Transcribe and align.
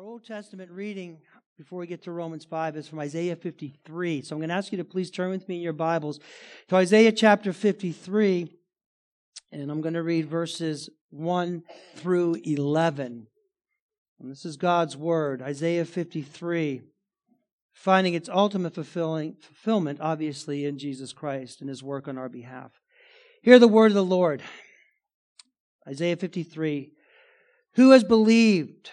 Our 0.00 0.06
Old 0.06 0.24
Testament 0.24 0.70
reading 0.70 1.18
before 1.58 1.78
we 1.78 1.86
get 1.86 2.04
to 2.04 2.10
Romans 2.10 2.46
5 2.46 2.74
is 2.74 2.88
from 2.88 3.00
Isaiah 3.00 3.36
53. 3.36 4.22
So 4.22 4.34
I'm 4.34 4.40
going 4.40 4.48
to 4.48 4.54
ask 4.54 4.72
you 4.72 4.78
to 4.78 4.84
please 4.84 5.10
turn 5.10 5.28
with 5.28 5.46
me 5.46 5.56
in 5.56 5.60
your 5.60 5.74
Bibles 5.74 6.20
to 6.68 6.76
Isaiah 6.76 7.12
chapter 7.12 7.52
53, 7.52 8.48
and 9.52 9.70
I'm 9.70 9.82
going 9.82 9.92
to 9.92 10.02
read 10.02 10.26
verses 10.26 10.88
1 11.10 11.64
through 11.96 12.36
11. 12.44 13.26
And 14.20 14.30
this 14.30 14.46
is 14.46 14.56
God's 14.56 14.96
Word, 14.96 15.42
Isaiah 15.42 15.84
53, 15.84 16.80
finding 17.74 18.14
its 18.14 18.30
ultimate 18.30 18.74
fulfillment, 18.74 19.98
obviously, 20.00 20.64
in 20.64 20.78
Jesus 20.78 21.12
Christ 21.12 21.60
and 21.60 21.68
His 21.68 21.82
work 21.82 22.08
on 22.08 22.16
our 22.16 22.30
behalf. 22.30 22.70
Hear 23.42 23.58
the 23.58 23.68
word 23.68 23.90
of 23.90 23.96
the 23.96 24.04
Lord. 24.04 24.42
Isaiah 25.86 26.16
53. 26.16 26.90
Who 27.74 27.90
has 27.90 28.02
believed 28.02 28.92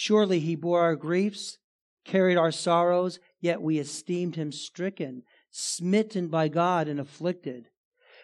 Surely 0.00 0.38
he 0.38 0.54
bore 0.54 0.80
our 0.80 0.94
griefs, 0.94 1.58
carried 2.04 2.36
our 2.36 2.52
sorrows, 2.52 3.18
yet 3.40 3.60
we 3.60 3.80
esteemed 3.80 4.36
him 4.36 4.52
stricken, 4.52 5.24
smitten 5.50 6.28
by 6.28 6.46
God, 6.46 6.86
and 6.86 7.00
afflicted. 7.00 7.66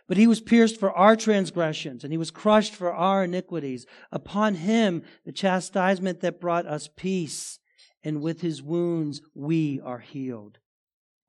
But 0.06 0.16
he 0.16 0.28
was 0.28 0.40
pierced 0.40 0.78
for 0.78 0.92
our 0.92 1.16
transgressions, 1.16 2.04
and 2.04 2.12
he 2.12 2.16
was 2.16 2.30
crushed 2.30 2.76
for 2.76 2.94
our 2.94 3.24
iniquities. 3.24 3.86
Upon 4.12 4.54
him 4.54 5.02
the 5.24 5.32
chastisement 5.32 6.20
that 6.20 6.40
brought 6.40 6.64
us 6.64 6.88
peace, 6.94 7.58
and 8.04 8.22
with 8.22 8.40
his 8.40 8.62
wounds 8.62 9.20
we 9.34 9.80
are 9.80 9.98
healed. 9.98 10.58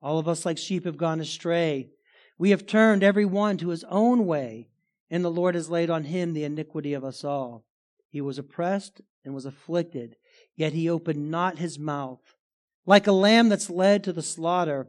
All 0.00 0.20
of 0.20 0.28
us 0.28 0.46
like 0.46 0.58
sheep 0.58 0.84
have 0.84 0.96
gone 0.96 1.18
astray. 1.18 1.90
We 2.38 2.50
have 2.50 2.66
turned 2.66 3.02
every 3.02 3.24
one 3.24 3.56
to 3.56 3.70
his 3.70 3.82
own 3.90 4.26
way, 4.26 4.68
and 5.10 5.24
the 5.24 5.28
Lord 5.28 5.56
has 5.56 5.68
laid 5.68 5.90
on 5.90 6.04
him 6.04 6.34
the 6.34 6.44
iniquity 6.44 6.94
of 6.94 7.02
us 7.02 7.24
all. 7.24 7.64
He 8.10 8.20
was 8.20 8.38
oppressed 8.38 9.00
and 9.24 9.34
was 9.34 9.44
afflicted 9.44 10.14
yet 10.54 10.72
he 10.72 10.88
opened 10.88 11.30
not 11.30 11.58
his 11.58 11.78
mouth. 11.78 12.20
Like 12.84 13.06
a 13.06 13.12
lamb 13.12 13.48
that's 13.48 13.70
led 13.70 14.04
to 14.04 14.12
the 14.12 14.22
slaughter, 14.22 14.88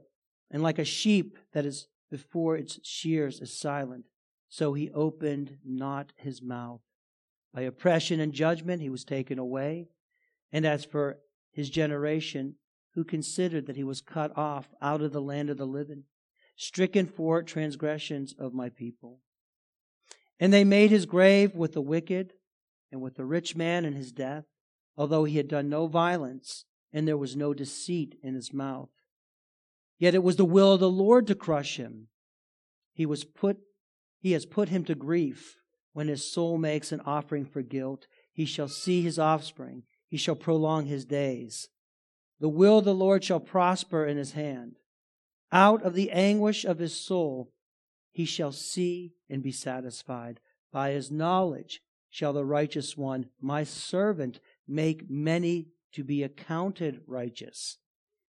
and 0.51 0.63
like 0.63 0.79
a 0.79 0.85
sheep 0.85 1.37
that 1.53 1.65
is 1.65 1.87
before 2.09 2.55
its 2.55 2.79
shears 2.83 3.41
is 3.41 3.57
silent, 3.59 4.05
so 4.49 4.73
he 4.73 4.89
opened 4.91 5.57
not 5.65 6.13
his 6.15 6.41
mouth. 6.41 6.81
By 7.53 7.61
oppression 7.61 8.19
and 8.19 8.33
judgment 8.33 8.81
he 8.81 8.89
was 8.89 9.03
taken 9.03 9.39
away. 9.39 9.89
And 10.51 10.65
as 10.65 10.85
for 10.85 11.19
his 11.51 11.69
generation, 11.69 12.55
who 12.93 13.03
considered 13.03 13.67
that 13.67 13.75
he 13.75 13.83
was 13.83 14.01
cut 14.01 14.35
off 14.37 14.69
out 14.81 15.01
of 15.01 15.11
the 15.11 15.21
land 15.21 15.49
of 15.49 15.57
the 15.57 15.67
living, 15.67 16.03
stricken 16.55 17.05
for 17.05 17.43
transgressions 17.43 18.33
of 18.39 18.53
my 18.53 18.69
people. 18.69 19.19
And 20.39 20.53
they 20.53 20.63
made 20.63 20.91
his 20.91 21.05
grave 21.05 21.55
with 21.55 21.73
the 21.73 21.81
wicked 21.81 22.33
and 22.91 23.01
with 23.01 23.15
the 23.15 23.25
rich 23.25 23.55
man 23.55 23.85
in 23.85 23.93
his 23.93 24.11
death 24.11 24.45
although 24.97 25.23
he 25.23 25.37
had 25.37 25.47
done 25.47 25.69
no 25.69 25.87
violence 25.87 26.65
and 26.91 27.07
there 27.07 27.17
was 27.17 27.35
no 27.35 27.53
deceit 27.53 28.17
in 28.23 28.33
his 28.33 28.53
mouth. 28.53 28.89
Yet 29.99 30.15
it 30.15 30.23
was 30.23 30.35
the 30.35 30.45
will 30.45 30.73
of 30.73 30.79
the 30.79 30.89
Lord 30.89 31.27
to 31.27 31.35
crush 31.35 31.77
him. 31.77 32.07
He 32.93 33.05
was 33.05 33.23
put, 33.23 33.57
he 34.19 34.31
has 34.31 34.45
put 34.45 34.69
him 34.69 34.83
to 34.85 34.95
grief. 34.95 35.55
When 35.93 36.07
his 36.07 36.31
soul 36.31 36.57
makes 36.57 36.91
an 36.91 37.01
offering 37.05 37.45
for 37.45 37.61
guilt, 37.61 38.07
he 38.31 38.45
shall 38.45 38.67
see 38.67 39.01
his 39.01 39.17
offspring. 39.17 39.83
He 40.07 40.17
shall 40.17 40.35
prolong 40.35 40.85
his 40.85 41.05
days. 41.05 41.69
The 42.39 42.49
will 42.49 42.79
of 42.79 42.85
the 42.85 42.93
Lord 42.93 43.23
shall 43.23 43.39
prosper 43.39 44.05
in 44.05 44.17
his 44.17 44.33
hand. 44.33 44.75
Out 45.51 45.81
of 45.83 45.93
the 45.93 46.11
anguish 46.11 46.65
of 46.65 46.77
his 46.77 46.99
soul, 46.99 47.51
he 48.11 48.25
shall 48.25 48.51
see 48.51 49.13
and 49.29 49.41
be 49.41 49.51
satisfied. 49.51 50.39
By 50.71 50.91
his 50.91 51.11
knowledge 51.11 51.81
shall 52.09 52.33
the 52.33 52.45
righteous 52.45 52.95
one, 52.95 53.29
my 53.41 53.63
servant, 53.63 54.39
make 54.67 55.09
many 55.09 55.67
to 55.93 56.03
be 56.03 56.23
accounted 56.23 57.01
righteous, 57.07 57.77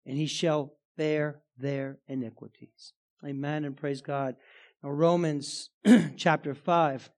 and 0.06 0.18
he 0.18 0.26
shall 0.26 0.74
bear 0.98 1.42
their 1.58 2.00
iniquities. 2.08 2.94
Amen 3.26 3.64
and 3.64 3.78
praise 3.78 4.02
God. 4.02 4.36
Now, 4.84 4.90
Romans 4.90 5.70
chapter 6.18 6.54
5. 6.54 7.10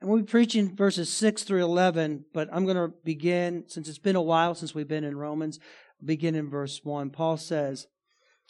And 0.00 0.10
we'll 0.10 0.20
be 0.20 0.26
preaching 0.26 0.74
verses 0.74 1.12
6 1.12 1.44
through 1.44 1.62
11, 1.62 2.24
but 2.34 2.48
I'm 2.52 2.64
going 2.64 2.76
to 2.76 2.92
begin, 3.04 3.64
since 3.68 3.88
it's 3.88 3.98
been 3.98 4.16
a 4.16 4.22
while 4.22 4.54
since 4.54 4.74
we've 4.74 4.88
been 4.88 5.04
in 5.04 5.16
Romans, 5.16 5.60
begin 6.04 6.34
in 6.34 6.50
verse 6.50 6.80
1. 6.82 7.10
Paul 7.10 7.36
says, 7.36 7.86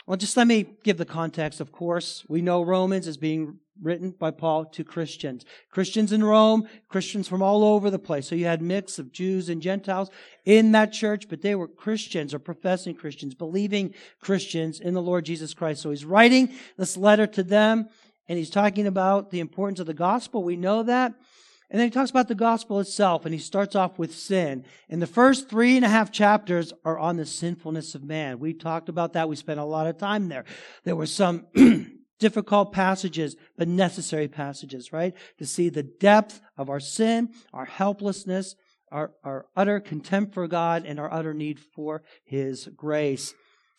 well, 0.07 0.17
just 0.17 0.37
let 0.37 0.47
me 0.47 0.67
give 0.83 0.99
the 0.99 1.05
context, 1.05 1.61
of 1.61 1.73
course. 1.73 2.25
We 2.29 2.43
know 2.43 2.63
Romans 2.63 3.07
is 3.07 3.17
being 3.17 3.59
written 3.81 4.11
by 4.11 4.31
Paul 4.31 4.67
to 4.67 4.85
Christians. 4.85 5.45
Christians 5.71 6.13
in 6.13 6.23
Rome, 6.23 6.69
Christians 6.89 7.29
from 7.29 7.43
all 7.43 7.65
over 7.65 7.91
the 7.91 7.99
place. 7.99 8.29
So 8.29 8.35
you 8.35 8.45
had 8.45 8.63
mix 8.63 8.99
of 8.99 9.13
Jews 9.13 9.49
and 9.49 9.63
Gentiles 9.63 10.11
in 10.45 10.73
that 10.73 10.93
church, 10.93 11.29
but 11.29 11.43
they 11.43 11.55
were 11.55 11.69
Christians 11.69 12.35
or 12.35 12.39
professing 12.39 12.95
Christians, 12.95 13.35
believing 13.35 13.95
Christians 14.21 14.81
in 14.81 14.95
the 14.95 15.03
Lord 15.03 15.25
Jesus 15.25 15.55
Christ. 15.55 15.83
So 15.83 15.91
he's 15.91 16.05
writing 16.05 16.53
this 16.77 16.97
letter 16.97 17.27
to 17.29 17.43
them 17.43 17.89
and 18.29 18.39
he's 18.39 18.51
talking 18.51 18.87
about 18.87 19.31
the 19.31 19.41
importance 19.41 19.81
of 19.81 19.87
the 19.87 19.95
gospel. 19.95 20.45
We 20.45 20.57
know 20.57 20.83
that. 20.85 21.15
And 21.73 21.81
then 21.81 21.87
he 21.87 21.91
talks 21.91 22.11
about 22.11 22.29
the 22.29 22.35
gospel 22.35 22.81
itself, 22.81 23.25
and 23.25 23.33
he 23.33 23.41
starts 23.41 23.75
off 23.75 23.99
with 23.99 24.15
sin. 24.15 24.67
And 24.91 25.01
the 25.01 25.07
first 25.07 25.49
three 25.49 25.75
and 25.75 25.87
a 25.87 25.89
half 25.89 26.13
chapters 26.13 26.71
are 26.85 26.99
on 26.99 27.17
the 27.17 27.25
sinfulness 27.25 27.95
of 27.95 28.05
man. 28.05 28.39
We 28.39 28.53
talked 28.53 28.91
about 28.91 29.15
that. 29.15 29.27
We 29.27 29.37
spent 29.37 29.59
a 29.59 29.65
lot 29.65 29.87
of 29.87 29.97
time 29.97 30.29
there. 30.29 30.45
There 30.85 30.95
were 30.95 31.07
some 31.07 31.47
difficult 32.21 32.75
passages, 32.75 33.37
but 33.57 33.69
necessary 33.69 34.29
passages, 34.29 34.93
right? 34.93 35.15
To 35.39 35.47
see 35.47 35.71
the 35.71 35.83
depth 35.83 36.43
of 36.59 36.69
our 36.69 36.79
sin, 36.79 37.31
our 37.55 37.65
helplessness, 37.65 38.55
our, 38.91 39.13
our 39.25 39.47
utter 39.57 39.81
contempt 39.81 40.35
for 40.35 40.47
God, 40.47 40.85
and 40.85 41.01
our 41.01 41.11
utter 41.11 41.33
need 41.33 41.59
for 41.59 42.03
his 42.23 42.69
grace. 42.77 43.33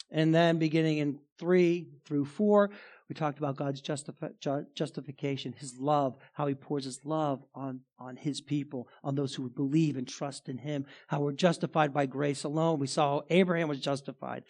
And 0.10 0.34
then 0.34 0.58
beginning 0.58 0.98
in 0.98 1.20
three 1.38 1.90
through 2.06 2.26
four, 2.26 2.72
we 3.10 3.16
talked 3.16 3.38
about 3.38 3.58
God's 3.58 3.82
justifi- 3.82 4.66
justification, 4.76 5.54
His 5.58 5.78
love, 5.78 6.16
how 6.34 6.48
He 6.48 6.56
pours 6.56 6.86
His 6.86 7.00
love 7.06 7.44
on, 7.54 7.82
on 8.00 8.16
His 8.16 8.42
people, 8.42 8.88
on 9.04 9.16
those 9.16 9.36
who 9.36 9.44
would 9.44 9.56
believe 9.56 9.98
and 9.98 10.08
trust 10.08 10.50
in 10.50 10.58
Him, 10.58 10.86
how 11.08 11.22
we're 11.22 11.34
justified 11.34 11.94
by 11.94 12.06
grace 12.06 12.44
alone. 12.44 12.80
We 12.80 12.88
saw 12.88 13.20
how 13.20 13.26
Abraham 13.30 13.68
was 13.68 13.80
justified. 13.80 14.44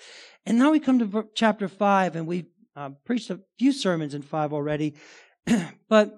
And 0.46 0.58
now 0.58 0.72
we 0.72 0.80
come 0.80 1.00
to 1.00 1.28
chapter 1.36 1.68
5, 1.68 2.16
and 2.16 2.28
we 2.28 2.46
uh, 2.76 2.92
preached 3.06 3.30
a 3.30 3.40
few 3.58 3.72
sermons 3.72 4.14
in 4.14 4.22
5 4.22 4.54
already. 4.54 4.96
but 5.90 6.14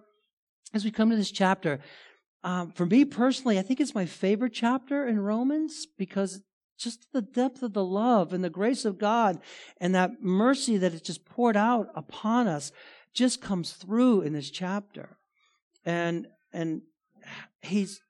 as 0.74 0.84
we 0.84 0.92
come 0.92 1.10
to 1.10 1.16
this 1.16 1.32
chapter, 1.32 1.80
um, 2.44 2.72
for 2.72 2.86
me 2.86 3.06
personally, 3.06 3.58
I 3.58 3.64
think 3.64 3.80
it's 3.80 3.96
my 3.96 4.06
favorite 4.06 4.54
chapter 4.54 5.08
in 5.08 5.20
Romans 5.20 5.88
because 5.98 6.42
just 6.78 7.08
the 7.14 7.22
depth 7.22 7.64
of 7.64 7.74
the 7.74 7.84
love 7.84 8.34
and 8.34 8.44
the 8.44 8.50
grace 8.50 8.86
of 8.86 8.98
God 8.98 9.40
and 9.80 9.96
that 9.96 10.22
mercy 10.22 10.78
that 10.78 10.94
is 10.94 11.02
just 11.02 11.26
poured 11.26 11.58
out 11.58 11.88
upon 11.96 12.48
us 12.48 12.72
just 13.14 13.42
comes 13.42 13.72
through 13.74 14.22
in 14.22 14.34
this 14.34 14.50
chapter. 14.52 15.18
And, 15.86 16.28
and 16.52 16.82
he's, 17.62 18.02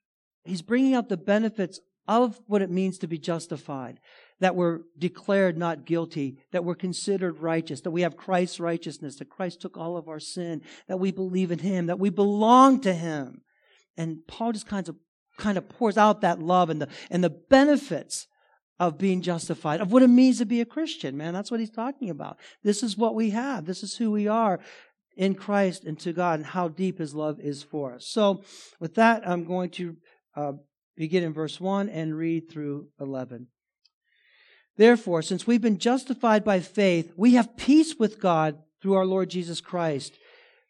he's 0.44 0.62
bringing 0.62 0.96
out 0.96 1.10
the 1.10 1.18
benefits 1.18 1.80
of 2.08 2.40
what 2.48 2.62
it 2.62 2.70
means 2.70 2.98
to 3.00 3.08
be 3.08 3.18
justified, 3.18 4.00
that 4.40 4.56
we're 4.56 4.82
declared 4.98 5.58
not 5.58 5.86
guilty, 5.86 6.38
that 6.52 6.64
we're 6.64 6.76
considered 6.76 7.40
righteous, 7.40 7.82
that 7.82 7.92
we 7.92 8.02
have 8.02 8.18
Christ's 8.18 8.60
righteousness, 8.60 9.16
that 9.18 9.30
Christ 9.30 9.62
took 9.62 9.78
all 9.78 9.98
of 9.98 10.08
our 10.08 10.20
sin, 10.20 10.62
that 10.88 11.00
we 11.00 11.12
believe 11.12 11.52
in 11.52 11.60
Him, 11.60 11.88
that 11.88 12.00
we 12.00 12.10
belong 12.10 12.80
to 12.82 12.94
Him. 12.94 13.42
And 13.98 14.20
Paul 14.28 14.52
just 14.52 14.68
kind 14.68 14.88
of, 14.88 14.96
kind 15.38 15.58
of 15.58 15.68
pours 15.68 15.98
out 15.98 16.22
that 16.22 16.40
love 16.40 16.70
and 16.70 16.82
the, 16.82 16.90
and 17.10 17.24
the 17.24 17.30
benefits 17.30 18.28
of 18.80 18.98
being 18.98 19.22
justified, 19.22 19.80
of 19.80 19.92
what 19.92 20.04
it 20.04 20.08
means 20.08 20.40
to 20.40 20.46
be 20.46 20.62
a 20.62 20.66
Christian, 20.66 21.16
man. 21.16 21.34
That's 21.34 21.52
what 21.52 21.60
he's 21.60 21.70
talking 21.70 22.10
about. 22.10 22.38
This 22.64 22.84
is 22.84 22.98
what 22.98 23.16
we 23.16 23.30
have. 23.30 23.66
This 23.66 23.84
is 23.84 23.96
who 23.96 24.12
we 24.12 24.28
are 24.28 24.60
in 25.16 25.36
Christ 25.36 25.86
and 25.86 25.98
to 26.00 26.12
God 26.12 26.40
and 26.40 26.46
how 26.46 26.68
deep 26.68 27.00
his 27.00 27.16
love 27.16 27.40
is 27.40 27.64
for 27.64 27.94
us. 27.94 28.08
So 28.08 28.44
with 28.80 28.96
that, 28.96 29.28
I'm 29.28 29.46
going 29.46 29.70
to 29.72 29.96
uh, 30.36 30.54
begin 30.98 31.24
in 31.24 31.34
verse 31.34 31.60
1 31.60 31.90
and 31.90 32.18
read 32.18 32.50
through 32.50 32.90
11. 33.00 33.48
Therefore, 34.78 35.22
since 35.22 35.48
we've 35.48 35.62
been 35.62 35.78
justified 35.78 36.44
by 36.44 36.60
faith, 36.60 37.14
we 37.16 37.36
have 37.36 37.56
peace 37.56 37.96
with 37.98 38.20
God 38.20 38.58
through 38.82 38.96
our 38.96 39.06
Lord 39.06 39.30
Jesus 39.30 39.62
Christ. 39.62 40.18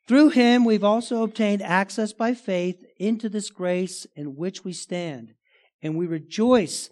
Through 0.08 0.30
him, 0.30 0.64
we've 0.64 0.84
also 0.84 1.24
obtained 1.24 1.64
access 1.64 2.14
by 2.14 2.36
faith 2.36 2.86
into 3.00 3.30
this 3.30 3.50
grace 3.50 4.06
in 4.16 4.36
which 4.36 4.64
we 4.64 4.74
stand 4.74 5.34
and 5.82 5.98
we 5.98 6.06
rejoice 6.06 6.92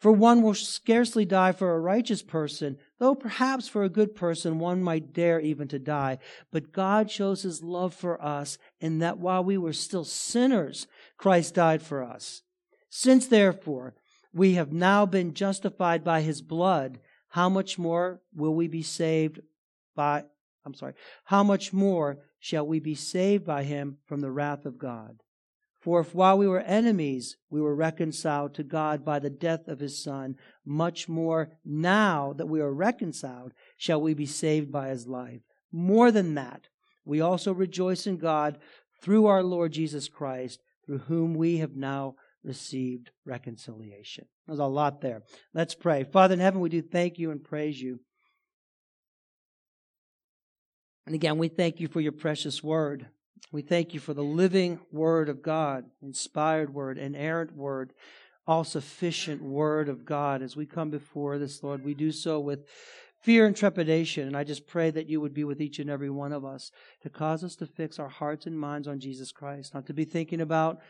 For 0.00 0.10
one 0.10 0.40
will 0.40 0.54
scarcely 0.54 1.26
die 1.26 1.52
for 1.52 1.74
a 1.74 1.80
righteous 1.80 2.22
person, 2.22 2.78
though 2.98 3.14
perhaps 3.14 3.68
for 3.68 3.82
a 3.82 3.90
good 3.90 4.14
person 4.14 4.58
one 4.58 4.82
might 4.82 5.12
dare 5.12 5.38
even 5.40 5.68
to 5.68 5.78
die. 5.78 6.18
But 6.50 6.72
God 6.72 7.10
shows 7.10 7.42
his 7.42 7.62
love 7.62 7.92
for 7.92 8.20
us 8.22 8.56
in 8.80 9.00
that 9.00 9.18
while 9.18 9.44
we 9.44 9.58
were 9.58 9.74
still 9.74 10.04
sinners, 10.04 10.86
Christ 11.18 11.54
died 11.54 11.82
for 11.82 12.02
us. 12.02 12.40
Since 12.88 13.26
therefore 13.26 13.94
we 14.32 14.54
have 14.54 14.72
now 14.72 15.04
been 15.04 15.34
justified 15.34 16.02
by 16.02 16.22
his 16.22 16.40
blood, 16.40 16.98
how 17.28 17.50
much 17.50 17.78
more 17.78 18.22
will 18.34 18.54
we 18.54 18.68
be 18.68 18.82
saved 18.82 19.40
by, 19.94 20.24
I'm 20.64 20.72
sorry, 20.74 20.94
how 21.24 21.42
much 21.44 21.74
more 21.74 22.20
shall 22.38 22.66
we 22.66 22.80
be 22.80 22.94
saved 22.94 23.44
by 23.44 23.64
him 23.64 23.98
from 24.06 24.22
the 24.22 24.30
wrath 24.30 24.64
of 24.64 24.78
God? 24.78 25.20
For 25.80 26.00
if 26.00 26.14
while 26.14 26.36
we 26.36 26.46
were 26.46 26.60
enemies, 26.60 27.36
we 27.48 27.60
were 27.60 27.74
reconciled 27.74 28.54
to 28.54 28.62
God 28.62 29.04
by 29.04 29.18
the 29.18 29.30
death 29.30 29.66
of 29.66 29.80
his 29.80 30.02
Son, 30.02 30.36
much 30.64 31.08
more 31.08 31.52
now 31.64 32.34
that 32.34 32.48
we 32.48 32.60
are 32.60 32.72
reconciled, 32.72 33.52
shall 33.78 34.00
we 34.00 34.12
be 34.12 34.26
saved 34.26 34.70
by 34.70 34.88
his 34.88 35.06
life. 35.06 35.40
More 35.72 36.10
than 36.12 36.34
that, 36.34 36.68
we 37.04 37.20
also 37.20 37.54
rejoice 37.54 38.06
in 38.06 38.18
God 38.18 38.58
through 39.02 39.26
our 39.26 39.42
Lord 39.42 39.72
Jesus 39.72 40.06
Christ, 40.08 40.60
through 40.84 40.98
whom 40.98 41.34
we 41.34 41.58
have 41.58 41.74
now 41.74 42.14
received 42.44 43.10
reconciliation. 43.24 44.26
There's 44.46 44.58
a 44.58 44.66
lot 44.66 45.00
there. 45.00 45.22
Let's 45.54 45.74
pray. 45.74 46.04
Father 46.04 46.34
in 46.34 46.40
heaven, 46.40 46.60
we 46.60 46.68
do 46.68 46.82
thank 46.82 47.18
you 47.18 47.30
and 47.30 47.42
praise 47.42 47.80
you. 47.80 48.00
And 51.06 51.14
again, 51.14 51.38
we 51.38 51.48
thank 51.48 51.80
you 51.80 51.88
for 51.88 52.00
your 52.00 52.12
precious 52.12 52.62
word. 52.62 53.06
We 53.52 53.62
thank 53.62 53.94
you 53.94 54.00
for 54.00 54.14
the 54.14 54.22
living 54.22 54.80
Word 54.92 55.28
of 55.28 55.42
God, 55.42 55.84
inspired 56.02 56.72
Word, 56.72 56.98
inerrant 56.98 57.56
Word, 57.56 57.92
all 58.46 58.64
sufficient 58.64 59.42
Word 59.42 59.88
of 59.88 60.04
God. 60.04 60.42
As 60.42 60.56
we 60.56 60.66
come 60.66 60.90
before 60.90 61.38
this, 61.38 61.62
Lord, 61.62 61.84
we 61.84 61.94
do 61.94 62.12
so 62.12 62.38
with 62.38 62.66
fear 63.20 63.46
and 63.46 63.56
trepidation. 63.56 64.26
And 64.26 64.36
I 64.36 64.44
just 64.44 64.66
pray 64.66 64.90
that 64.90 65.08
you 65.08 65.20
would 65.20 65.34
be 65.34 65.44
with 65.44 65.60
each 65.60 65.78
and 65.78 65.90
every 65.90 66.10
one 66.10 66.32
of 66.32 66.44
us 66.44 66.70
to 67.02 67.10
cause 67.10 67.44
us 67.44 67.56
to 67.56 67.66
fix 67.66 67.98
our 67.98 68.08
hearts 68.08 68.46
and 68.46 68.58
minds 68.58 68.88
on 68.88 69.00
Jesus 69.00 69.32
Christ, 69.32 69.74
not 69.74 69.86
to 69.86 69.94
be 69.94 70.04
thinking 70.04 70.40
about 70.40 70.80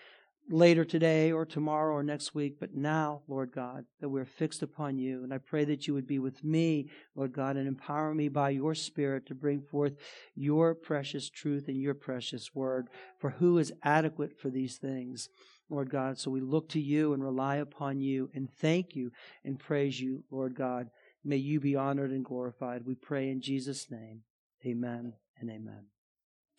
later 0.50 0.84
today 0.84 1.32
or 1.32 1.46
tomorrow 1.46 1.94
or 1.94 2.02
next 2.02 2.34
week, 2.34 2.56
but 2.58 2.74
now, 2.74 3.22
Lord 3.28 3.52
God, 3.52 3.84
that 4.00 4.08
we're 4.08 4.24
fixed 4.24 4.62
upon 4.62 4.98
you. 4.98 5.22
And 5.22 5.32
I 5.32 5.38
pray 5.38 5.64
that 5.64 5.86
you 5.86 5.94
would 5.94 6.06
be 6.06 6.18
with 6.18 6.42
me, 6.42 6.90
Lord 7.14 7.32
God, 7.32 7.56
and 7.56 7.68
empower 7.68 8.14
me 8.14 8.28
by 8.28 8.50
your 8.50 8.74
Spirit 8.74 9.26
to 9.26 9.34
bring 9.34 9.62
forth 9.62 9.94
your 10.34 10.74
precious 10.74 11.30
truth 11.30 11.68
and 11.68 11.80
your 11.80 11.94
precious 11.94 12.54
word. 12.54 12.88
For 13.18 13.30
who 13.30 13.58
is 13.58 13.72
adequate 13.82 14.38
for 14.38 14.50
these 14.50 14.76
things? 14.76 15.28
Lord 15.68 15.88
God, 15.88 16.18
so 16.18 16.30
we 16.30 16.40
look 16.40 16.68
to 16.70 16.80
you 16.80 17.12
and 17.12 17.22
rely 17.22 17.56
upon 17.56 18.00
you 18.00 18.28
and 18.34 18.48
thank 18.50 18.96
you 18.96 19.12
and 19.44 19.58
praise 19.58 20.00
you, 20.00 20.24
Lord 20.30 20.56
God. 20.56 20.88
May 21.24 21.36
you 21.36 21.60
be 21.60 21.76
honored 21.76 22.10
and 22.10 22.24
glorified. 22.24 22.86
We 22.86 22.96
pray 22.96 23.28
in 23.28 23.40
Jesus' 23.40 23.90
name. 23.90 24.22
Amen 24.66 25.12
and 25.38 25.48
amen. 25.48 25.99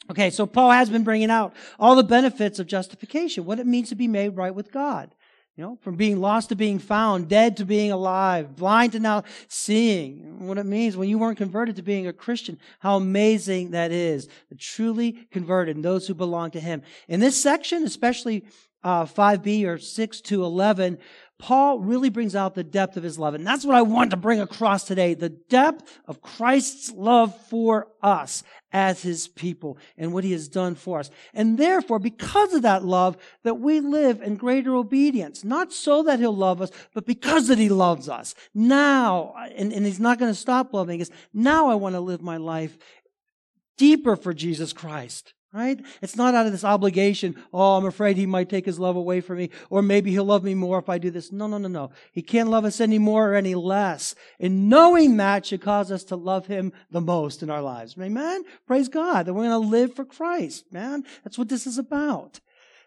Okay, 0.09 0.29
so 0.29 0.45
Paul 0.45 0.71
has 0.71 0.89
been 0.89 1.03
bringing 1.03 1.29
out 1.29 1.53
all 1.79 1.95
the 1.95 2.03
benefits 2.03 2.59
of 2.59 2.67
justification, 2.67 3.45
what 3.45 3.59
it 3.59 3.67
means 3.67 3.89
to 3.89 3.95
be 3.95 4.07
made 4.07 4.29
right 4.29 4.53
with 4.53 4.71
God. 4.71 5.13
You 5.57 5.65
know, 5.65 5.77
from 5.81 5.95
being 5.95 6.21
lost 6.21 6.49
to 6.49 6.55
being 6.55 6.79
found, 6.79 7.27
dead 7.27 7.57
to 7.57 7.65
being 7.65 7.91
alive, 7.91 8.55
blind 8.55 8.93
to 8.93 8.99
now 8.99 9.23
seeing. 9.49 10.47
What 10.47 10.57
it 10.57 10.65
means 10.65 10.95
when 10.95 11.09
you 11.09 11.19
weren't 11.19 11.37
converted 11.37 11.75
to 11.75 11.81
being 11.81 12.07
a 12.07 12.13
Christian, 12.13 12.57
how 12.79 12.95
amazing 12.95 13.71
that 13.71 13.91
is. 13.91 14.29
The 14.49 14.55
truly 14.55 15.27
converted 15.29 15.75
and 15.75 15.83
those 15.83 16.07
who 16.07 16.13
belong 16.13 16.51
to 16.51 16.59
Him. 16.59 16.83
In 17.09 17.19
this 17.19 17.39
section, 17.39 17.83
especially 17.83 18.45
uh, 18.83 19.05
5b 19.05 19.67
or 19.67 19.77
6 19.77 20.21
to 20.21 20.43
11, 20.43 20.97
Paul 21.41 21.79
really 21.79 22.11
brings 22.11 22.35
out 22.35 22.53
the 22.53 22.63
depth 22.63 22.97
of 22.97 23.03
his 23.03 23.17
love. 23.17 23.33
And 23.33 23.45
that's 23.45 23.65
what 23.65 23.75
I 23.75 23.81
want 23.81 24.11
to 24.11 24.17
bring 24.17 24.39
across 24.39 24.83
today. 24.83 25.15
The 25.15 25.29
depth 25.29 25.99
of 26.05 26.21
Christ's 26.21 26.91
love 26.91 27.35
for 27.47 27.87
us 28.03 28.43
as 28.71 29.01
his 29.01 29.27
people 29.27 29.79
and 29.97 30.13
what 30.13 30.23
he 30.23 30.33
has 30.33 30.47
done 30.47 30.75
for 30.75 30.99
us. 30.99 31.09
And 31.33 31.57
therefore, 31.57 31.97
because 31.97 32.53
of 32.53 32.61
that 32.61 32.85
love, 32.85 33.17
that 33.41 33.55
we 33.55 33.79
live 33.79 34.21
in 34.21 34.35
greater 34.35 34.75
obedience. 34.75 35.43
Not 35.43 35.73
so 35.73 36.03
that 36.03 36.19
he'll 36.19 36.35
love 36.35 36.61
us, 36.61 36.69
but 36.93 37.07
because 37.07 37.47
that 37.47 37.57
he 37.57 37.69
loves 37.69 38.07
us. 38.07 38.35
Now, 38.53 39.33
and, 39.57 39.73
and 39.73 39.83
he's 39.83 39.99
not 39.99 40.19
going 40.19 40.31
to 40.31 40.39
stop 40.39 40.71
loving 40.73 41.01
us. 41.01 41.09
Now 41.33 41.69
I 41.69 41.75
want 41.75 41.95
to 41.95 42.01
live 42.01 42.21
my 42.21 42.37
life 42.37 42.77
deeper 43.77 44.15
for 44.15 44.31
Jesus 44.31 44.73
Christ. 44.73 45.33
Right? 45.53 45.81
It's 46.01 46.15
not 46.15 46.33
out 46.33 46.45
of 46.45 46.53
this 46.53 46.63
obligation, 46.63 47.35
oh, 47.51 47.75
I'm 47.75 47.85
afraid 47.85 48.15
he 48.15 48.25
might 48.25 48.49
take 48.49 48.65
his 48.65 48.79
love 48.79 48.95
away 48.95 49.19
from 49.19 49.37
me, 49.37 49.49
or 49.69 49.81
maybe 49.81 50.09
he'll 50.09 50.23
love 50.23 50.45
me 50.45 50.53
more 50.53 50.79
if 50.79 50.87
I 50.87 50.97
do 50.97 51.11
this. 51.11 51.29
No, 51.29 51.45
no, 51.45 51.57
no, 51.57 51.67
no. 51.67 51.91
He 52.13 52.21
can't 52.21 52.49
love 52.49 52.63
us 52.63 52.79
any 52.79 52.97
more 52.97 53.31
or 53.31 53.35
any 53.35 53.53
less. 53.53 54.15
And 54.39 54.69
knowing 54.69 55.17
that 55.17 55.45
should 55.45 55.61
cause 55.61 55.91
us 55.91 56.05
to 56.05 56.15
love 56.15 56.47
him 56.47 56.71
the 56.89 57.01
most 57.01 57.43
in 57.43 57.49
our 57.49 57.61
lives. 57.61 57.97
Amen? 57.99 58.43
Praise 58.65 58.87
God 58.87 59.25
that 59.25 59.33
we're 59.33 59.43
going 59.43 59.61
to 59.61 59.69
live 59.69 59.93
for 59.93 60.05
Christ, 60.05 60.71
man. 60.71 61.03
That's 61.25 61.37
what 61.37 61.49
this 61.49 61.67
is 61.67 61.77
about. 61.77 62.39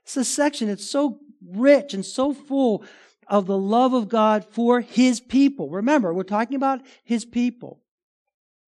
It's 0.05 0.17
a 0.17 0.25
section, 0.25 0.71
it's 0.71 0.89
so 0.89 1.21
rich 1.47 1.93
and 1.93 2.05
so 2.05 2.33
full 2.33 2.83
of 3.29 3.47
the 3.47 3.59
love 3.59 3.93
of 3.93 4.09
God 4.09 4.43
for 4.43 4.81
his 4.81 5.21
people. 5.21 5.69
Remember, 5.69 6.15
we're 6.15 6.23
talking 6.23 6.57
about 6.57 6.81
his 7.05 7.27
people. 7.27 7.83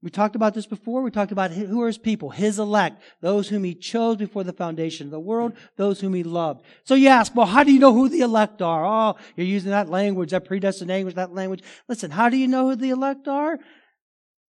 We 0.02 0.10
talked 0.10 0.37
about 0.37 0.54
this 0.54 0.66
before. 0.66 1.02
We 1.02 1.10
talked 1.10 1.32
about 1.32 1.50
who 1.50 1.82
are 1.82 1.87
his 1.87 1.98
people, 1.98 2.31
his 2.31 2.58
elect, 2.58 3.02
those 3.22 3.48
whom 3.48 3.64
he 3.64 3.75
chose 3.75 4.16
before 4.16 4.44
the 4.44 4.52
foundation 4.52 5.06
of 5.06 5.10
the 5.10 5.19
world, 5.19 5.54
those 5.76 6.00
whom 6.00 6.14
he 6.14 6.22
loved. 6.22 6.64
So 6.84 6.94
you 6.94 7.08
ask, 7.08 7.34
well, 7.34 7.46
how 7.46 7.64
do 7.64 7.72
you 7.72 7.81
know 7.81 7.94
who 7.94 8.08
the 8.08 8.20
elect 8.20 8.60
are? 8.62 8.84
Oh, 8.84 9.16
you're 9.37 9.46
using 9.46 9.70
that 9.70 9.88
language, 9.88 10.31
that 10.31 10.44
predestined 10.44 10.90
language, 10.90 11.14
that 11.14 11.34
language. 11.34 11.62
Listen, 11.88 12.10
how 12.10 12.28
do 12.28 12.37
you 12.37 12.46
know 12.46 12.69
who 12.69 12.76
the 12.76 12.90
elect 12.90 13.26
are? 13.26 13.58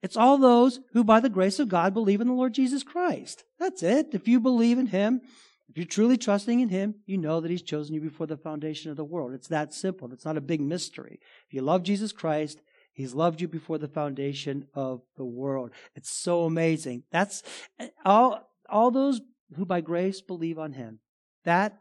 It's 0.02 0.16
all 0.16 0.38
those 0.38 0.80
who 0.92 1.04
by 1.04 1.20
the 1.20 1.28
grace 1.28 1.58
of 1.58 1.68
God 1.68 1.92
believe 1.92 2.20
in 2.20 2.28
the 2.28 2.32
Lord 2.34 2.54
Jesus 2.54 2.82
Christ. 2.82 3.44
That's 3.58 3.82
it. 3.82 4.08
If 4.12 4.26
you 4.26 4.40
believe 4.40 4.78
in 4.78 4.86
him, 4.86 5.20
if 5.68 5.76
you're 5.76 5.86
truly 5.86 6.16
trusting 6.16 6.60
in 6.60 6.68
him, 6.68 6.96
you 7.06 7.16
know 7.16 7.40
that 7.40 7.50
he's 7.50 7.62
chosen 7.62 7.94
you 7.94 8.00
before 8.00 8.26
the 8.26 8.36
foundation 8.36 8.90
of 8.90 8.96
the 8.96 9.04
world. 9.04 9.32
It's 9.32 9.48
that 9.48 9.72
simple. 9.72 10.12
It's 10.12 10.24
not 10.24 10.36
a 10.36 10.40
big 10.40 10.60
mystery. 10.60 11.18
If 11.46 11.54
you 11.54 11.62
love 11.62 11.82
Jesus 11.82 12.12
Christ, 12.12 12.60
He's 12.92 13.14
loved 13.14 13.40
you 13.40 13.48
before 13.48 13.78
the 13.78 13.88
foundation 13.88 14.66
of 14.74 15.02
the 15.16 15.24
world. 15.24 15.70
It's 15.94 16.10
so 16.10 16.44
amazing. 16.44 17.04
That's 17.10 17.42
all, 18.04 18.48
all 18.68 18.90
those 18.90 19.20
who 19.56 19.64
by 19.64 19.80
grace 19.80 20.20
believe 20.20 20.58
on 20.58 20.72
him. 20.72 21.00
That 21.44 21.78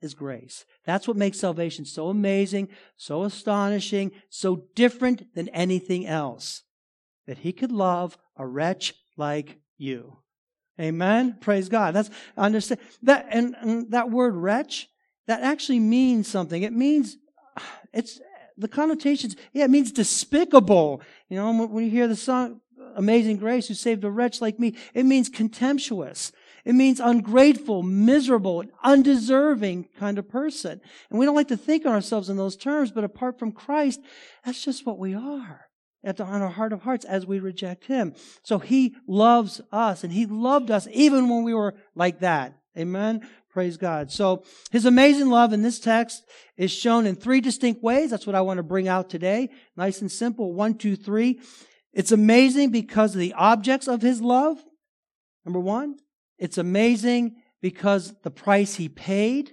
is 0.00 0.14
grace. 0.14 0.64
That's 0.84 1.08
what 1.08 1.16
makes 1.16 1.38
salvation 1.38 1.84
so 1.84 2.08
amazing, 2.08 2.68
so 2.96 3.24
astonishing, 3.24 4.12
so 4.28 4.64
different 4.74 5.34
than 5.34 5.48
anything 5.50 6.06
else. 6.06 6.62
That 7.26 7.38
he 7.38 7.52
could 7.52 7.72
love 7.72 8.18
a 8.36 8.46
wretch 8.46 8.94
like 9.16 9.58
you. 9.78 10.18
Amen. 10.80 11.38
Praise 11.40 11.68
God. 11.68 11.94
That's 11.94 12.10
understand 12.36 12.80
that 13.02 13.26
and, 13.30 13.54
and 13.60 13.90
that 13.92 14.10
word 14.10 14.34
wretch, 14.34 14.88
that 15.26 15.42
actually 15.42 15.80
means 15.80 16.28
something. 16.28 16.62
It 16.62 16.72
means 16.72 17.16
it's 17.92 18.20
the 18.56 18.68
connotations, 18.68 19.36
yeah, 19.52 19.64
it 19.64 19.70
means 19.70 19.92
despicable. 19.92 21.02
You 21.28 21.36
know, 21.36 21.66
when 21.66 21.84
you 21.84 21.90
hear 21.90 22.08
the 22.08 22.16
song, 22.16 22.60
Amazing 22.96 23.38
Grace, 23.38 23.68
who 23.68 23.74
saved 23.74 24.04
a 24.04 24.10
wretch 24.10 24.40
like 24.40 24.58
me, 24.58 24.76
it 24.92 25.04
means 25.04 25.28
contemptuous. 25.28 26.32
It 26.64 26.74
means 26.74 27.00
ungrateful, 27.00 27.82
miserable, 27.82 28.64
undeserving 28.82 29.88
kind 29.98 30.18
of 30.18 30.28
person. 30.28 30.80
And 31.10 31.18
we 31.18 31.26
don't 31.26 31.34
like 31.34 31.48
to 31.48 31.56
think 31.56 31.84
of 31.84 31.92
ourselves 31.92 32.30
in 32.30 32.36
those 32.36 32.56
terms, 32.56 32.90
but 32.90 33.04
apart 33.04 33.38
from 33.38 33.52
Christ, 33.52 34.00
that's 34.44 34.64
just 34.64 34.86
what 34.86 34.98
we 34.98 35.14
are 35.14 35.66
at 36.02 36.16
the, 36.16 36.24
on 36.24 36.42
our 36.42 36.50
heart 36.50 36.72
of 36.72 36.82
hearts 36.82 37.04
as 37.04 37.26
we 37.26 37.38
reject 37.38 37.84
Him. 37.86 38.14
So 38.42 38.58
He 38.58 38.94
loves 39.06 39.60
us, 39.72 40.04
and 40.04 40.12
He 40.12 40.26
loved 40.26 40.70
us 40.70 40.86
even 40.92 41.28
when 41.28 41.42
we 41.42 41.54
were 41.54 41.74
like 41.94 42.20
that. 42.20 42.54
Amen. 42.76 43.26
Praise 43.54 43.76
God. 43.76 44.10
So 44.10 44.42
his 44.72 44.84
amazing 44.84 45.30
love 45.30 45.52
in 45.52 45.62
this 45.62 45.78
text 45.78 46.24
is 46.56 46.72
shown 46.72 47.06
in 47.06 47.14
three 47.14 47.40
distinct 47.40 47.84
ways. 47.84 48.10
That's 48.10 48.26
what 48.26 48.34
I 48.34 48.40
want 48.40 48.58
to 48.58 48.64
bring 48.64 48.88
out 48.88 49.08
today. 49.08 49.48
Nice 49.76 50.00
and 50.00 50.10
simple. 50.10 50.52
One, 50.52 50.74
two, 50.74 50.96
three. 50.96 51.38
It's 51.92 52.10
amazing 52.10 52.72
because 52.72 53.14
of 53.14 53.20
the 53.20 53.32
objects 53.34 53.86
of 53.86 54.02
his 54.02 54.20
love. 54.20 54.58
Number 55.44 55.60
one. 55.60 55.98
It's 56.36 56.58
amazing 56.58 57.36
because 57.62 58.12
the 58.24 58.30
price 58.32 58.74
he 58.74 58.88
paid 58.88 59.52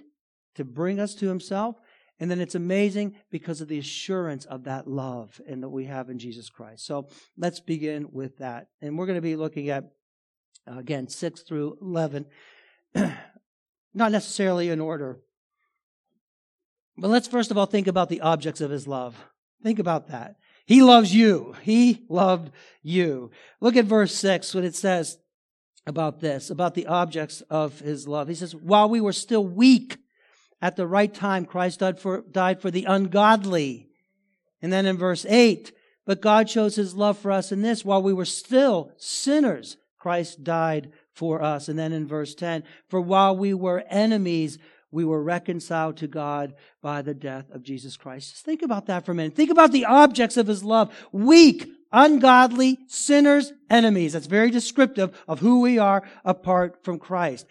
to 0.56 0.64
bring 0.64 0.98
us 0.98 1.14
to 1.14 1.28
himself. 1.28 1.76
And 2.18 2.28
then 2.28 2.40
it's 2.40 2.56
amazing 2.56 3.14
because 3.30 3.60
of 3.60 3.68
the 3.68 3.78
assurance 3.78 4.46
of 4.46 4.64
that 4.64 4.88
love 4.88 5.40
and 5.46 5.62
that 5.62 5.68
we 5.68 5.84
have 5.84 6.10
in 6.10 6.18
Jesus 6.18 6.50
Christ. 6.50 6.84
So 6.86 7.06
let's 7.36 7.60
begin 7.60 8.08
with 8.10 8.38
that. 8.38 8.66
And 8.80 8.98
we're 8.98 9.06
going 9.06 9.14
to 9.14 9.22
be 9.22 9.36
looking 9.36 9.70
at, 9.70 9.84
uh, 10.68 10.78
again, 10.78 11.06
6 11.06 11.42
through 11.42 11.78
11. 11.80 12.26
Not 13.94 14.12
necessarily 14.12 14.70
in 14.70 14.80
order. 14.80 15.20
But 16.96 17.08
let's 17.08 17.28
first 17.28 17.50
of 17.50 17.58
all 17.58 17.66
think 17.66 17.86
about 17.86 18.08
the 18.08 18.20
objects 18.20 18.60
of 18.60 18.70
his 18.70 18.86
love. 18.86 19.16
Think 19.62 19.78
about 19.78 20.08
that. 20.08 20.36
He 20.66 20.82
loves 20.82 21.14
you. 21.14 21.54
He 21.62 22.04
loved 22.08 22.52
you. 22.82 23.30
Look 23.60 23.76
at 23.76 23.84
verse 23.84 24.14
6 24.14 24.54
when 24.54 24.64
it 24.64 24.74
says 24.74 25.18
about 25.86 26.20
this, 26.20 26.50
about 26.50 26.74
the 26.74 26.86
objects 26.86 27.40
of 27.50 27.80
his 27.80 28.06
love. 28.06 28.28
He 28.28 28.34
says, 28.34 28.54
While 28.54 28.88
we 28.88 29.00
were 29.00 29.12
still 29.12 29.44
weak, 29.44 29.98
at 30.62 30.76
the 30.76 30.86
right 30.86 31.12
time, 31.12 31.44
Christ 31.44 31.80
died 31.80 31.98
for, 31.98 32.22
died 32.30 32.62
for 32.62 32.70
the 32.70 32.84
ungodly. 32.84 33.88
And 34.62 34.72
then 34.72 34.86
in 34.86 34.96
verse 34.96 35.26
8, 35.28 35.72
but 36.06 36.22
God 36.22 36.48
shows 36.48 36.76
his 36.76 36.94
love 36.94 37.18
for 37.18 37.32
us 37.32 37.50
in 37.50 37.62
this, 37.62 37.84
while 37.84 38.02
we 38.02 38.12
were 38.12 38.24
still 38.24 38.92
sinners, 38.96 39.76
Christ 39.98 40.44
died 40.44 40.92
for 41.14 41.42
us. 41.42 41.68
And 41.68 41.78
then 41.78 41.92
in 41.92 42.06
verse 42.06 42.34
10, 42.34 42.64
for 42.88 43.00
while 43.00 43.36
we 43.36 43.54
were 43.54 43.84
enemies, 43.88 44.58
we 44.90 45.04
were 45.04 45.22
reconciled 45.22 45.96
to 45.98 46.06
God 46.06 46.54
by 46.82 47.02
the 47.02 47.14
death 47.14 47.50
of 47.50 47.62
Jesus 47.62 47.96
Christ. 47.96 48.30
Just 48.30 48.44
think 48.44 48.62
about 48.62 48.86
that 48.86 49.04
for 49.04 49.12
a 49.12 49.14
minute. 49.14 49.34
Think 49.34 49.50
about 49.50 49.72
the 49.72 49.86
objects 49.86 50.36
of 50.36 50.46
his 50.46 50.62
love. 50.62 50.94
Weak, 51.12 51.68
ungodly, 51.90 52.78
sinners, 52.88 53.52
enemies. 53.70 54.12
That's 54.12 54.26
very 54.26 54.50
descriptive 54.50 55.18
of 55.26 55.40
who 55.40 55.60
we 55.60 55.78
are 55.78 56.02
apart 56.24 56.84
from 56.84 56.98
Christ. 56.98 57.46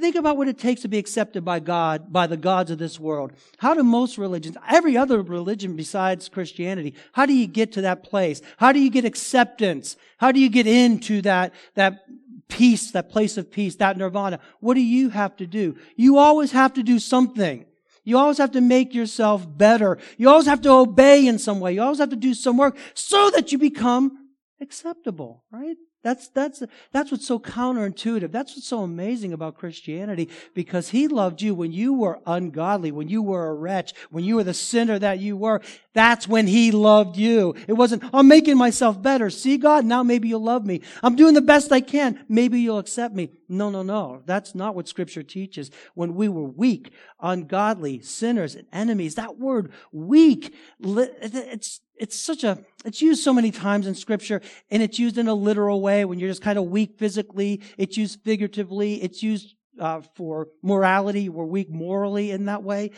Think 0.00 0.16
about 0.16 0.38
what 0.38 0.48
it 0.48 0.58
takes 0.58 0.80
to 0.82 0.88
be 0.88 0.98
accepted 0.98 1.44
by 1.44 1.60
God, 1.60 2.12
by 2.12 2.26
the 2.26 2.38
gods 2.38 2.70
of 2.70 2.78
this 2.78 2.98
world. 2.98 3.32
How 3.58 3.74
do 3.74 3.82
most 3.82 4.16
religions, 4.16 4.56
every 4.68 4.96
other 4.96 5.20
religion 5.22 5.76
besides 5.76 6.30
Christianity, 6.30 6.94
how 7.12 7.26
do 7.26 7.34
you 7.34 7.46
get 7.46 7.72
to 7.72 7.82
that 7.82 8.02
place? 8.02 8.40
How 8.56 8.72
do 8.72 8.80
you 8.80 8.90
get 8.90 9.04
acceptance? 9.04 9.96
How 10.16 10.32
do 10.32 10.40
you 10.40 10.48
get 10.48 10.66
into 10.66 11.20
that, 11.22 11.52
that 11.74 12.04
peace, 12.52 12.90
that 12.92 13.10
place 13.10 13.36
of 13.36 13.50
peace, 13.50 13.76
that 13.76 13.96
nirvana? 13.96 14.38
What 14.60 14.74
do 14.74 14.80
you 14.80 15.08
have 15.10 15.36
to 15.36 15.46
do? 15.46 15.76
You 15.96 16.18
always 16.18 16.52
have 16.52 16.74
to 16.74 16.82
do 16.82 16.98
something. 16.98 17.64
You 18.04 18.18
always 18.18 18.38
have 18.38 18.52
to 18.52 18.60
make 18.60 18.94
yourself 18.94 19.46
better. 19.46 19.98
You 20.18 20.28
always 20.28 20.46
have 20.46 20.60
to 20.62 20.70
obey 20.70 21.26
in 21.26 21.38
some 21.38 21.60
way. 21.60 21.74
You 21.74 21.82
always 21.82 21.98
have 21.98 22.10
to 22.10 22.16
do 22.16 22.34
some 22.34 22.56
work 22.56 22.76
so 22.94 23.30
that 23.30 23.52
you 23.52 23.58
become 23.58 24.28
acceptable, 24.60 25.44
right? 25.50 25.76
That's, 26.02 26.28
that's, 26.28 26.64
that's 26.90 27.12
what's 27.12 27.26
so 27.26 27.38
counterintuitive. 27.38 28.32
That's 28.32 28.56
what's 28.56 28.66
so 28.66 28.80
amazing 28.80 29.32
about 29.32 29.56
Christianity 29.56 30.28
because 30.52 30.88
He 30.88 31.06
loved 31.06 31.40
you 31.40 31.54
when 31.54 31.70
you 31.70 31.92
were 31.92 32.18
ungodly, 32.26 32.90
when 32.90 33.08
you 33.08 33.22
were 33.22 33.48
a 33.48 33.54
wretch, 33.54 33.94
when 34.10 34.24
you 34.24 34.34
were 34.36 34.44
the 34.44 34.54
sinner 34.54 34.98
that 34.98 35.20
you 35.20 35.36
were. 35.36 35.60
That's 35.94 36.26
when 36.26 36.46
He 36.46 36.70
loved 36.70 37.16
you. 37.16 37.54
It 37.68 37.74
wasn't, 37.74 38.04
I'm 38.12 38.28
making 38.28 38.56
myself 38.56 39.00
better. 39.00 39.30
See 39.30 39.56
God, 39.58 39.84
now 39.84 40.02
maybe 40.02 40.28
you'll 40.28 40.42
love 40.42 40.64
me. 40.64 40.80
I'm 41.02 41.16
doing 41.16 41.34
the 41.34 41.42
best 41.42 41.70
I 41.72 41.80
can. 41.80 42.24
Maybe 42.28 42.60
you'll 42.60 42.78
accept 42.78 43.14
me. 43.14 43.30
No, 43.48 43.68
no, 43.70 43.82
no. 43.82 44.22
That's 44.24 44.54
not 44.54 44.74
what 44.74 44.88
Scripture 44.88 45.22
teaches. 45.22 45.70
When 45.94 46.14
we 46.14 46.28
were 46.28 46.44
weak, 46.44 46.92
ungodly, 47.20 48.00
sinners, 48.00 48.54
and 48.54 48.66
enemies, 48.72 49.16
that 49.16 49.38
word 49.38 49.72
weak, 49.92 50.54
it's, 50.80 51.80
it's 51.96 52.18
such 52.18 52.42
a, 52.42 52.58
it's 52.84 53.02
used 53.02 53.22
so 53.22 53.32
many 53.32 53.50
times 53.50 53.86
in 53.86 53.94
scripture 53.94 54.40
and 54.70 54.82
it's 54.82 54.98
used 54.98 55.18
in 55.18 55.28
a 55.28 55.34
literal 55.34 55.80
way 55.80 56.04
when 56.04 56.18
you're 56.18 56.30
just 56.30 56.42
kind 56.42 56.58
of 56.58 56.64
weak 56.64 56.98
physically. 56.98 57.60
It's 57.78 57.96
used 57.96 58.20
figuratively. 58.24 59.02
It's 59.02 59.22
used 59.22 59.54
uh, 59.78 60.02
for 60.14 60.48
morality. 60.62 61.28
We're 61.28 61.44
weak 61.44 61.70
morally 61.70 62.30
in 62.30 62.46
that 62.46 62.62
way. 62.62 62.90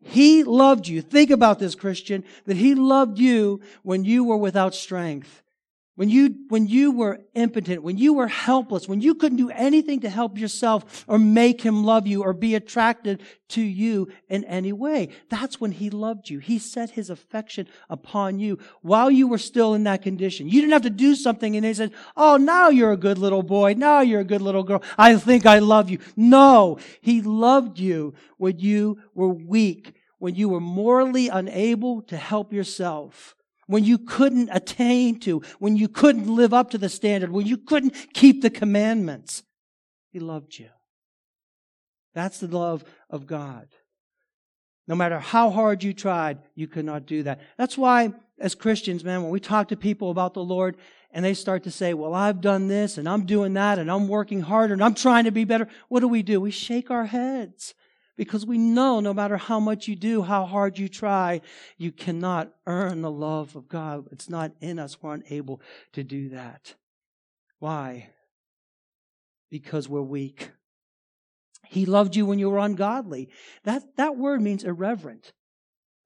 He 0.00 0.44
loved 0.44 0.86
you. 0.86 1.02
Think 1.02 1.30
about 1.30 1.58
this, 1.58 1.74
Christian, 1.74 2.24
that 2.46 2.56
he 2.56 2.74
loved 2.74 3.18
you 3.18 3.60
when 3.82 4.04
you 4.04 4.24
were 4.24 4.36
without 4.36 4.74
strength. 4.74 5.42
When 5.98 6.10
you, 6.10 6.36
when 6.46 6.68
you 6.68 6.92
were 6.92 7.22
impotent, 7.34 7.82
when 7.82 7.98
you 7.98 8.14
were 8.14 8.28
helpless, 8.28 8.86
when 8.86 9.00
you 9.00 9.16
couldn't 9.16 9.38
do 9.38 9.50
anything 9.50 9.98
to 10.02 10.08
help 10.08 10.38
yourself 10.38 11.04
or 11.08 11.18
make 11.18 11.62
him 11.62 11.82
love 11.82 12.06
you 12.06 12.22
or 12.22 12.32
be 12.32 12.54
attracted 12.54 13.20
to 13.48 13.60
you 13.60 14.06
in 14.28 14.44
any 14.44 14.72
way. 14.72 15.08
That's 15.28 15.60
when 15.60 15.72
he 15.72 15.90
loved 15.90 16.30
you. 16.30 16.38
He 16.38 16.60
set 16.60 16.90
his 16.90 17.10
affection 17.10 17.66
upon 17.90 18.38
you 18.38 18.60
while 18.80 19.10
you 19.10 19.26
were 19.26 19.38
still 19.38 19.74
in 19.74 19.82
that 19.84 20.02
condition. 20.02 20.48
You 20.48 20.60
didn't 20.60 20.74
have 20.74 20.82
to 20.82 20.90
do 20.90 21.16
something 21.16 21.56
and 21.56 21.66
he 21.66 21.74
said, 21.74 21.90
Oh, 22.16 22.36
now 22.36 22.68
you're 22.68 22.92
a 22.92 22.96
good 22.96 23.18
little 23.18 23.42
boy. 23.42 23.74
Now 23.76 24.00
you're 24.00 24.20
a 24.20 24.24
good 24.24 24.40
little 24.40 24.62
girl. 24.62 24.84
I 24.96 25.16
think 25.16 25.46
I 25.46 25.58
love 25.58 25.90
you. 25.90 25.98
No, 26.14 26.78
he 27.00 27.22
loved 27.22 27.80
you 27.80 28.14
when 28.36 28.60
you 28.60 29.02
were 29.14 29.30
weak, 29.30 29.94
when 30.20 30.36
you 30.36 30.48
were 30.48 30.60
morally 30.60 31.28
unable 31.28 32.02
to 32.02 32.16
help 32.16 32.52
yourself 32.52 33.34
when 33.68 33.84
you 33.84 33.98
couldn't 33.98 34.48
attain 34.50 35.20
to, 35.20 35.42
when 35.58 35.76
you 35.76 35.88
couldn't 35.88 36.26
live 36.26 36.52
up 36.52 36.70
to 36.70 36.78
the 36.78 36.88
standard, 36.88 37.30
when 37.30 37.46
you 37.46 37.58
couldn't 37.58 37.94
keep 38.14 38.42
the 38.42 38.50
commandments. 38.50 39.44
He 40.10 40.18
loved 40.18 40.58
you. 40.58 40.70
That's 42.14 42.40
the 42.40 42.48
love 42.48 42.82
of 43.10 43.26
God. 43.26 43.68
No 44.88 44.94
matter 44.94 45.18
how 45.18 45.50
hard 45.50 45.84
you 45.84 45.92
tried, 45.92 46.38
you 46.54 46.66
could 46.66 46.86
not 46.86 47.04
do 47.04 47.22
that. 47.24 47.40
That's 47.58 47.76
why, 47.76 48.14
as 48.40 48.54
Christians, 48.54 49.04
man, 49.04 49.22
when 49.22 49.30
we 49.30 49.38
talk 49.38 49.68
to 49.68 49.76
people 49.76 50.10
about 50.10 50.32
the 50.32 50.42
Lord 50.42 50.78
and 51.10 51.22
they 51.22 51.34
start 51.34 51.64
to 51.64 51.70
say, 51.70 51.92
Well, 51.92 52.14
I've 52.14 52.40
done 52.40 52.68
this 52.68 52.96
and 52.96 53.06
I'm 53.06 53.26
doing 53.26 53.52
that 53.52 53.78
and 53.78 53.90
I'm 53.90 54.08
working 54.08 54.40
harder 54.40 54.72
and 54.72 54.82
I'm 54.82 54.94
trying 54.94 55.24
to 55.24 55.30
be 55.30 55.44
better, 55.44 55.68
what 55.88 56.00
do 56.00 56.08
we 56.08 56.22
do? 56.22 56.40
We 56.40 56.50
shake 56.50 56.90
our 56.90 57.04
heads 57.04 57.74
because 58.18 58.44
we 58.44 58.58
know 58.58 58.98
no 58.98 59.14
matter 59.14 59.36
how 59.36 59.60
much 59.60 59.86
you 59.86 59.94
do, 59.94 60.22
how 60.22 60.44
hard 60.44 60.76
you 60.76 60.88
try, 60.88 61.40
you 61.78 61.92
cannot 61.92 62.52
earn 62.66 63.00
the 63.00 63.10
love 63.10 63.54
of 63.54 63.68
God. 63.68 64.08
It's 64.10 64.28
not 64.28 64.52
in 64.60 64.80
us. 64.80 65.00
We're 65.00 65.14
unable 65.14 65.62
to 65.92 66.02
do 66.02 66.28
that. 66.30 66.74
Why? 67.60 68.10
Because 69.50 69.88
we're 69.88 70.02
weak. 70.02 70.50
He 71.64 71.86
loved 71.86 72.16
you 72.16 72.26
when 72.26 72.40
you 72.40 72.50
were 72.50 72.58
ungodly. 72.58 73.28
That, 73.62 73.96
that 73.96 74.16
word 74.16 74.42
means 74.42 74.64
irreverent. 74.64 75.32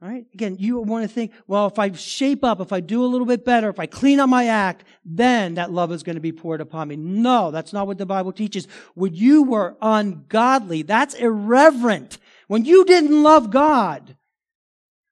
Right? 0.02 0.26
Again, 0.34 0.56
you 0.58 0.80
want 0.80 1.04
to 1.04 1.08
think, 1.08 1.30
well, 1.46 1.68
if 1.68 1.78
I 1.78 1.92
shape 1.92 2.42
up, 2.42 2.60
if 2.60 2.72
I 2.72 2.80
do 2.80 3.04
a 3.04 3.06
little 3.06 3.26
bit 3.26 3.44
better, 3.44 3.68
if 3.68 3.78
I 3.78 3.86
clean 3.86 4.18
up 4.18 4.28
my 4.28 4.48
act, 4.48 4.82
then 5.04 5.54
that 5.54 5.70
love 5.70 5.92
is 5.92 6.02
going 6.02 6.16
to 6.16 6.20
be 6.20 6.32
poured 6.32 6.60
upon 6.60 6.88
me. 6.88 6.96
No, 6.96 7.52
that's 7.52 7.72
not 7.72 7.86
what 7.86 7.98
the 7.98 8.04
Bible 8.04 8.32
teaches. 8.32 8.66
When 8.94 9.14
you 9.14 9.44
were 9.44 9.76
ungodly, 9.80 10.82
that's 10.82 11.14
irreverent. 11.14 12.18
When 12.48 12.64
you 12.64 12.84
didn't 12.84 13.22
love 13.22 13.52
God, 13.52 14.16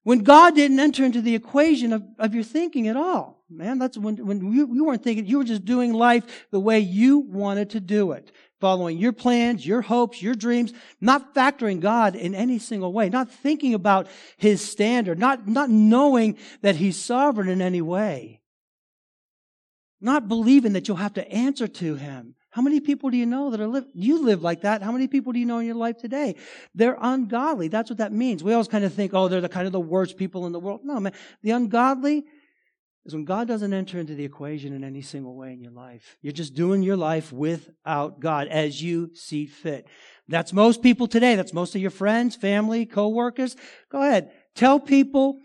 when 0.03 0.25
God 0.25 0.57
didn't 0.57 0.81
enter 0.81 1.05
into 1.05 1.23
the 1.23 1.37
equation 1.37 1.93
of, 1.93 2.03
of 2.19 2.35
your 2.35 2.43
thinking 2.43 2.89
at 2.89 2.97
all, 2.97 3.40
man, 3.51 3.79
that's 3.79 3.99
when, 3.99 4.17
when 4.25 4.53
you, 4.53 4.73
you 4.73 4.85
weren't 4.85 5.03
thinking, 5.03 5.27
you 5.27 5.39
were 5.39 5.45
just 5.45 5.65
doing 5.65 5.93
life 5.93 6.47
the 6.51 6.61
way 6.61 6.79
you 6.79 7.19
wanted 7.19 7.71
to 7.71 7.81
do 7.81 8.13
it 8.13 8.31
following 8.61 8.99
your 8.99 9.13
plans, 9.13 9.67
your 9.67 9.81
hopes, 9.81 10.23
your 10.23 10.35
dreams, 10.35 10.73
not 11.01 11.35
factoring 11.35 11.81
God 11.81 12.15
in 12.15 12.35
any 12.35 12.59
single 12.59 12.93
way, 12.93 13.09
not 13.09 13.31
thinking 13.31 13.75
about 13.75 14.07
His 14.37 14.61
standard, 14.61 15.19
not, 15.19 15.49
not 15.49 15.71
knowing 15.71 16.37
that 16.61 16.77
He's 16.77 17.03
sovereign 17.03 17.49
in 17.49 17.63
any 17.63 17.81
way, 17.81 18.43
not 20.01 20.29
believing 20.29 20.75
that 20.75 20.87
you'll 20.87 20.99
have 20.99 21.15
to 21.15 21.29
answer 21.33 21.67
to 21.67 21.95
Him. 21.95 22.35
How 22.51 22.63
many 22.63 22.81
people 22.81 23.11
do 23.11 23.17
you 23.17 23.27
know 23.27 23.51
that 23.51 23.61
are 23.61 23.69
live? 23.69 23.87
You 23.95 24.25
live 24.25 24.43
like 24.43 24.63
that. 24.63 24.83
How 24.83 24.91
many 24.91 25.07
people 25.07 25.33
do 25.33 25.39
you 25.39 25.47
know 25.47 25.61
in 25.61 25.67
your 25.67 25.77
life 25.77 25.99
today? 25.99 26.35
They're 26.75 26.99
ungodly. 27.01 27.69
That's 27.69 27.89
what 27.89 27.99
that 27.99 28.13
means. 28.13 28.43
We 28.43 28.53
always 28.53 28.67
kind 28.67 28.85
of 28.85 28.93
think, 28.93 29.15
oh, 29.15 29.29
they're 29.29 29.41
the 29.41 29.49
kind 29.49 29.67
of 29.67 29.73
the 29.73 29.81
worst 29.81 30.17
people 30.17 30.47
in 30.47 30.53
the 30.53 30.59
world. 30.59 30.81
No, 30.83 30.99
man. 30.99 31.13
The 31.43 31.53
ungodly, 31.53 32.25
is 33.05 33.15
when 33.15 33.25
God 33.25 33.49
doesn't 33.49 33.73
enter 33.73 33.99
into 33.99 34.15
the 34.15 34.25
equation 34.25 34.75
in 34.75 34.85
any 34.85 35.01
single 35.03 35.35
way 35.35 35.53
in 35.53 35.61
your 35.61 35.73
life. 35.73 36.17
You're 36.21 36.33
just 36.33 36.55
doing 36.55 36.83
your 36.83 36.97
life 36.97 37.33
without 37.33 38.21
God 38.21 38.49
as 38.49 38.83
you 38.83 39.11
see 39.15 39.47
fit. 39.47 39.87
That's 40.29 40.53
most 40.53 40.83
people 40.83 41.07
today. 41.07 41.35
That's 41.35 41.55
most 41.55 41.75
of 41.75 41.81
your 41.81 41.91
friends, 41.91 42.37
family, 42.37 42.87
coworkers. 42.87 43.57
Go 43.91 44.03
ahead. 44.03 44.31
Tell 44.55 44.79
people, 44.79 45.41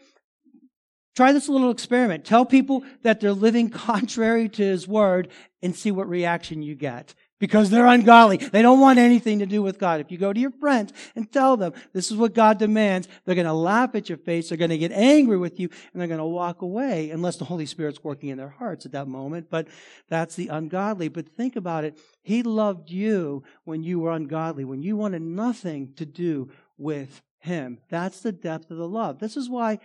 try 1.15 1.31
this 1.31 1.49
little 1.49 1.71
experiment. 1.71 2.25
Tell 2.25 2.45
people 2.45 2.83
that 3.03 3.19
they're 3.19 3.33
living 3.33 3.69
contrary 3.71 4.49
to 4.49 4.63
His 4.63 4.87
Word 4.87 5.29
and 5.61 5.75
see 5.75 5.91
what 5.91 6.07
reaction 6.09 6.61
you 6.61 6.75
get 6.75 7.15
because 7.39 7.69
they're 7.69 7.85
ungodly. 7.85 8.37
They 8.37 8.61
don't 8.61 8.79
want 8.79 8.99
anything 8.99 9.39
to 9.39 9.45
do 9.45 9.61
with 9.61 9.77
God. 9.77 9.99
If 9.99 10.11
you 10.11 10.17
go 10.17 10.31
to 10.31 10.39
your 10.39 10.51
friends 10.51 10.93
and 11.15 11.29
tell 11.31 11.57
them 11.57 11.73
this 11.93 12.09
is 12.09 12.17
what 12.17 12.33
God 12.33 12.57
demands, 12.57 13.07
they're 13.25 13.35
going 13.35 13.45
to 13.45 13.53
laugh 13.53 13.93
at 13.95 14.07
your 14.09 14.17
face. 14.17 14.49
They're 14.49 14.57
going 14.57 14.69
to 14.69 14.77
get 14.77 14.91
angry 14.91 15.37
with 15.37 15.59
you 15.59 15.69
and 15.91 16.01
they're 16.01 16.07
going 16.07 16.19
to 16.19 16.25
walk 16.25 16.61
away 16.61 17.09
unless 17.09 17.37
the 17.37 17.45
Holy 17.45 17.65
Spirit's 17.65 18.03
working 18.03 18.29
in 18.29 18.37
their 18.37 18.49
hearts 18.49 18.85
at 18.85 18.93
that 18.93 19.07
moment. 19.07 19.49
But 19.49 19.67
that's 20.09 20.35
the 20.35 20.47
ungodly. 20.47 21.09
But 21.09 21.29
think 21.29 21.55
about 21.55 21.83
it. 21.83 21.97
He 22.23 22.41
loved 22.41 22.89
you 22.89 23.43
when 23.63 23.83
you 23.83 23.99
were 23.99 24.11
ungodly, 24.11 24.63
when 24.63 24.81
you 24.81 24.95
wanted 24.95 25.21
nothing 25.21 25.93
to 25.97 26.05
do 26.05 26.49
with 26.77 27.21
Him. 27.39 27.79
That's 27.89 28.21
the 28.21 28.31
depth 28.31 28.71
of 28.71 28.77
the 28.77 28.87
love. 28.87 29.19
This 29.19 29.35
is 29.35 29.49
why 29.49 29.79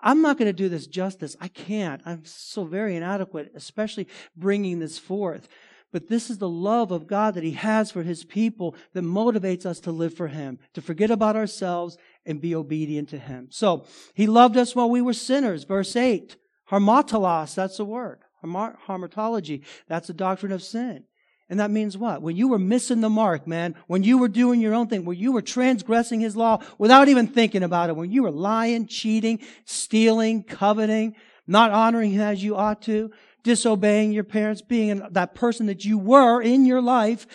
I'm 0.00 0.22
not 0.22 0.38
going 0.38 0.48
to 0.48 0.52
do 0.52 0.68
this 0.68 0.86
justice. 0.86 1.36
I 1.40 1.48
can't. 1.48 2.02
I'm 2.04 2.24
so 2.24 2.64
very 2.64 2.96
inadequate, 2.96 3.52
especially 3.54 4.08
bringing 4.36 4.78
this 4.78 4.98
forth. 4.98 5.48
But 5.92 6.08
this 6.08 6.28
is 6.28 6.38
the 6.38 6.48
love 6.48 6.90
of 6.90 7.06
God 7.06 7.34
that 7.34 7.44
He 7.44 7.52
has 7.52 7.90
for 7.90 8.02
His 8.02 8.24
people 8.24 8.74
that 8.92 9.04
motivates 9.04 9.64
us 9.64 9.80
to 9.80 9.92
live 9.92 10.14
for 10.14 10.28
Him, 10.28 10.58
to 10.74 10.82
forget 10.82 11.10
about 11.10 11.36
ourselves 11.36 11.96
and 12.26 12.40
be 12.40 12.54
obedient 12.54 13.08
to 13.10 13.18
him. 13.18 13.48
So 13.50 13.84
he 14.14 14.26
loved 14.26 14.56
us 14.56 14.74
while 14.74 14.90
we 14.90 15.02
were 15.02 15.12
sinners. 15.12 15.64
Verse 15.64 15.94
8. 15.96 16.36
Hamartolos, 16.70 17.54
that's 17.54 17.76
the 17.76 17.84
word. 17.84 18.20
Hamartology, 18.42 19.64
that's 19.88 20.06
the 20.06 20.14
doctrine 20.14 20.52
of 20.52 20.62
sin. 20.62 21.04
And 21.48 21.60
that 21.60 21.70
means 21.70 21.96
what? 21.96 22.22
When 22.22 22.36
you 22.36 22.48
were 22.48 22.58
missing 22.58 23.00
the 23.00 23.10
mark, 23.10 23.46
man, 23.46 23.74
when 23.86 24.02
you 24.02 24.16
were 24.18 24.28
doing 24.28 24.60
your 24.60 24.74
own 24.74 24.88
thing, 24.88 25.04
when 25.04 25.18
you 25.18 25.32
were 25.32 25.42
transgressing 25.42 26.20
his 26.20 26.36
law 26.36 26.62
without 26.78 27.08
even 27.08 27.26
thinking 27.26 27.62
about 27.62 27.90
it, 27.90 27.96
when 27.96 28.10
you 28.10 28.22
were 28.22 28.30
lying, 28.30 28.86
cheating, 28.86 29.40
stealing, 29.66 30.42
coveting, 30.42 31.14
not 31.46 31.70
honoring 31.70 32.12
him 32.12 32.22
as 32.22 32.42
you 32.42 32.56
ought 32.56 32.80
to, 32.82 33.10
disobeying 33.42 34.12
your 34.12 34.24
parents, 34.24 34.62
being 34.62 35.06
that 35.10 35.34
person 35.34 35.66
that 35.66 35.84
you 35.84 35.98
were 35.98 36.40
in 36.40 36.64
your 36.64 36.80
life, 36.80 37.26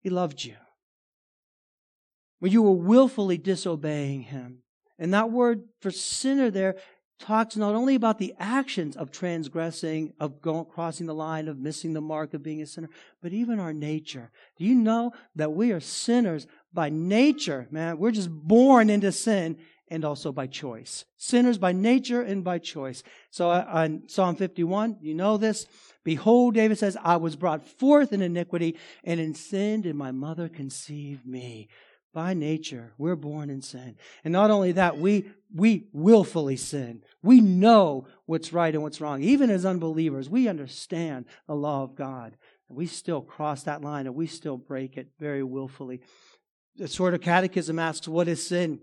he 0.00 0.10
loved 0.10 0.44
you. 0.44 0.56
When 2.40 2.50
you 2.50 2.62
were 2.62 2.72
willfully 2.72 3.38
disobeying 3.38 4.22
him. 4.22 4.62
And 4.98 5.14
that 5.14 5.30
word 5.30 5.62
for 5.80 5.92
sinner 5.92 6.50
there 6.50 6.76
talks 7.18 7.56
not 7.56 7.74
only 7.74 7.94
about 7.94 8.18
the 8.18 8.34
actions 8.38 8.96
of 8.96 9.10
transgressing, 9.10 10.12
of 10.20 10.40
going, 10.40 10.64
crossing 10.66 11.06
the 11.06 11.14
line, 11.14 11.48
of 11.48 11.58
missing 11.58 11.92
the 11.92 12.00
mark 12.00 12.34
of 12.34 12.42
being 12.42 12.62
a 12.62 12.66
sinner, 12.66 12.88
but 13.22 13.32
even 13.32 13.58
our 13.58 13.72
nature. 13.72 14.30
Do 14.56 14.64
you 14.64 14.74
know 14.74 15.12
that 15.36 15.52
we 15.52 15.72
are 15.72 15.80
sinners 15.80 16.46
by 16.72 16.90
nature, 16.90 17.66
man? 17.70 17.98
We're 17.98 18.12
just 18.12 18.30
born 18.30 18.88
into 18.90 19.12
sin 19.12 19.58
and 19.90 20.04
also 20.04 20.32
by 20.32 20.46
choice. 20.46 21.04
Sinners 21.16 21.58
by 21.58 21.72
nature 21.72 22.22
and 22.22 22.44
by 22.44 22.58
choice. 22.58 23.02
So 23.30 23.50
uh, 23.50 23.64
on 23.68 24.02
Psalm 24.08 24.36
51, 24.36 24.98
you 25.00 25.14
know 25.14 25.36
this. 25.36 25.66
Behold, 26.04 26.54
David 26.54 26.78
says, 26.78 26.96
I 27.02 27.16
was 27.16 27.36
brought 27.36 27.66
forth 27.66 28.12
in 28.12 28.22
iniquity, 28.22 28.76
and 29.04 29.18
in 29.20 29.34
sin 29.34 29.82
did 29.82 29.94
my 29.96 30.12
mother 30.12 30.48
conceive 30.48 31.26
me. 31.26 31.68
By 32.14 32.34
nature, 32.34 32.94
we're 32.96 33.16
born 33.16 33.50
in 33.50 33.60
sin. 33.60 33.96
And 34.24 34.32
not 34.32 34.50
only 34.50 34.72
that, 34.72 34.98
we, 34.98 35.30
we 35.54 35.88
willfully 35.92 36.56
sin. 36.56 37.02
We 37.22 37.40
know 37.40 38.06
what's 38.26 38.52
right 38.52 38.74
and 38.74 38.82
what's 38.82 39.00
wrong. 39.00 39.22
Even 39.22 39.50
as 39.50 39.64
unbelievers, 39.64 40.28
we 40.28 40.48
understand 40.48 41.26
the 41.46 41.54
law 41.54 41.82
of 41.82 41.94
God. 41.94 42.36
And 42.68 42.76
we 42.76 42.86
still 42.86 43.22
cross 43.22 43.62
that 43.62 43.82
line 43.82 44.06
and 44.06 44.14
we 44.14 44.26
still 44.26 44.56
break 44.56 44.96
it 44.96 45.08
very 45.18 45.42
willfully. 45.42 46.00
The 46.76 46.88
Shorter 46.88 47.18
Catechism 47.18 47.78
asks, 47.78 48.06
What 48.06 48.28
is 48.28 48.46
sin? 48.46 48.80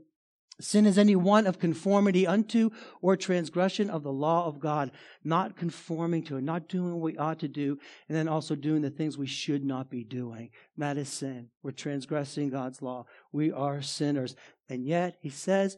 Sin 0.61 0.85
is 0.85 0.97
any 0.97 1.17
want 1.17 1.47
of 1.47 1.59
conformity 1.59 2.25
unto 2.25 2.69
or 3.01 3.17
transgression 3.17 3.89
of 3.89 4.03
the 4.03 4.11
law 4.11 4.47
of 4.47 4.59
God, 4.59 4.91
not 5.21 5.57
conforming 5.57 6.23
to 6.23 6.37
it, 6.37 6.43
not 6.43 6.69
doing 6.69 6.93
what 6.93 7.01
we 7.01 7.17
ought 7.17 7.39
to 7.39 7.49
do, 7.49 7.77
and 8.07 8.17
then 8.17 8.29
also 8.29 8.55
doing 8.55 8.81
the 8.81 8.89
things 8.89 9.17
we 9.17 9.27
should 9.27 9.65
not 9.65 9.89
be 9.89 10.05
doing. 10.05 10.51
That 10.77 10.97
is 10.97 11.09
sin. 11.09 11.49
We're 11.61 11.71
transgressing 11.71 12.51
God's 12.51 12.81
law. 12.81 13.05
We 13.33 13.51
are 13.51 13.81
sinners. 13.81 14.37
And 14.69 14.85
yet, 14.85 15.17
he 15.21 15.29
says, 15.29 15.77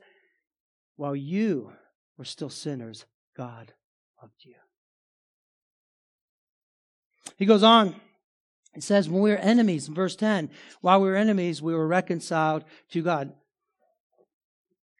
while 0.97 1.15
you 1.15 1.71
were 2.17 2.25
still 2.25 2.49
sinners, 2.49 3.05
God 3.35 3.71
loved 4.21 4.43
you. 4.43 4.55
He 7.37 7.45
goes 7.45 7.63
on. 7.63 7.95
He 8.73 8.81
says, 8.81 9.09
when 9.09 9.21
we 9.21 9.31
were 9.31 9.37
enemies, 9.37 9.87
in 9.87 9.93
verse 9.93 10.15
10, 10.15 10.49
while 10.81 11.01
we 11.01 11.07
were 11.07 11.15
enemies, 11.15 11.61
we 11.61 11.73
were 11.73 11.87
reconciled 11.87 12.63
to 12.91 13.01
God. 13.01 13.33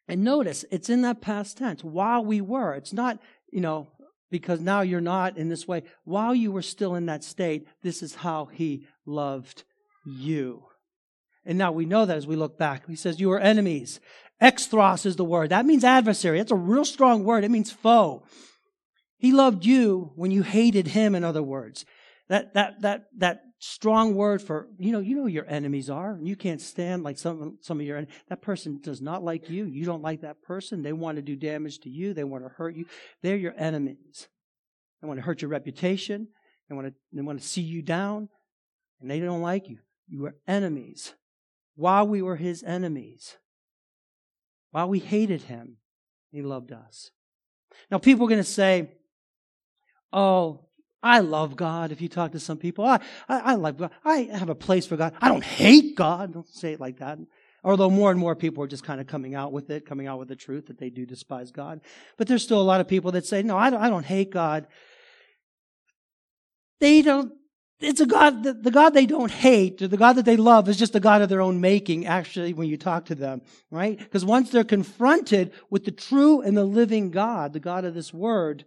And 0.08 0.24
notice, 0.24 0.64
it's 0.70 0.88
in 0.88 1.02
that 1.02 1.20
past 1.20 1.58
tense, 1.58 1.84
while 1.84 2.24
we 2.24 2.40
were. 2.40 2.74
It's 2.74 2.92
not, 2.92 3.20
you 3.52 3.60
know, 3.60 3.88
because 4.30 4.60
now 4.60 4.80
you're 4.80 5.00
not 5.00 5.36
in 5.36 5.48
this 5.48 5.68
way. 5.68 5.82
While 6.04 6.34
you 6.34 6.50
were 6.50 6.62
still 6.62 6.94
in 6.94 7.06
that 7.06 7.22
state, 7.22 7.68
this 7.82 8.02
is 8.02 8.16
how 8.16 8.46
he 8.46 8.86
loved 9.04 9.64
you. 10.04 10.64
And 11.44 11.58
now 11.58 11.72
we 11.72 11.86
know 11.86 12.04
that 12.06 12.16
as 12.16 12.26
we 12.26 12.36
look 12.36 12.58
back. 12.58 12.86
He 12.86 12.96
says, 12.96 13.20
You 13.20 13.32
are 13.32 13.40
enemies. 13.40 14.00
Echthros 14.40 15.04
is 15.04 15.16
the 15.16 15.24
word. 15.24 15.50
That 15.50 15.66
means 15.66 15.84
adversary. 15.84 16.38
That's 16.38 16.52
a 16.52 16.56
real 16.56 16.84
strong 16.84 17.24
word. 17.24 17.44
It 17.44 17.50
means 17.50 17.72
foe. 17.72 18.24
He 19.16 19.32
loved 19.32 19.64
you 19.64 20.12
when 20.14 20.30
you 20.30 20.42
hated 20.42 20.88
him, 20.88 21.14
in 21.14 21.24
other 21.24 21.42
words. 21.42 21.84
That, 22.28 22.54
that, 22.54 22.82
that, 22.82 23.06
that 23.16 23.40
strong 23.58 24.14
word 24.14 24.40
for, 24.40 24.68
you 24.78 24.92
know, 24.92 25.00
you 25.00 25.16
know 25.16 25.26
your 25.26 25.46
enemies 25.48 25.90
are. 25.90 26.12
And 26.12 26.28
you 26.28 26.36
can't 26.36 26.60
stand 26.60 27.02
like 27.02 27.18
some, 27.18 27.58
some 27.62 27.80
of 27.80 27.86
your, 27.86 28.06
that 28.28 28.42
person 28.42 28.80
does 28.80 29.00
not 29.00 29.24
like 29.24 29.50
you. 29.50 29.64
You 29.64 29.84
don't 29.84 30.02
like 30.02 30.20
that 30.20 30.42
person. 30.42 30.82
They 30.82 30.92
want 30.92 31.16
to 31.16 31.22
do 31.22 31.34
damage 31.34 31.80
to 31.80 31.90
you. 31.90 32.14
They 32.14 32.24
want 32.24 32.44
to 32.44 32.50
hurt 32.50 32.76
you. 32.76 32.86
They're 33.22 33.36
your 33.36 33.54
enemies. 33.56 34.28
They 35.00 35.08
want 35.08 35.18
to 35.18 35.24
hurt 35.24 35.42
your 35.42 35.50
reputation. 35.50 36.28
They 36.68 36.76
want 36.76 36.88
to, 36.88 36.94
they 37.12 37.22
want 37.22 37.40
to 37.40 37.46
see 37.46 37.62
you 37.62 37.82
down. 37.82 38.28
And 39.00 39.10
they 39.10 39.20
don't 39.20 39.42
like 39.42 39.68
you. 39.68 39.78
You 40.08 40.26
are 40.26 40.34
enemies. 40.46 41.14
While 41.78 42.08
we 42.08 42.22
were 42.22 42.34
his 42.34 42.64
enemies, 42.64 43.36
while 44.72 44.88
we 44.88 44.98
hated 44.98 45.42
him, 45.42 45.76
he 46.32 46.42
loved 46.42 46.72
us. 46.72 47.12
Now 47.88 47.98
people 47.98 48.26
are 48.26 48.28
going 48.28 48.40
to 48.40 48.44
say, 48.44 48.90
oh, 50.12 50.64
I 51.04 51.20
love 51.20 51.54
God. 51.54 51.92
If 51.92 52.00
you 52.00 52.08
talk 52.08 52.32
to 52.32 52.40
some 52.40 52.58
people, 52.58 52.84
I, 52.84 52.98
I, 53.28 53.38
I 53.38 53.54
love 53.54 53.76
God. 53.76 53.92
I 54.04 54.28
have 54.32 54.48
a 54.48 54.56
place 54.56 54.88
for 54.88 54.96
God. 54.96 55.14
I 55.20 55.28
don't 55.28 55.44
hate 55.44 55.94
God. 55.94 56.34
Don't 56.34 56.48
say 56.48 56.72
it 56.72 56.80
like 56.80 56.98
that. 56.98 57.20
Although 57.62 57.90
more 57.90 58.10
and 58.10 58.18
more 58.18 58.34
people 58.34 58.64
are 58.64 58.68
just 58.68 58.82
kind 58.82 59.00
of 59.00 59.06
coming 59.06 59.36
out 59.36 59.52
with 59.52 59.70
it, 59.70 59.86
coming 59.86 60.08
out 60.08 60.18
with 60.18 60.26
the 60.26 60.34
truth 60.34 60.66
that 60.66 60.80
they 60.80 60.90
do 60.90 61.06
despise 61.06 61.52
God. 61.52 61.80
But 62.16 62.26
there's 62.26 62.42
still 62.42 62.60
a 62.60 62.62
lot 62.62 62.80
of 62.80 62.88
people 62.88 63.12
that 63.12 63.24
say, 63.24 63.44
no, 63.44 63.56
I 63.56 63.70
don't, 63.70 63.80
I 63.80 63.88
don't 63.88 64.04
hate 64.04 64.30
God. 64.30 64.66
They 66.80 67.02
don't, 67.02 67.32
it's 67.80 68.00
a 68.00 68.06
God, 68.06 68.42
the, 68.42 68.52
the 68.54 68.70
God 68.70 68.90
they 68.90 69.06
don't 69.06 69.30
hate, 69.30 69.78
the 69.78 69.96
God 69.96 70.14
that 70.14 70.24
they 70.24 70.36
love 70.36 70.68
is 70.68 70.76
just 70.76 70.96
a 70.96 71.00
God 71.00 71.22
of 71.22 71.28
their 71.28 71.40
own 71.40 71.60
making, 71.60 72.06
actually, 72.06 72.52
when 72.52 72.68
you 72.68 72.76
talk 72.76 73.04
to 73.06 73.14
them, 73.14 73.40
right? 73.70 73.96
Because 73.96 74.24
once 74.24 74.50
they're 74.50 74.64
confronted 74.64 75.52
with 75.70 75.84
the 75.84 75.92
true 75.92 76.40
and 76.40 76.56
the 76.56 76.64
living 76.64 77.10
God, 77.10 77.52
the 77.52 77.60
God 77.60 77.84
of 77.84 77.94
this 77.94 78.12
word, 78.12 78.64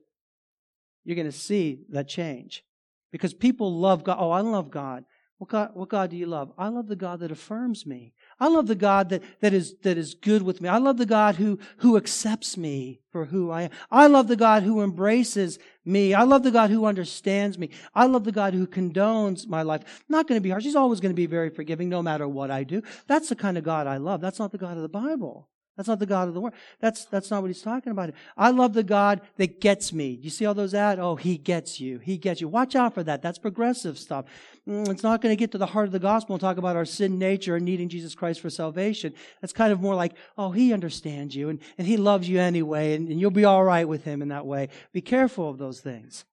you're 1.04 1.16
going 1.16 1.30
to 1.30 1.38
see 1.38 1.84
that 1.90 2.08
change. 2.08 2.64
Because 3.12 3.34
people 3.34 3.78
love 3.78 4.04
God. 4.04 4.18
Oh, 4.20 4.32
I 4.32 4.42
love 4.42 4.72
God. 4.72 5.04
What 5.40 5.50
God, 5.50 5.72
what 5.74 5.90
God 5.90 6.12
do 6.12 6.18
you 6.18 6.28
love? 6.28 6.54
I 6.58 6.70
love 6.70 6.88
the 6.88 6.96
God 6.96 7.20
that 7.20 7.32
affirms 7.32 7.86
me. 7.86 8.14
I 8.42 8.48
love 8.48 8.66
the 8.66 8.74
God 8.74 9.10
that, 9.10 9.22
that 9.42 9.54
is, 9.54 9.76
that 9.84 10.00
is 10.00 10.16
good 10.16 10.42
with 10.42 10.62
me. 10.62 10.68
I 10.68 10.80
love 10.80 10.98
the 10.98 11.06
God 11.06 11.36
who, 11.36 11.60
who 11.78 11.96
accepts 11.96 12.58
me 12.58 13.00
for 13.12 13.26
who 13.26 13.52
I 13.52 13.62
am. 13.64 13.70
I 13.92 14.08
love 14.08 14.28
the 14.28 14.36
God 14.36 14.64
who 14.64 14.82
embraces 14.82 15.60
me. 15.86 16.16
I 16.16 16.24
love 16.24 16.42
the 16.42 16.50
God 16.50 16.72
who 16.72 16.86
understands 16.86 17.60
me. 17.60 17.70
I 17.94 18.08
love 18.08 18.24
the 18.24 18.32
God 18.32 18.56
who 18.56 18.66
condones 18.66 19.48
my 19.48 19.62
life. 19.62 19.84
I'm 19.86 20.06
not 20.10 20.28
going 20.28 20.40
to 20.40 20.44
be 20.44 20.50
harsh. 20.50 20.64
He's 20.64 20.76
always 20.76 21.00
going 21.00 21.12
to 21.12 21.16
be 21.16 21.28
very 21.28 21.52
forgiving 21.52 21.88
no 21.88 22.02
matter 22.02 22.28
what 22.28 22.50
I 22.50 22.64
do. 22.64 22.82
That's 23.06 23.30
the 23.30 23.36
kind 23.36 23.60
of 23.60 23.64
God 23.64 23.86
I 23.86 23.98
love. 23.98 24.22
That's 24.22 24.40
not 24.40 24.52
the 24.52 24.58
God 24.58 24.76
of 24.76 24.82
the 24.82 24.90
Bible. 24.90 25.48
That's 25.78 25.88
not 25.88 26.00
the 26.00 26.06
God 26.06 26.28
of 26.28 26.34
the 26.34 26.42
world. 26.42 26.54
That's, 26.80 27.06
that's 27.06 27.32
not 27.32 27.42
what 27.42 27.48
he's 27.48 27.62
talking 27.62 27.92
about. 27.92 28.12
I 28.36 28.52
love 28.52 28.74
the 28.74 28.84
God 28.84 29.22
that 29.38 29.62
gets 29.62 29.94
me. 29.94 30.20
You 30.22 30.30
see 30.30 30.46
all 30.46 30.54
those 30.54 30.74
ads? 30.74 31.00
Oh, 31.00 31.16
he 31.16 31.38
gets 31.38 31.80
you. 31.80 31.98
He 32.00 32.18
gets 32.18 32.42
you. 32.42 32.50
Watch 32.50 32.76
out 32.76 32.94
for 32.94 33.04
that. 33.04 33.22
That's 33.22 33.40
progressive 33.40 33.98
stuff. 33.98 34.26
Mm, 34.68 34.90
it's 34.90 35.02
not 35.02 35.22
going 35.22 35.32
to 35.32 35.40
get 35.40 35.52
to 35.54 35.58
the 35.58 35.66
heart 35.66 35.86
of 35.86 35.94
the 35.94 36.00
gospel 36.00 36.36
and 36.36 36.42
talk 36.42 36.58
about 36.58 36.76
our 36.76 36.86
sin 36.86 37.18
nature 37.18 37.56
and 37.56 37.64
needing 37.66 37.88
Jesus 37.88 38.14
Christ 38.14 38.42
for 38.42 38.50
salvation. 38.50 39.14
That's 39.40 39.54
kind 39.54 39.72
of 39.72 39.80
more 39.80 39.96
like, 39.96 40.14
oh, 40.38 40.52
he 40.52 40.74
understands 40.74 41.36
you 41.36 41.48
and, 41.48 41.60
and 41.78 41.88
he 41.88 41.96
loves 41.96 42.28
you 42.28 42.40
anyway 42.40 42.94
and, 42.94 43.08
and 43.08 43.20
you'll 43.20 43.32
be 43.32 43.46
all 43.46 43.64
right 43.64 43.88
with 43.88 44.04
him 44.04 44.22
in 44.22 44.28
that 44.28 44.46
way. 44.46 44.70
Be 44.92 45.02
careful 45.02 45.50
of 45.50 45.58
those 45.58 45.80
things. 45.80 46.26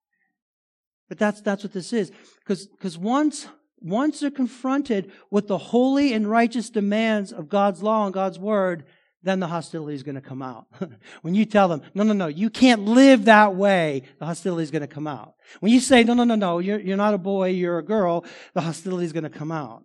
But 1.08 1.18
that's, 1.18 1.40
that's 1.40 1.62
what 1.62 1.72
this 1.72 1.92
is. 1.92 2.10
Because, 2.40 2.66
because 2.66 2.98
once, 2.98 3.46
once 3.80 4.20
they're 4.20 4.30
confronted 4.30 5.12
with 5.30 5.46
the 5.46 5.58
holy 5.58 6.12
and 6.12 6.28
righteous 6.28 6.70
demands 6.70 7.32
of 7.32 7.48
God's 7.48 7.82
law 7.82 8.04
and 8.04 8.12
God's 8.12 8.38
word, 8.38 8.84
then 9.22 9.40
the 9.40 9.48
hostility 9.48 9.94
is 9.94 10.02
going 10.02 10.14
to 10.14 10.20
come 10.20 10.42
out. 10.42 10.66
when 11.22 11.34
you 11.34 11.44
tell 11.44 11.68
them, 11.68 11.82
no, 11.94 12.04
no, 12.04 12.12
no, 12.12 12.28
you 12.28 12.50
can't 12.50 12.82
live 12.82 13.24
that 13.24 13.54
way, 13.54 14.02
the 14.18 14.26
hostility 14.26 14.62
is 14.62 14.70
going 14.70 14.82
to 14.82 14.88
come 14.88 15.06
out. 15.06 15.34
When 15.60 15.72
you 15.72 15.80
say, 15.80 16.04
no, 16.04 16.14
no, 16.14 16.24
no, 16.24 16.36
no, 16.36 16.58
you're, 16.60 16.78
you're 16.78 16.96
not 16.96 17.14
a 17.14 17.18
boy, 17.18 17.48
you're 17.50 17.78
a 17.78 17.84
girl, 17.84 18.24
the 18.54 18.60
hostility 18.60 19.04
is 19.04 19.12
going 19.12 19.24
to 19.24 19.30
come 19.30 19.50
out. 19.50 19.82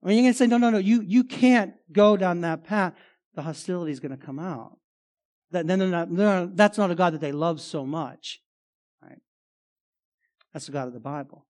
When 0.00 0.14
you're 0.14 0.22
going 0.22 0.34
to 0.34 0.38
say, 0.38 0.46
no, 0.46 0.58
no, 0.58 0.70
no, 0.70 0.78
you, 0.78 1.02
you 1.02 1.24
can't 1.24 1.74
go 1.92 2.16
down 2.16 2.42
that 2.42 2.64
path, 2.64 2.94
the 3.34 3.42
hostility 3.42 3.90
is 3.90 4.00
going 4.00 4.16
to 4.16 4.24
come 4.24 4.38
out. 4.38 4.76
That, 5.50 5.66
then 5.66 5.78
they're 5.78 5.88
not, 5.88 6.14
they're 6.14 6.40
not, 6.40 6.56
that's 6.56 6.76
not 6.76 6.90
a 6.90 6.94
God 6.94 7.14
that 7.14 7.20
they 7.20 7.32
love 7.32 7.60
so 7.60 7.86
much. 7.86 8.40
Right? 9.02 9.18
That's 10.52 10.66
the 10.66 10.72
God 10.72 10.88
of 10.88 10.92
the 10.92 11.00
Bible. 11.00 11.46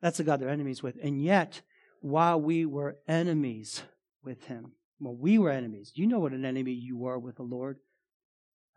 That's 0.00 0.18
the 0.18 0.24
God 0.24 0.40
they're 0.40 0.48
enemies 0.48 0.82
with. 0.82 0.98
And 1.00 1.22
yet, 1.22 1.62
while 2.00 2.40
we 2.40 2.66
were 2.66 2.96
enemies 3.06 3.82
with 4.24 4.46
him, 4.46 4.72
well, 5.02 5.16
we 5.16 5.36
were 5.36 5.50
enemies. 5.50 5.90
You 5.94 6.06
know 6.06 6.20
what 6.20 6.32
an 6.32 6.44
enemy 6.44 6.72
you 6.72 6.96
were 6.96 7.18
with 7.18 7.36
the 7.36 7.42
Lord. 7.42 7.78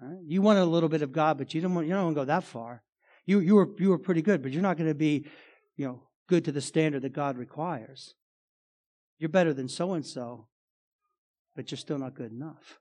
Right? 0.02 0.18
You 0.26 0.42
wanted 0.42 0.62
a 0.62 0.66
little 0.66 0.90
bit 0.90 1.04
of 1.04 1.12
God, 1.12 1.38
but 1.38 1.54
you 1.54 1.62
don't 1.62 1.76
want, 1.76 1.88
you 1.88 1.94
don't 1.94 2.04
want 2.04 2.16
to 2.16 2.22
go 2.22 2.26
that 2.26 2.44
far. 2.44 2.82
You, 3.28 3.40
you 3.40 3.56
were, 3.56 3.70
you 3.78 3.90
were 3.90 4.00
pretty 4.00 4.24
good, 4.24 4.42
but 4.42 4.52
you're 4.52 4.64
not 4.64 4.78
going 4.78 4.90
to 4.90 4.96
be, 4.96 5.28
you 5.78 5.86
know, 5.86 6.02
good 6.28 6.44
to 6.46 6.52
the 6.52 6.62
standard 6.62 7.04
that 7.04 7.14
God 7.14 7.38
requires. 7.38 8.16
You're 9.20 9.30
better 9.30 9.54
than 9.54 9.70
so 9.70 9.94
and 9.94 10.06
so, 10.06 10.48
but 11.56 11.70
you're 11.70 11.78
still 11.78 12.00
not 12.00 12.16
good 12.16 12.32
enough. 12.32 12.80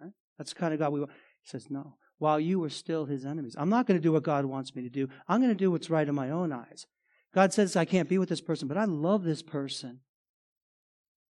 Right? 0.00 0.12
That's 0.36 0.52
the 0.52 0.58
kind 0.58 0.74
of 0.74 0.80
God 0.80 0.92
we 0.92 1.00
want. 1.00 1.12
He 1.42 1.48
says, 1.48 1.68
no. 1.70 1.96
While 2.18 2.40
you 2.40 2.58
were 2.58 2.70
still 2.70 3.04
his 3.04 3.24
enemies, 3.24 3.54
I'm 3.56 3.68
not 3.68 3.86
going 3.86 3.98
to 3.98 4.02
do 4.02 4.12
what 4.12 4.24
God 4.24 4.44
wants 4.44 4.74
me 4.74 4.82
to 4.82 4.88
do. 4.88 5.08
I'm 5.28 5.40
going 5.40 5.52
to 5.52 5.54
do 5.54 5.70
what's 5.70 5.90
right 5.90 6.08
in 6.08 6.14
my 6.14 6.30
own 6.30 6.52
eyes. 6.52 6.86
God 7.32 7.52
says 7.52 7.76
I 7.76 7.84
can't 7.84 8.08
be 8.08 8.18
with 8.18 8.28
this 8.28 8.40
person, 8.40 8.66
but 8.66 8.78
I 8.78 8.86
love 8.86 9.22
this 9.22 9.42
person. 9.42 10.00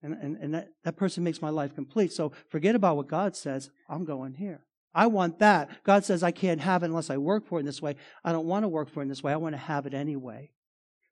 And, 0.03 0.15
and, 0.15 0.37
and 0.37 0.55
that, 0.55 0.69
that 0.85 0.97
person 0.97 1.23
makes 1.25 1.43
my 1.43 1.51
life 1.51 1.75
complete. 1.75 2.13
So 2.13 2.33
forget 2.49 2.75
about 2.75 2.97
what 2.97 3.09
God 3.09 3.37
says. 3.37 3.71
I'm 3.89 4.05
going 4.05 4.35
here. 4.35 4.65
I 4.95 5.07
want 5.07 5.39
that. 5.39 5.85
God 5.85 6.05
says 6.05 6.23
I 6.23 6.31
can't 6.31 6.61
have 6.61 6.83
it 6.83 6.87
unless 6.87 7.11
I 7.11 7.17
work 7.17 7.47
for 7.47 7.59
it 7.59 7.61
in 7.61 7.67
this 7.67 7.83
way. 7.83 7.97
I 8.25 8.33
don't 8.33 8.47
want 8.47 8.65
to 8.65 8.69
work 8.69 8.91
for 8.91 9.01
it 9.01 9.05
in 9.05 9.09
this 9.09 9.23
way. 9.23 9.33
I 9.33 9.37
want 9.37 9.55
to 9.55 9.59
have 9.59 9.87
it 9.87 9.95
anyway. 9.95 10.51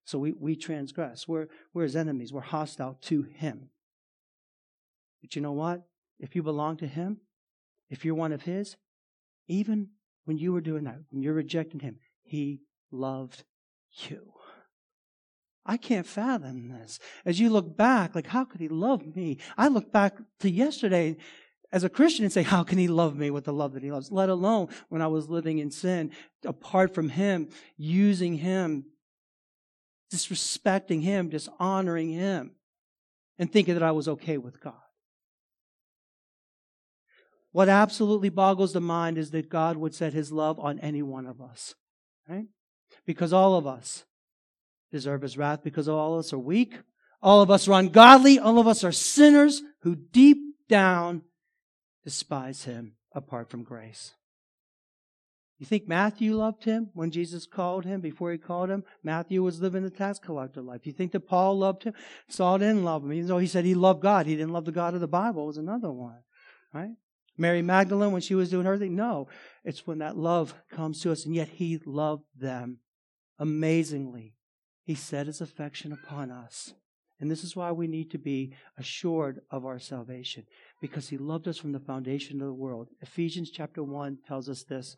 So 0.04 0.18
we, 0.18 0.32
we 0.32 0.56
transgress. 0.56 1.28
We're, 1.28 1.48
we're 1.74 1.82
his 1.82 1.94
enemies. 1.94 2.32
We're 2.32 2.40
hostile 2.40 2.96
to 3.02 3.22
him. 3.22 3.70
But 5.20 5.36
you 5.36 5.42
know 5.42 5.52
what? 5.52 5.82
If 6.18 6.34
you 6.34 6.42
belong 6.42 6.78
to 6.78 6.86
him, 6.86 7.18
if 7.90 8.04
you're 8.04 8.14
one 8.14 8.32
of 8.32 8.42
his, 8.42 8.76
even 9.46 9.90
when 10.24 10.38
you 10.38 10.52
were 10.52 10.60
doing 10.60 10.84
that, 10.84 10.98
when 11.10 11.22
you're 11.22 11.34
rejecting 11.34 11.80
him, 11.80 11.98
he 12.22 12.62
loved 12.90 13.44
you. 14.08 14.32
I 15.68 15.76
can't 15.76 16.06
fathom 16.06 16.70
this. 16.70 16.98
As 17.26 17.38
you 17.38 17.50
look 17.50 17.76
back, 17.76 18.14
like, 18.14 18.26
how 18.26 18.46
could 18.46 18.60
he 18.60 18.68
love 18.68 19.14
me? 19.14 19.36
I 19.58 19.68
look 19.68 19.92
back 19.92 20.16
to 20.40 20.50
yesterday 20.50 21.18
as 21.70 21.84
a 21.84 21.90
Christian 21.90 22.24
and 22.24 22.32
say, 22.32 22.42
how 22.42 22.64
can 22.64 22.78
he 22.78 22.88
love 22.88 23.14
me 23.14 23.30
with 23.30 23.44
the 23.44 23.52
love 23.52 23.74
that 23.74 23.82
he 23.82 23.92
loves? 23.92 24.10
Let 24.10 24.30
alone 24.30 24.68
when 24.88 25.02
I 25.02 25.08
was 25.08 25.28
living 25.28 25.58
in 25.58 25.70
sin, 25.70 26.10
apart 26.42 26.94
from 26.94 27.10
him, 27.10 27.50
using 27.76 28.38
him, 28.38 28.86
disrespecting 30.10 31.02
him, 31.02 31.28
dishonoring 31.28 32.08
him, 32.08 32.52
and 33.38 33.52
thinking 33.52 33.74
that 33.74 33.82
I 33.82 33.92
was 33.92 34.08
okay 34.08 34.38
with 34.38 34.62
God. 34.62 34.72
What 37.52 37.68
absolutely 37.68 38.30
boggles 38.30 38.72
the 38.72 38.80
mind 38.80 39.18
is 39.18 39.32
that 39.32 39.50
God 39.50 39.76
would 39.76 39.94
set 39.94 40.14
his 40.14 40.32
love 40.32 40.58
on 40.58 40.78
any 40.78 41.02
one 41.02 41.26
of 41.26 41.42
us, 41.42 41.74
right? 42.26 42.46
Because 43.04 43.34
all 43.34 43.54
of 43.56 43.66
us 43.66 44.04
deserve 44.90 45.22
his 45.22 45.38
wrath 45.38 45.60
because 45.62 45.88
all 45.88 46.14
of 46.14 46.20
us 46.20 46.32
are 46.32 46.38
weak. 46.38 46.80
All 47.22 47.40
of 47.40 47.50
us 47.50 47.68
are 47.68 47.78
ungodly. 47.78 48.38
All 48.38 48.58
of 48.58 48.66
us 48.66 48.84
are 48.84 48.92
sinners 48.92 49.62
who 49.82 49.96
deep 49.96 50.38
down 50.68 51.22
despise 52.04 52.64
him 52.64 52.94
apart 53.12 53.50
from 53.50 53.64
grace. 53.64 54.14
You 55.58 55.66
think 55.66 55.88
Matthew 55.88 56.36
loved 56.36 56.64
him 56.64 56.90
when 56.94 57.10
Jesus 57.10 57.44
called 57.44 57.84
him 57.84 58.00
before 58.00 58.30
he 58.30 58.38
called 58.38 58.70
him? 58.70 58.84
Matthew 59.02 59.42
was 59.42 59.60
living 59.60 59.82
the 59.82 59.90
tax 59.90 60.20
collector 60.20 60.62
life. 60.62 60.86
You 60.86 60.92
think 60.92 61.10
that 61.12 61.26
Paul 61.26 61.58
loved 61.58 61.82
him? 61.82 61.94
Saul 62.28 62.58
didn't 62.58 62.84
love 62.84 63.02
him. 63.02 63.12
Even 63.12 63.26
though 63.26 63.38
he 63.38 63.48
said 63.48 63.64
he 63.64 63.74
loved 63.74 64.00
God, 64.00 64.26
he 64.26 64.36
didn't 64.36 64.52
love 64.52 64.66
the 64.66 64.72
God 64.72 64.94
of 64.94 65.00
the 65.00 65.08
Bible, 65.08 65.46
was 65.46 65.56
another 65.56 65.90
one. 65.90 66.20
Right? 66.72 66.92
Mary 67.36 67.62
Magdalene, 67.62 68.12
when 68.12 68.22
she 68.22 68.36
was 68.36 68.50
doing 68.50 68.66
her 68.66 68.78
thing? 68.78 68.94
No. 68.94 69.26
It's 69.64 69.84
when 69.84 69.98
that 69.98 70.16
love 70.16 70.54
comes 70.70 71.00
to 71.02 71.10
us, 71.10 71.26
and 71.26 71.34
yet 71.34 71.48
he 71.48 71.80
loved 71.84 72.24
them 72.38 72.78
amazingly. 73.38 74.34
He 74.88 74.94
set 74.94 75.26
his 75.26 75.42
affection 75.42 75.92
upon 75.92 76.30
us. 76.30 76.72
And 77.20 77.30
this 77.30 77.44
is 77.44 77.54
why 77.54 77.72
we 77.72 77.86
need 77.86 78.10
to 78.12 78.18
be 78.18 78.54
assured 78.78 79.42
of 79.50 79.66
our 79.66 79.78
salvation, 79.78 80.46
because 80.80 81.10
he 81.10 81.18
loved 81.18 81.46
us 81.46 81.58
from 81.58 81.72
the 81.72 81.78
foundation 81.78 82.40
of 82.40 82.46
the 82.46 82.54
world. 82.54 82.88
Ephesians 83.02 83.50
chapter 83.50 83.82
1 83.82 84.20
tells 84.26 84.48
us 84.48 84.62
this. 84.62 84.96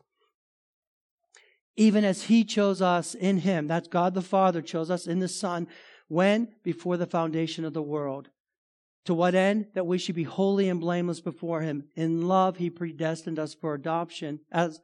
Even 1.75 2.05
as 2.05 2.23
he 2.23 2.45
chose 2.45 2.81
us 2.81 3.15
in 3.15 3.39
him, 3.39 3.67
that's 3.67 3.89
God 3.89 4.13
the 4.13 4.21
Father 4.21 4.61
chose 4.61 4.89
us 4.89 5.07
in 5.07 5.19
the 5.19 5.27
Son, 5.27 5.67
when? 6.07 6.47
Before 6.63 6.95
the 6.95 7.05
foundation 7.05 7.65
of 7.65 7.73
the 7.73 7.81
world. 7.81 8.29
To 9.07 9.13
what 9.13 9.35
end? 9.35 9.65
That 9.73 9.87
we 9.87 9.97
should 9.97 10.15
be 10.15 10.23
holy 10.23 10.69
and 10.69 10.79
blameless 10.79 11.19
before 11.19 11.63
him. 11.63 11.89
In 11.97 12.29
love, 12.29 12.55
he 12.55 12.69
predestined 12.69 13.39
us 13.39 13.53
for 13.53 13.73
adoption 13.73 14.39
as 14.53 14.79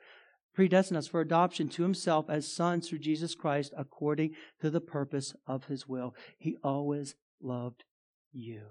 predestined 0.58 0.98
us 0.98 1.06
for 1.06 1.22
adoption 1.22 1.70
to 1.70 1.84
himself 1.84 2.32
as 2.32 2.52
sons 2.52 2.90
through 2.90 2.98
Jesus 2.98 3.36
Christ 3.36 3.72
according 3.78 4.32
to 4.60 4.72
the 4.72 4.82
purpose 4.82 5.36
of 5.46 5.66
his 5.66 5.88
will. 5.88 6.16
He 6.40 6.58
always 6.64 7.14
loved 7.40 7.84
you. 8.34 8.64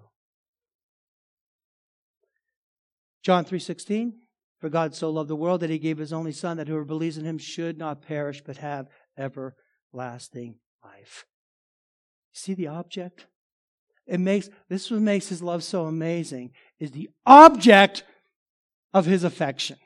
John 3.23 3.45
3:16 3.45 4.15
For 4.59 4.69
God 4.69 4.97
so 4.97 5.11
loved 5.11 5.31
the 5.31 5.37
world 5.37 5.61
that 5.61 5.71
he 5.71 5.79
gave 5.79 5.99
his 5.99 6.13
only 6.13 6.33
son 6.33 6.57
that 6.57 6.67
whoever 6.67 6.85
believes 6.85 7.19
in 7.19 7.25
him 7.25 7.39
should 7.39 7.79
not 7.79 8.03
perish 8.03 8.43
but 8.45 8.57
have 8.57 8.89
everlasting 9.17 10.59
life. 10.83 11.25
See 12.33 12.55
the 12.55 12.67
object? 12.67 13.29
It 14.09 14.19
makes 14.19 14.51
this 14.69 14.87
is 14.87 14.91
what 14.91 15.03
makes 15.03 15.29
his 15.29 15.41
love 15.41 15.63
so 15.63 15.85
amazing 15.85 16.51
is 16.81 16.91
the 16.91 17.11
object 17.25 18.03
of 18.93 19.07
his 19.07 19.23
affection. 19.23 19.79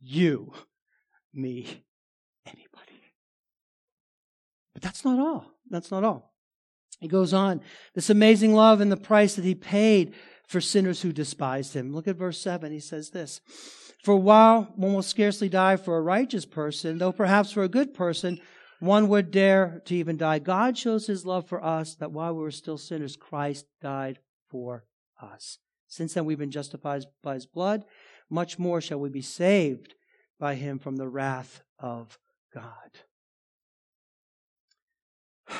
You 0.00 0.52
me, 1.34 1.84
anybody. 2.46 3.12
But 4.72 4.82
that's 4.82 5.04
not 5.04 5.18
all. 5.18 5.46
That's 5.70 5.90
not 5.90 6.04
all. 6.04 6.32
He 7.00 7.08
goes 7.08 7.34
on. 7.34 7.60
This 7.94 8.10
amazing 8.10 8.54
love 8.54 8.80
and 8.80 8.92
the 8.92 8.96
price 8.96 9.34
that 9.34 9.44
he 9.44 9.54
paid 9.54 10.14
for 10.46 10.60
sinners 10.60 11.02
who 11.02 11.12
despised 11.12 11.74
him. 11.74 11.92
Look 11.92 12.06
at 12.06 12.16
verse 12.16 12.38
7. 12.40 12.70
He 12.70 12.78
says 12.78 13.10
this 13.10 13.40
For 14.04 14.16
while 14.16 14.72
one 14.76 14.94
will 14.94 15.02
scarcely 15.02 15.48
die 15.48 15.76
for 15.76 15.96
a 15.96 16.02
righteous 16.02 16.46
person, 16.46 16.98
though 16.98 17.12
perhaps 17.12 17.50
for 17.50 17.64
a 17.64 17.68
good 17.68 17.92
person, 17.92 18.38
one 18.78 19.08
would 19.08 19.30
dare 19.30 19.82
to 19.86 19.94
even 19.94 20.16
die. 20.16 20.38
God 20.38 20.76
shows 20.76 21.06
his 21.06 21.24
love 21.24 21.48
for 21.48 21.64
us 21.64 21.94
that 21.96 22.12
while 22.12 22.34
we 22.34 22.42
were 22.42 22.50
still 22.50 22.78
sinners, 22.78 23.16
Christ 23.16 23.66
died 23.80 24.18
for 24.48 24.84
us. 25.20 25.58
Since 25.88 26.14
then 26.14 26.24
we've 26.24 26.38
been 26.38 26.50
justified 26.50 27.04
by 27.22 27.34
his 27.34 27.46
blood, 27.46 27.84
much 28.30 28.58
more 28.58 28.80
shall 28.80 28.98
we 28.98 29.08
be 29.08 29.22
saved 29.22 29.94
by 30.42 30.56
him 30.56 30.76
from 30.80 30.96
the 30.96 31.06
wrath 31.06 31.62
of 31.78 32.18
God. 32.52 32.90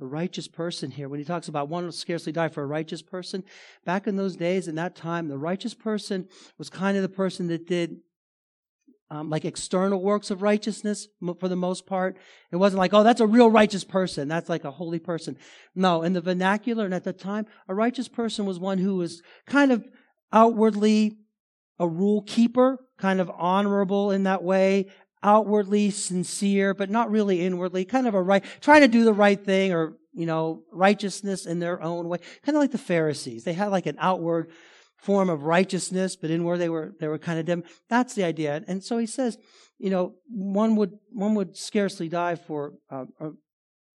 A 0.00 0.06
righteous 0.06 0.46
person 0.46 0.92
here, 0.92 1.08
when 1.08 1.18
he 1.18 1.24
talks 1.24 1.48
about 1.48 1.68
one 1.68 1.84
will 1.84 1.90
scarcely 1.90 2.30
die 2.30 2.48
for 2.48 2.62
a 2.62 2.66
righteous 2.66 3.02
person, 3.02 3.42
back 3.84 4.06
in 4.06 4.14
those 4.14 4.36
days, 4.36 4.68
in 4.68 4.76
that 4.76 4.94
time, 4.94 5.26
the 5.26 5.36
righteous 5.36 5.74
person 5.74 6.28
was 6.58 6.70
kind 6.70 6.96
of 6.96 7.02
the 7.02 7.08
person 7.08 7.48
that 7.48 7.66
did 7.66 7.96
um, 9.10 9.28
like 9.30 9.44
external 9.44 10.00
works 10.00 10.30
of 10.30 10.42
righteousness 10.42 11.08
for 11.40 11.48
the 11.48 11.56
most 11.56 11.84
part. 11.84 12.16
It 12.52 12.56
wasn't 12.56 12.78
like, 12.78 12.94
oh, 12.94 13.02
that's 13.02 13.20
a 13.20 13.26
real 13.26 13.50
righteous 13.50 13.84
person. 13.84 14.28
That's 14.28 14.48
like 14.48 14.64
a 14.64 14.70
holy 14.70 15.00
person. 15.00 15.36
No, 15.74 16.02
in 16.02 16.12
the 16.12 16.20
vernacular 16.20 16.84
and 16.84 16.94
at 16.94 17.04
the 17.04 17.12
time, 17.12 17.46
a 17.68 17.74
righteous 17.74 18.08
person 18.08 18.46
was 18.46 18.60
one 18.60 18.78
who 18.78 18.96
was 18.96 19.22
kind 19.46 19.72
of 19.72 19.84
outwardly 20.32 21.16
a 21.78 21.88
rule 21.88 22.22
keeper, 22.22 22.78
kind 23.02 23.20
of 23.20 23.28
honorable 23.36 24.12
in 24.12 24.22
that 24.22 24.44
way, 24.44 24.86
outwardly 25.24 25.90
sincere, 25.90 26.72
but 26.72 26.88
not 26.88 27.10
really 27.10 27.44
inwardly, 27.44 27.84
kind 27.84 28.06
of 28.06 28.14
a 28.14 28.22
right, 28.22 28.44
trying 28.60 28.80
to 28.80 28.88
do 28.88 29.02
the 29.04 29.12
right 29.12 29.44
thing 29.44 29.72
or, 29.72 29.96
you 30.12 30.24
know, 30.24 30.62
righteousness 30.70 31.44
in 31.44 31.58
their 31.58 31.82
own 31.82 32.08
way. 32.08 32.18
Kind 32.44 32.56
of 32.56 32.62
like 32.62 32.70
the 32.70 32.78
Pharisees. 32.78 33.42
They 33.42 33.54
had 33.54 33.72
like 33.72 33.86
an 33.86 33.96
outward 33.98 34.52
form 34.98 35.28
of 35.28 35.42
righteousness, 35.42 36.14
but 36.14 36.30
inward 36.30 36.58
they 36.58 36.68
were, 36.68 36.94
they 37.00 37.08
were 37.08 37.18
kind 37.18 37.40
of 37.40 37.44
dim. 37.44 37.64
That's 37.88 38.14
the 38.14 38.22
idea. 38.22 38.62
And 38.68 38.84
so 38.84 38.98
he 38.98 39.06
says, 39.06 39.36
you 39.78 39.90
know, 39.90 40.14
one 40.28 40.76
would, 40.76 40.92
one 41.10 41.34
would 41.34 41.56
scarcely 41.56 42.08
die 42.08 42.36
for, 42.36 42.74
uh, 42.88 43.06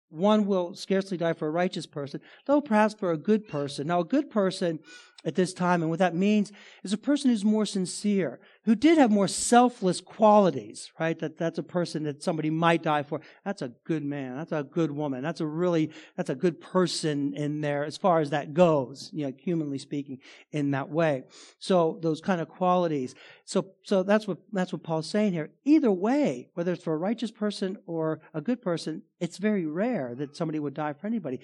one 0.08 0.46
will 0.46 0.74
scarcely 0.74 1.18
die 1.18 1.34
for 1.34 1.46
a 1.46 1.50
righteous 1.50 1.86
person, 1.86 2.22
though 2.46 2.62
perhaps 2.62 2.94
for 2.94 3.12
a 3.12 3.18
good 3.18 3.48
person. 3.48 3.86
Now, 3.86 4.00
a 4.00 4.04
good 4.04 4.30
person 4.30 4.78
at 5.24 5.34
this 5.34 5.52
time. 5.52 5.82
And 5.82 5.90
what 5.90 5.98
that 5.98 6.14
means 6.14 6.52
is 6.82 6.92
a 6.92 6.98
person 6.98 7.30
who's 7.30 7.44
more 7.44 7.66
sincere, 7.66 8.40
who 8.64 8.74
did 8.74 8.98
have 8.98 9.10
more 9.10 9.28
selfless 9.28 10.00
qualities, 10.00 10.92
right? 10.98 11.18
That 11.18 11.38
that's 11.38 11.58
a 11.58 11.62
person 11.62 12.04
that 12.04 12.22
somebody 12.22 12.50
might 12.50 12.82
die 12.82 13.02
for. 13.02 13.20
That's 13.44 13.62
a 13.62 13.72
good 13.84 14.04
man. 14.04 14.36
That's 14.36 14.52
a 14.52 14.62
good 14.62 14.90
woman. 14.90 15.22
That's 15.22 15.40
a 15.40 15.46
really, 15.46 15.90
that's 16.16 16.30
a 16.30 16.34
good 16.34 16.60
person 16.60 17.34
in 17.34 17.60
there 17.60 17.84
as 17.84 17.96
far 17.96 18.20
as 18.20 18.30
that 18.30 18.54
goes, 18.54 19.10
you 19.12 19.26
know, 19.26 19.32
humanly 19.36 19.78
speaking, 19.78 20.18
in 20.52 20.70
that 20.72 20.90
way. 20.90 21.24
So 21.58 21.98
those 22.02 22.20
kind 22.20 22.40
of 22.40 22.48
qualities. 22.48 23.14
So, 23.44 23.66
so 23.82 24.02
that's 24.02 24.26
what, 24.26 24.38
that's 24.52 24.72
what 24.72 24.82
Paul's 24.82 25.08
saying 25.08 25.32
here. 25.32 25.50
Either 25.64 25.92
way, 25.92 26.48
whether 26.54 26.72
it's 26.72 26.84
for 26.84 26.94
a 26.94 26.98
righteous 26.98 27.30
person 27.30 27.78
or 27.86 28.20
a 28.32 28.40
good 28.40 28.62
person, 28.62 29.02
it's 29.20 29.38
very 29.38 29.66
rare 29.66 30.14
that 30.16 30.36
somebody 30.36 30.58
would 30.58 30.74
die 30.74 30.92
for 30.92 31.06
anybody. 31.06 31.40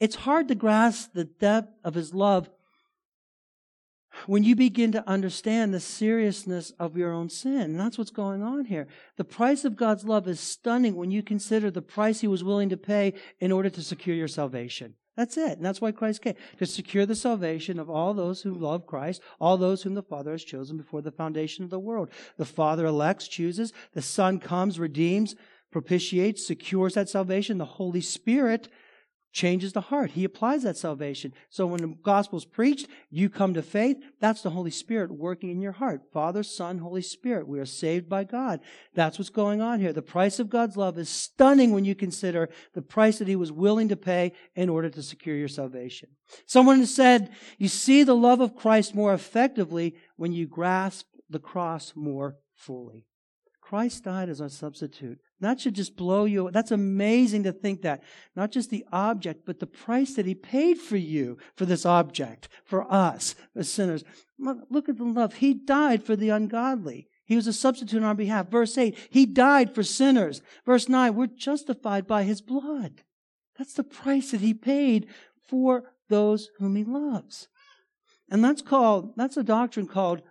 It's 0.00 0.16
hard 0.16 0.48
to 0.48 0.54
grasp 0.54 1.12
the 1.14 1.24
depth 1.24 1.72
of 1.84 1.94
his 1.94 2.12
love 2.12 2.50
when 4.26 4.44
you 4.44 4.56
begin 4.56 4.92
to 4.92 5.08
understand 5.08 5.72
the 5.72 5.80
seriousness 5.80 6.72
of 6.78 6.96
your 6.96 7.12
own 7.12 7.28
sin. 7.28 7.60
And 7.60 7.80
that's 7.80 7.98
what's 7.98 8.10
going 8.10 8.42
on 8.42 8.64
here. 8.64 8.86
The 9.16 9.24
price 9.24 9.64
of 9.64 9.76
God's 9.76 10.04
love 10.04 10.28
is 10.28 10.40
stunning 10.40 10.96
when 10.96 11.10
you 11.10 11.22
consider 11.22 11.70
the 11.70 11.82
price 11.82 12.20
he 12.20 12.28
was 12.28 12.44
willing 12.44 12.68
to 12.70 12.76
pay 12.76 13.14
in 13.40 13.52
order 13.52 13.70
to 13.70 13.82
secure 13.82 14.16
your 14.16 14.28
salvation. 14.28 14.94
That's 15.16 15.36
it. 15.36 15.56
And 15.56 15.64
that's 15.64 15.80
why 15.80 15.92
Christ 15.92 16.22
came. 16.22 16.34
To 16.58 16.66
secure 16.66 17.06
the 17.06 17.14
salvation 17.14 17.78
of 17.78 17.88
all 17.88 18.14
those 18.14 18.42
who 18.42 18.52
love 18.52 18.86
Christ, 18.86 19.22
all 19.40 19.56
those 19.56 19.82
whom 19.82 19.94
the 19.94 20.02
Father 20.02 20.32
has 20.32 20.44
chosen 20.44 20.76
before 20.76 21.02
the 21.02 21.12
foundation 21.12 21.64
of 21.64 21.70
the 21.70 21.78
world. 21.78 22.08
The 22.36 22.44
Father 22.44 22.84
elects, 22.84 23.28
chooses, 23.28 23.72
the 23.92 24.02
Son 24.02 24.40
comes, 24.40 24.78
redeems, 24.78 25.36
propitiates, 25.70 26.46
secures 26.46 26.94
that 26.94 27.08
salvation. 27.08 27.58
The 27.58 27.64
Holy 27.64 28.00
Spirit 28.00 28.68
changes 29.34 29.72
the 29.72 29.80
heart. 29.80 30.12
He 30.12 30.24
applies 30.24 30.62
that 30.62 30.76
salvation. 30.76 31.34
So 31.50 31.66
when 31.66 31.80
the 31.82 31.96
gospel 32.02 32.38
is 32.38 32.44
preached, 32.44 32.86
you 33.10 33.28
come 33.28 33.52
to 33.54 33.62
faith. 33.62 33.96
That's 34.20 34.42
the 34.42 34.50
Holy 34.50 34.70
Spirit 34.70 35.10
working 35.10 35.50
in 35.50 35.60
your 35.60 35.72
heart. 35.72 36.02
Father, 36.12 36.44
Son, 36.44 36.78
Holy 36.78 37.02
Spirit. 37.02 37.48
We 37.48 37.58
are 37.58 37.66
saved 37.66 38.08
by 38.08 38.22
God. 38.24 38.60
That's 38.94 39.18
what's 39.18 39.30
going 39.30 39.60
on 39.60 39.80
here. 39.80 39.92
The 39.92 40.02
price 40.02 40.38
of 40.38 40.48
God's 40.48 40.76
love 40.76 40.96
is 40.98 41.08
stunning 41.08 41.72
when 41.72 41.84
you 41.84 41.96
consider 41.96 42.48
the 42.74 42.82
price 42.82 43.18
that 43.18 43.28
He 43.28 43.34
was 43.34 43.50
willing 43.50 43.88
to 43.88 43.96
pay 43.96 44.32
in 44.54 44.68
order 44.68 44.88
to 44.88 45.02
secure 45.02 45.36
your 45.36 45.48
salvation. 45.48 46.10
Someone 46.46 46.86
said, 46.86 47.32
you 47.58 47.68
see 47.68 48.04
the 48.04 48.14
love 48.14 48.40
of 48.40 48.56
Christ 48.56 48.94
more 48.94 49.12
effectively 49.12 49.96
when 50.16 50.32
you 50.32 50.46
grasp 50.46 51.06
the 51.28 51.40
cross 51.40 51.92
more 51.96 52.36
fully. 52.54 53.04
Christ 53.60 54.04
died 54.04 54.28
as 54.28 54.40
our 54.40 54.48
substitute. 54.48 55.18
That 55.44 55.60
should 55.60 55.74
just 55.74 55.96
blow 55.96 56.24
you. 56.24 56.50
That's 56.50 56.70
amazing 56.70 57.42
to 57.44 57.52
think 57.52 57.82
that. 57.82 58.02
Not 58.34 58.50
just 58.50 58.70
the 58.70 58.84
object, 58.92 59.44
but 59.44 59.60
the 59.60 59.66
price 59.66 60.14
that 60.14 60.26
he 60.26 60.34
paid 60.34 60.78
for 60.78 60.96
you, 60.96 61.38
for 61.54 61.66
this 61.66 61.84
object, 61.84 62.48
for 62.64 62.90
us, 62.92 63.34
as 63.54 63.68
sinners. 63.68 64.04
Look 64.38 64.88
at 64.88 64.96
the 64.96 65.04
love. 65.04 65.34
He 65.34 65.54
died 65.54 66.02
for 66.02 66.16
the 66.16 66.30
ungodly. 66.30 67.08
He 67.26 67.36
was 67.36 67.46
a 67.46 67.52
substitute 67.52 67.98
on 67.98 68.04
our 68.04 68.14
behalf. 68.14 68.48
Verse 68.48 68.76
8, 68.76 68.96
he 69.10 69.26
died 69.26 69.74
for 69.74 69.82
sinners. 69.82 70.42
Verse 70.66 70.88
9, 70.88 71.14
we're 71.14 71.26
justified 71.26 72.06
by 72.06 72.22
his 72.22 72.40
blood. 72.40 73.02
That's 73.58 73.74
the 73.74 73.84
price 73.84 74.30
that 74.32 74.40
he 74.40 74.52
paid 74.52 75.06
for 75.48 75.92
those 76.08 76.50
whom 76.58 76.76
he 76.76 76.84
loves. 76.84 77.48
And 78.30 78.44
that's 78.44 78.62
called, 78.62 79.14
that's 79.16 79.36
a 79.36 79.42
doctrine 79.42 79.86
called 79.86 80.22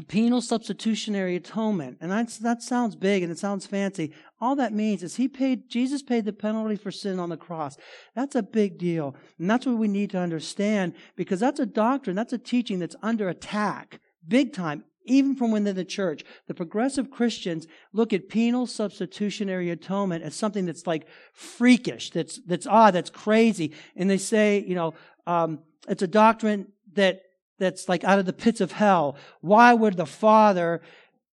penal 0.00 0.40
substitutionary 0.40 1.36
atonement. 1.36 1.98
And 2.00 2.10
that 2.10 2.62
sounds 2.62 2.96
big 2.96 3.22
and 3.22 3.30
it 3.30 3.38
sounds 3.38 3.66
fancy. 3.66 4.12
All 4.40 4.56
that 4.56 4.72
means 4.72 5.02
is 5.02 5.16
he 5.16 5.28
paid, 5.28 5.68
Jesus 5.68 6.02
paid 6.02 6.24
the 6.24 6.32
penalty 6.32 6.76
for 6.76 6.90
sin 6.90 7.18
on 7.18 7.28
the 7.28 7.36
cross. 7.36 7.76
That's 8.14 8.34
a 8.34 8.42
big 8.42 8.78
deal. 8.78 9.14
And 9.38 9.50
that's 9.50 9.66
what 9.66 9.76
we 9.76 9.88
need 9.88 10.10
to 10.10 10.18
understand 10.18 10.94
because 11.14 11.40
that's 11.40 11.60
a 11.60 11.66
doctrine, 11.66 12.16
that's 12.16 12.32
a 12.32 12.38
teaching 12.38 12.78
that's 12.78 12.96
under 13.02 13.28
attack. 13.28 14.00
Big 14.26 14.52
time. 14.52 14.84
Even 15.04 15.34
from 15.34 15.50
within 15.50 15.74
the 15.74 15.84
church, 15.84 16.24
the 16.46 16.54
progressive 16.54 17.10
Christians 17.10 17.66
look 17.92 18.12
at 18.12 18.28
penal 18.28 18.68
substitutionary 18.68 19.68
atonement 19.70 20.22
as 20.22 20.36
something 20.36 20.64
that's 20.64 20.86
like 20.86 21.08
freakish, 21.32 22.10
that's, 22.10 22.40
that's 22.46 22.68
odd, 22.68 22.94
that's 22.94 23.10
crazy. 23.10 23.74
And 23.96 24.08
they 24.08 24.16
say, 24.16 24.64
you 24.64 24.76
know, 24.76 24.94
um, 25.26 25.58
it's 25.88 26.02
a 26.02 26.06
doctrine 26.06 26.68
that 26.92 27.22
that's 27.58 27.88
like 27.88 28.04
out 28.04 28.18
of 28.18 28.26
the 28.26 28.32
pits 28.32 28.60
of 28.60 28.72
hell. 28.72 29.16
Why 29.40 29.74
would 29.74 29.96
the 29.96 30.06
father, 30.06 30.80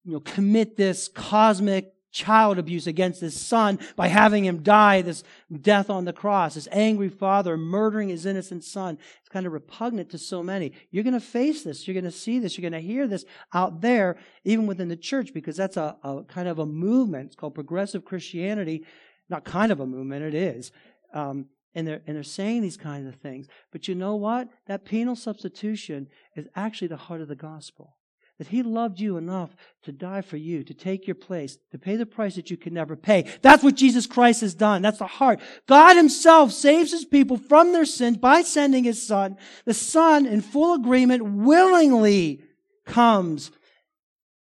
you 0.04 0.12
know, 0.12 0.20
commit 0.20 0.76
this 0.76 1.09
cosmic 1.09 1.94
child 2.11 2.59
abuse 2.59 2.87
against 2.87 3.20
his 3.20 3.38
son 3.38 3.78
by 3.94 4.09
having 4.09 4.44
him 4.44 4.62
die 4.62 5.02
this 5.02 5.22
death 5.61 5.90
on 5.90 6.04
the 6.04 6.12
cross? 6.12 6.54
This 6.54 6.68
angry 6.72 7.09
father 7.09 7.57
murdering 7.57 8.09
his 8.09 8.26
innocent 8.26 8.64
son. 8.64 8.98
It's 9.20 9.28
kind 9.28 9.46
of 9.46 9.52
repugnant 9.52 10.11
to 10.11 10.18
so 10.18 10.42
many. 10.42 10.72
You're 10.90 11.04
going 11.04 11.14
to 11.14 11.20
face 11.20 11.62
this. 11.62 11.87
You're 11.87 11.94
going 11.94 12.04
to 12.04 12.11
see 12.11 12.38
this. 12.38 12.57
You're 12.57 12.68
going 12.68 12.81
to 12.81 12.87
hear 12.87 13.07
this 13.07 13.24
out 13.52 13.81
there, 13.81 14.16
even 14.44 14.66
within 14.66 14.88
the 14.88 14.96
church, 14.96 15.33
because 15.33 15.57
that's 15.57 15.76
a, 15.76 15.96
a 16.02 16.24
kind 16.24 16.48
of 16.48 16.59
a 16.59 16.66
movement. 16.66 17.26
It's 17.26 17.37
called 17.37 17.54
progressive 17.54 18.04
Christianity. 18.04 18.85
Not 19.28 19.44
kind 19.44 19.70
of 19.70 19.81
a 19.81 19.87
movement, 19.87 20.24
it 20.24 20.35
is. 20.35 20.72
Um, 21.12 21.46
and 21.74 21.87
they're, 21.87 22.00
and 22.07 22.16
they're 22.16 22.22
saying 22.22 22.62
these 22.62 22.76
kinds 22.76 23.07
of 23.07 23.16
things. 23.16 23.46
But 23.72 23.88
you 23.88 23.94
know 23.94 24.16
what? 24.16 24.48
That 24.66 24.85
penal 24.85 25.16
substitution 25.16 26.09
is 26.35 26.48
actually 26.57 26.88
the 26.88 26.96
heart 26.96 27.20
of 27.20 27.28
the 27.28 27.37
gospel. 27.37 27.96
That 28.38 28.48
he 28.48 28.62
loved 28.62 29.00
you 29.00 29.16
enough 29.16 29.57
to 29.83 29.90
die 29.90 30.20
for 30.22 30.37
you, 30.37 30.62
to 30.62 30.72
take 30.72 31.09
your 31.09 31.16
place, 31.16 31.59
to 31.72 31.78
pay 31.78 31.96
the 31.96 32.07
price 32.07 32.37
that 32.37 32.50
you 32.50 32.57
can 32.57 32.72
never 32.72 32.94
pay. 32.94 33.26
That's 33.42 33.64
what 33.64 33.74
Jesus 33.74 34.07
Christ 34.07 34.42
has 34.42 34.54
done. 34.54 34.81
That's 34.81 35.00
the 35.00 35.09
heart. 35.09 35.40
God 35.66 35.96
himself 35.96 36.52
saves 36.52 36.92
his 36.92 37.04
people 37.04 37.37
from 37.37 37.72
their 37.72 37.85
sins 37.85 38.16
by 38.16 38.42
sending 38.42 38.85
his 38.85 39.04
son. 39.04 39.37
The 39.64 39.74
son, 39.74 40.24
in 40.24 40.40
full 40.40 40.74
agreement, 40.74 41.24
willingly 41.24 42.44
comes 42.87 43.50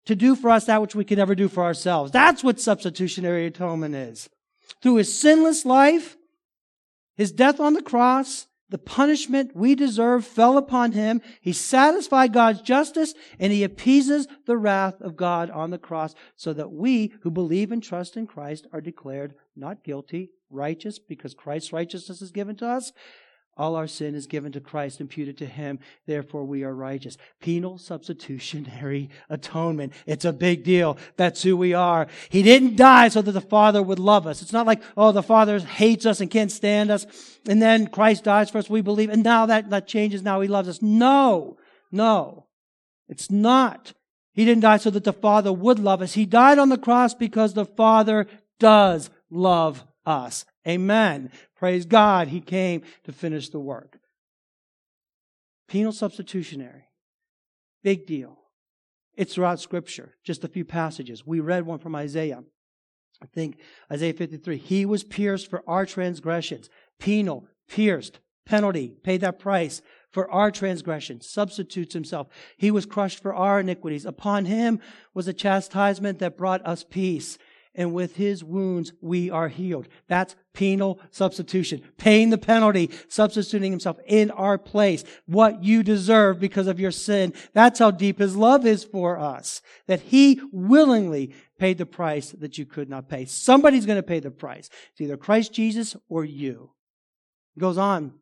to 0.06 0.16
do 0.16 0.34
for 0.34 0.50
us 0.50 0.66
that 0.66 0.82
which 0.82 0.96
we 0.96 1.04
can 1.04 1.18
never 1.18 1.36
do 1.36 1.48
for 1.48 1.62
ourselves. 1.62 2.10
That's 2.10 2.42
what 2.42 2.60
substitutionary 2.60 3.46
atonement 3.46 3.94
is. 3.94 4.28
Through 4.82 4.96
his 4.96 5.18
sinless 5.18 5.64
life, 5.64 6.16
his 7.16 7.32
death 7.32 7.60
on 7.60 7.74
the 7.74 7.82
cross, 7.82 8.46
the 8.70 8.78
punishment 8.78 9.54
we 9.54 9.74
deserve 9.74 10.26
fell 10.26 10.56
upon 10.56 10.92
him. 10.92 11.20
He 11.40 11.52
satisfied 11.52 12.32
God's 12.32 12.60
justice 12.60 13.14
and 13.38 13.52
he 13.52 13.62
appeases 13.62 14.26
the 14.46 14.56
wrath 14.56 15.00
of 15.00 15.16
God 15.16 15.50
on 15.50 15.70
the 15.70 15.78
cross 15.78 16.14
so 16.34 16.52
that 16.54 16.72
we 16.72 17.14
who 17.20 17.30
believe 17.30 17.70
and 17.70 17.82
trust 17.82 18.16
in 18.16 18.26
Christ 18.26 18.66
are 18.72 18.80
declared 18.80 19.34
not 19.54 19.84
guilty, 19.84 20.30
righteous 20.50 20.98
because 20.98 21.34
Christ's 21.34 21.72
righteousness 21.72 22.22
is 22.22 22.30
given 22.32 22.56
to 22.56 22.66
us, 22.66 22.92
all 23.56 23.76
our 23.76 23.86
sin 23.86 24.14
is 24.14 24.26
given 24.26 24.50
to 24.52 24.60
Christ, 24.60 25.00
imputed 25.00 25.38
to 25.38 25.46
Him. 25.46 25.78
Therefore, 26.06 26.44
we 26.44 26.64
are 26.64 26.74
righteous. 26.74 27.16
Penal 27.40 27.78
substitutionary 27.78 29.10
atonement. 29.30 29.92
It's 30.06 30.24
a 30.24 30.32
big 30.32 30.64
deal. 30.64 30.98
That's 31.16 31.42
who 31.42 31.56
we 31.56 31.72
are. 31.72 32.08
He 32.28 32.42
didn't 32.42 32.76
die 32.76 33.08
so 33.08 33.22
that 33.22 33.32
the 33.32 33.40
Father 33.40 33.82
would 33.82 33.98
love 34.00 34.26
us. 34.26 34.42
It's 34.42 34.52
not 34.52 34.66
like, 34.66 34.82
oh, 34.96 35.12
the 35.12 35.22
Father 35.22 35.58
hates 35.60 36.04
us 36.04 36.20
and 36.20 36.30
can't 36.30 36.50
stand 36.50 36.90
us. 36.90 37.06
And 37.48 37.62
then 37.62 37.86
Christ 37.86 38.24
dies 38.24 38.50
for 38.50 38.58
us. 38.58 38.68
We 38.68 38.80
believe. 38.80 39.10
And 39.10 39.22
now 39.22 39.46
that, 39.46 39.70
that 39.70 39.86
changes. 39.86 40.22
Now 40.22 40.40
He 40.40 40.48
loves 40.48 40.68
us. 40.68 40.82
No. 40.82 41.56
No. 41.92 42.46
It's 43.08 43.30
not. 43.30 43.92
He 44.32 44.44
didn't 44.44 44.62
die 44.62 44.78
so 44.78 44.90
that 44.90 45.04
the 45.04 45.12
Father 45.12 45.52
would 45.52 45.78
love 45.78 46.02
us. 46.02 46.14
He 46.14 46.26
died 46.26 46.58
on 46.58 46.68
the 46.68 46.78
cross 46.78 47.14
because 47.14 47.54
the 47.54 47.64
Father 47.64 48.26
does 48.58 49.10
love 49.30 49.84
us. 50.04 50.44
Amen. 50.66 51.30
Praise 51.56 51.84
God, 51.84 52.28
He 52.28 52.40
came 52.40 52.82
to 53.04 53.12
finish 53.12 53.48
the 53.48 53.58
work. 53.58 53.98
Penal 55.68 55.92
substitutionary. 55.92 56.84
Big 57.82 58.06
deal. 58.06 58.38
It's 59.16 59.34
throughout 59.34 59.60
Scripture, 59.60 60.14
just 60.24 60.44
a 60.44 60.48
few 60.48 60.64
passages. 60.64 61.26
We 61.26 61.40
read 61.40 61.66
one 61.66 61.78
from 61.78 61.94
Isaiah. 61.94 62.42
I 63.22 63.26
think 63.26 63.58
Isaiah 63.90 64.12
53. 64.12 64.56
He 64.56 64.84
was 64.84 65.04
pierced 65.04 65.48
for 65.48 65.62
our 65.66 65.86
transgressions. 65.86 66.68
Penal, 66.98 67.46
pierced, 67.68 68.18
penalty, 68.44 68.96
paid 69.02 69.20
that 69.20 69.38
price 69.38 69.82
for 70.10 70.30
our 70.30 70.50
transgressions, 70.50 71.28
substitutes 71.28 71.94
himself. 71.94 72.28
He 72.56 72.70
was 72.70 72.86
crushed 72.86 73.20
for 73.20 73.34
our 73.34 73.60
iniquities. 73.60 74.04
Upon 74.04 74.44
him 74.44 74.80
was 75.12 75.26
a 75.26 75.32
chastisement 75.32 76.18
that 76.18 76.36
brought 76.36 76.64
us 76.66 76.84
peace 76.84 77.38
and 77.74 77.92
with 77.92 78.16
his 78.16 78.44
wounds 78.44 78.92
we 79.00 79.30
are 79.30 79.48
healed. 79.48 79.88
That's 80.08 80.36
penal 80.52 81.00
substitution. 81.10 81.82
Paying 81.96 82.30
the 82.30 82.38
penalty, 82.38 82.90
substituting 83.08 83.70
himself 83.72 83.98
in 84.06 84.30
our 84.30 84.58
place. 84.58 85.04
What 85.26 85.62
you 85.64 85.82
deserve 85.82 86.40
because 86.40 86.66
of 86.66 86.80
your 86.80 86.90
sin. 86.90 87.32
That's 87.52 87.78
how 87.78 87.90
deep 87.90 88.18
his 88.18 88.36
love 88.36 88.64
is 88.66 88.84
for 88.84 89.18
us. 89.18 89.60
That 89.86 90.00
he 90.00 90.40
willingly 90.52 91.34
paid 91.58 91.78
the 91.78 91.86
price 91.86 92.30
that 92.30 92.58
you 92.58 92.66
could 92.66 92.88
not 92.88 93.08
pay. 93.08 93.24
Somebody's 93.24 93.86
going 93.86 93.98
to 93.98 94.02
pay 94.02 94.20
the 94.20 94.30
price. 94.30 94.70
It's 94.92 95.00
either 95.00 95.16
Christ 95.16 95.52
Jesus 95.52 95.96
or 96.08 96.24
you. 96.24 96.70
It 97.56 97.60
goes 97.60 97.78
on. 97.78 98.14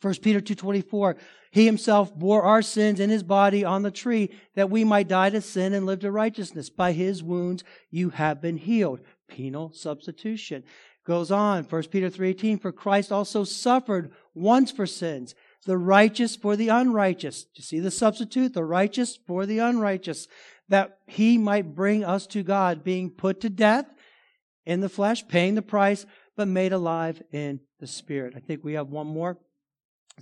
1 0.00 0.14
Peter 0.22 0.40
2.24, 0.40 1.16
He 1.50 1.66
himself 1.66 2.14
bore 2.14 2.42
our 2.42 2.62
sins 2.62 3.00
in 3.00 3.10
his 3.10 3.22
body 3.22 3.64
on 3.64 3.82
the 3.82 3.90
tree 3.90 4.30
that 4.54 4.70
we 4.70 4.84
might 4.84 5.08
die 5.08 5.30
to 5.30 5.40
sin 5.40 5.72
and 5.72 5.86
live 5.86 6.00
to 6.00 6.10
righteousness. 6.10 6.70
By 6.70 6.92
his 6.92 7.22
wounds 7.22 7.64
you 7.90 8.10
have 8.10 8.40
been 8.40 8.58
healed. 8.58 9.00
Penal 9.28 9.72
substitution. 9.72 10.64
Goes 11.04 11.30
on, 11.30 11.62
1 11.64 11.82
Peter 11.84 12.10
3.18, 12.10 12.60
For 12.60 12.72
Christ 12.72 13.12
also 13.12 13.44
suffered 13.44 14.10
once 14.34 14.72
for 14.72 14.86
sins, 14.86 15.36
the 15.64 15.78
righteous 15.78 16.34
for 16.34 16.56
the 16.56 16.68
unrighteous. 16.68 17.46
You 17.54 17.62
see 17.62 17.78
the 17.78 17.92
substitute? 17.92 18.54
The 18.54 18.64
righteous 18.64 19.16
for 19.26 19.46
the 19.46 19.58
unrighteous. 19.58 20.26
That 20.68 20.98
he 21.06 21.38
might 21.38 21.76
bring 21.76 22.04
us 22.04 22.26
to 22.28 22.42
God, 22.42 22.82
being 22.82 23.10
put 23.10 23.40
to 23.42 23.50
death 23.50 23.86
in 24.64 24.80
the 24.80 24.88
flesh, 24.88 25.26
paying 25.28 25.54
the 25.54 25.62
price, 25.62 26.06
but 26.36 26.48
made 26.48 26.72
alive 26.72 27.22
in 27.32 27.60
the 27.78 27.86
spirit. 27.86 28.34
I 28.36 28.40
think 28.40 28.64
we 28.64 28.74
have 28.74 28.88
one 28.88 29.06
more. 29.06 29.38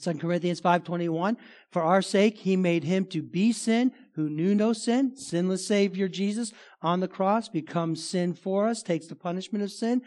2 0.01 0.15
Corinthians 0.15 0.61
5:21 0.61 1.37
For 1.71 1.83
our 1.83 2.03
sake 2.03 2.39
he 2.39 2.57
made 2.57 2.85
him 2.85 3.05
to 3.07 3.23
be 3.23 3.53
sin 3.53 3.93
who 4.15 4.29
knew 4.29 4.55
no 4.55 4.73
sin 4.73 5.17
sinless 5.17 5.67
savior 5.67 6.09
Jesus 6.09 6.53
on 6.83 7.01
the 7.01 7.09
cross 7.09 7.49
becomes 7.49 8.05
sin 8.05 8.35
for 8.35 8.67
us 8.67 8.83
takes 8.83 9.07
the 9.07 9.15
punishment 9.15 9.63
of 9.63 9.71
sin 9.71 10.03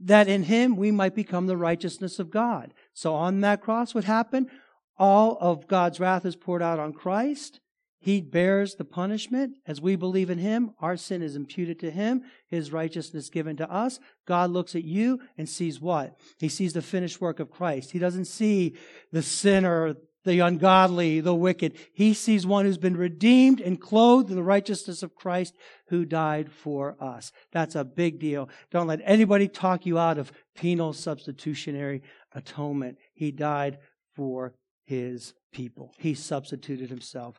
that 0.00 0.28
in 0.28 0.44
him 0.44 0.76
we 0.76 0.92
might 0.92 1.16
become 1.16 1.46
the 1.46 1.56
righteousness 1.56 2.20
of 2.20 2.30
God. 2.30 2.72
So 2.94 3.14
on 3.14 3.40
that 3.40 3.60
cross 3.60 3.94
what 3.94 4.04
happened? 4.04 4.50
All 4.96 5.36
of 5.40 5.66
God's 5.66 5.98
wrath 5.98 6.24
is 6.24 6.36
poured 6.36 6.62
out 6.62 6.78
on 6.78 6.92
Christ 6.92 7.60
he 8.00 8.20
bears 8.20 8.76
the 8.76 8.84
punishment. 8.84 9.56
As 9.66 9.80
we 9.80 9.96
believe 9.96 10.30
in 10.30 10.38
Him, 10.38 10.72
our 10.78 10.96
sin 10.96 11.20
is 11.20 11.34
imputed 11.34 11.80
to 11.80 11.90
Him, 11.90 12.22
His 12.46 12.72
righteousness 12.72 13.28
given 13.28 13.56
to 13.56 13.70
us. 13.70 13.98
God 14.26 14.50
looks 14.50 14.74
at 14.76 14.84
you 14.84 15.20
and 15.36 15.48
sees 15.48 15.80
what? 15.80 16.16
He 16.38 16.48
sees 16.48 16.72
the 16.72 16.82
finished 16.82 17.20
work 17.20 17.40
of 17.40 17.50
Christ. 17.50 17.90
He 17.90 17.98
doesn't 17.98 18.26
see 18.26 18.76
the 19.12 19.22
sinner 19.22 19.96
the 20.24 20.40
ungodly, 20.40 21.20
the 21.20 21.34
wicked. 21.34 21.74
He 21.92 22.12
sees 22.12 22.46
one 22.46 22.66
who's 22.66 22.76
been 22.76 22.96
redeemed 22.96 23.60
and 23.60 23.80
clothed 23.80 24.28
in 24.28 24.36
the 24.36 24.42
righteousness 24.42 25.02
of 25.02 25.14
Christ 25.14 25.54
who 25.88 26.04
died 26.04 26.52
for 26.52 26.96
us. 27.00 27.32
That's 27.52 27.74
a 27.74 27.84
big 27.84 28.18
deal. 28.18 28.50
Don't 28.70 28.88
let 28.88 29.00
anybody 29.04 29.48
talk 29.48 29.86
you 29.86 29.98
out 29.98 30.18
of 30.18 30.32
penal 30.54 30.92
substitutionary 30.92 32.02
atonement. 32.34 32.98
He 33.14 33.30
died 33.30 33.78
for 34.14 34.54
his 34.84 35.34
people. 35.52 35.94
He 35.98 36.14
substituted 36.14 36.90
himself. 36.90 37.38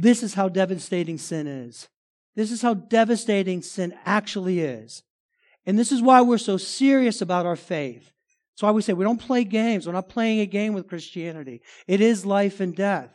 This 0.00 0.22
is 0.22 0.34
how 0.34 0.48
devastating 0.48 1.18
sin 1.18 1.48
is. 1.48 1.88
This 2.36 2.52
is 2.52 2.62
how 2.62 2.74
devastating 2.74 3.62
sin 3.62 3.92
actually 4.06 4.60
is. 4.60 5.02
And 5.66 5.76
this 5.76 5.90
is 5.90 6.00
why 6.00 6.20
we're 6.20 6.38
so 6.38 6.56
serious 6.56 7.20
about 7.20 7.46
our 7.46 7.56
faith. 7.56 8.12
That's 8.52 8.62
why 8.62 8.70
we 8.70 8.82
say 8.82 8.92
we 8.92 9.02
don't 9.02 9.20
play 9.20 9.42
games. 9.42 9.88
We're 9.88 9.92
not 9.92 10.08
playing 10.08 10.38
a 10.38 10.46
game 10.46 10.72
with 10.72 10.86
Christianity. 10.86 11.62
It 11.88 12.00
is 12.00 12.24
life 12.24 12.60
and 12.60 12.76
death. 12.76 13.10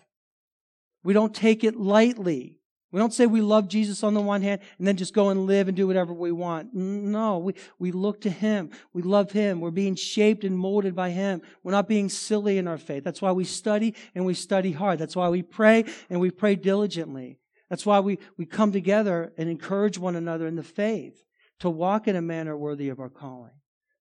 We 1.05 1.13
don't 1.13 1.33
take 1.33 1.63
it 1.63 1.77
lightly. 1.77 2.57
We 2.93 2.99
don't 2.99 3.11
say 3.11 3.25
we 3.25 3.41
love 3.41 3.67
Jesus 3.67 4.03
on 4.03 4.13
the 4.13 4.21
one 4.21 4.43
hand 4.43 4.61
and 4.77 4.87
then 4.87 4.97
just 4.97 5.15
go 5.15 5.29
and 5.29 5.47
live 5.47 5.67
and 5.67 5.75
do 5.75 5.87
whatever 5.87 6.13
we 6.13 6.31
want. 6.31 6.75
No, 6.75 7.39
we, 7.39 7.55
we 7.79 7.91
look 7.91 8.21
to 8.21 8.29
Him. 8.29 8.69
We 8.93 9.01
love 9.01 9.31
Him. 9.31 9.61
We're 9.61 9.71
being 9.71 9.95
shaped 9.95 10.43
and 10.43 10.55
molded 10.55 10.95
by 10.95 11.09
Him. 11.09 11.41
We're 11.63 11.71
not 11.71 11.87
being 11.87 12.07
silly 12.07 12.59
in 12.59 12.67
our 12.67 12.77
faith. 12.77 13.03
That's 13.03 13.19
why 13.19 13.31
we 13.31 13.45
study 13.45 13.95
and 14.13 14.27
we 14.27 14.35
study 14.35 14.71
hard. 14.73 14.99
That's 14.99 15.15
why 15.15 15.29
we 15.29 15.41
pray 15.41 15.85
and 16.11 16.21
we 16.21 16.29
pray 16.29 16.53
diligently. 16.55 17.39
That's 17.67 17.83
why 17.83 17.99
we, 17.99 18.19
we 18.37 18.45
come 18.45 18.71
together 18.71 19.33
and 19.39 19.49
encourage 19.49 19.97
one 19.97 20.15
another 20.15 20.45
in 20.45 20.55
the 20.55 20.61
faith 20.61 21.23
to 21.61 21.71
walk 21.71 22.07
in 22.07 22.15
a 22.15 22.21
manner 22.21 22.55
worthy 22.55 22.89
of 22.89 22.99
our 22.99 23.09
calling. 23.09 23.53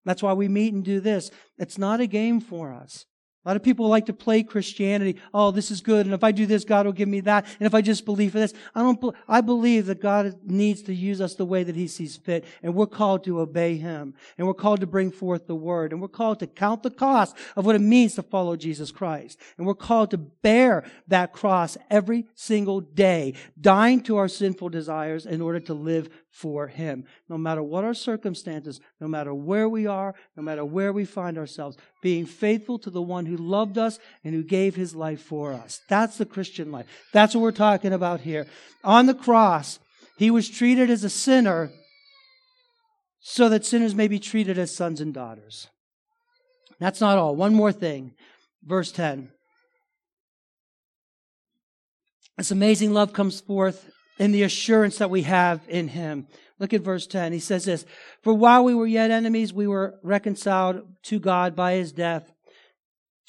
That's 0.04 0.22
why 0.22 0.34
we 0.34 0.48
meet 0.48 0.74
and 0.74 0.84
do 0.84 1.00
this. 1.00 1.30
It's 1.56 1.78
not 1.78 2.02
a 2.02 2.06
game 2.06 2.40
for 2.40 2.74
us. 2.74 3.06
A 3.44 3.48
lot 3.48 3.56
of 3.56 3.64
people 3.64 3.88
like 3.88 4.06
to 4.06 4.12
play 4.12 4.44
Christianity. 4.44 5.20
Oh, 5.34 5.50
this 5.50 5.72
is 5.72 5.80
good. 5.80 6.06
And 6.06 6.14
if 6.14 6.22
I 6.22 6.30
do 6.30 6.46
this, 6.46 6.64
God 6.64 6.86
will 6.86 6.92
give 6.92 7.08
me 7.08 7.20
that. 7.20 7.44
And 7.58 7.66
if 7.66 7.74
I 7.74 7.80
just 7.80 8.04
believe 8.04 8.32
for 8.32 8.38
this, 8.38 8.54
I 8.72 8.82
don't, 8.82 9.16
I 9.26 9.40
believe 9.40 9.86
that 9.86 10.00
God 10.00 10.38
needs 10.44 10.82
to 10.82 10.94
use 10.94 11.20
us 11.20 11.34
the 11.34 11.44
way 11.44 11.64
that 11.64 11.74
He 11.74 11.88
sees 11.88 12.16
fit. 12.16 12.44
And 12.62 12.72
we're 12.72 12.86
called 12.86 13.24
to 13.24 13.40
obey 13.40 13.76
Him. 13.76 14.14
And 14.38 14.46
we're 14.46 14.54
called 14.54 14.80
to 14.80 14.86
bring 14.86 15.10
forth 15.10 15.48
the 15.48 15.56
Word. 15.56 15.92
And 15.92 16.00
we're 16.00 16.06
called 16.06 16.38
to 16.38 16.46
count 16.46 16.84
the 16.84 16.90
cost 16.90 17.36
of 17.56 17.66
what 17.66 17.74
it 17.74 17.80
means 17.80 18.14
to 18.14 18.22
follow 18.22 18.54
Jesus 18.54 18.92
Christ. 18.92 19.40
And 19.58 19.66
we're 19.66 19.74
called 19.74 20.12
to 20.12 20.18
bear 20.18 20.84
that 21.08 21.32
cross 21.32 21.76
every 21.90 22.26
single 22.36 22.80
day, 22.80 23.34
dying 23.60 24.02
to 24.02 24.18
our 24.18 24.28
sinful 24.28 24.68
desires 24.68 25.26
in 25.26 25.42
order 25.42 25.58
to 25.58 25.74
live 25.74 26.08
for 26.32 26.66
Him. 26.66 27.04
No 27.28 27.38
matter 27.38 27.62
what 27.62 27.84
our 27.84 27.94
circumstances, 27.94 28.80
no 29.00 29.06
matter 29.06 29.32
where 29.32 29.68
we 29.68 29.86
are, 29.86 30.14
no 30.36 30.42
matter 30.42 30.64
where 30.64 30.92
we 30.92 31.04
find 31.04 31.38
ourselves, 31.38 31.76
being 32.02 32.26
faithful 32.26 32.78
to 32.80 32.90
the 32.90 33.02
one 33.02 33.26
who 33.26 33.36
loved 33.36 33.78
us 33.78 33.98
and 34.24 34.34
who 34.34 34.42
gave 34.42 34.74
His 34.74 34.94
life 34.94 35.20
for 35.20 35.52
us. 35.52 35.80
That's 35.88 36.16
the 36.16 36.26
Christian 36.26 36.72
life. 36.72 36.86
That's 37.12 37.34
what 37.34 37.42
we're 37.42 37.52
talking 37.52 37.92
about 37.92 38.22
here. 38.22 38.46
On 38.82 39.06
the 39.06 39.14
cross, 39.14 39.78
He 40.16 40.30
was 40.30 40.48
treated 40.48 40.90
as 40.90 41.04
a 41.04 41.10
sinner 41.10 41.70
so 43.20 43.48
that 43.50 43.64
sinners 43.64 43.94
may 43.94 44.08
be 44.08 44.18
treated 44.18 44.58
as 44.58 44.74
sons 44.74 45.00
and 45.00 45.14
daughters. 45.14 45.68
That's 46.80 47.00
not 47.00 47.18
all. 47.18 47.36
One 47.36 47.54
more 47.54 47.72
thing. 47.72 48.14
Verse 48.64 48.90
10. 48.90 49.30
This 52.38 52.50
amazing 52.50 52.92
love 52.92 53.12
comes 53.12 53.40
forth 53.40 53.90
in 54.22 54.30
the 54.30 54.44
assurance 54.44 54.98
that 54.98 55.10
we 55.10 55.22
have 55.22 55.62
in 55.68 55.88
him. 55.88 56.28
Look 56.60 56.72
at 56.72 56.82
verse 56.82 57.08
10. 57.08 57.32
He 57.32 57.40
says 57.40 57.64
this 57.64 57.84
For 58.22 58.32
while 58.32 58.62
we 58.62 58.72
were 58.72 58.86
yet 58.86 59.10
enemies, 59.10 59.52
we 59.52 59.66
were 59.66 59.98
reconciled 60.00 60.82
to 61.04 61.18
God 61.18 61.56
by 61.56 61.72
his 61.72 61.90
death. 61.90 62.32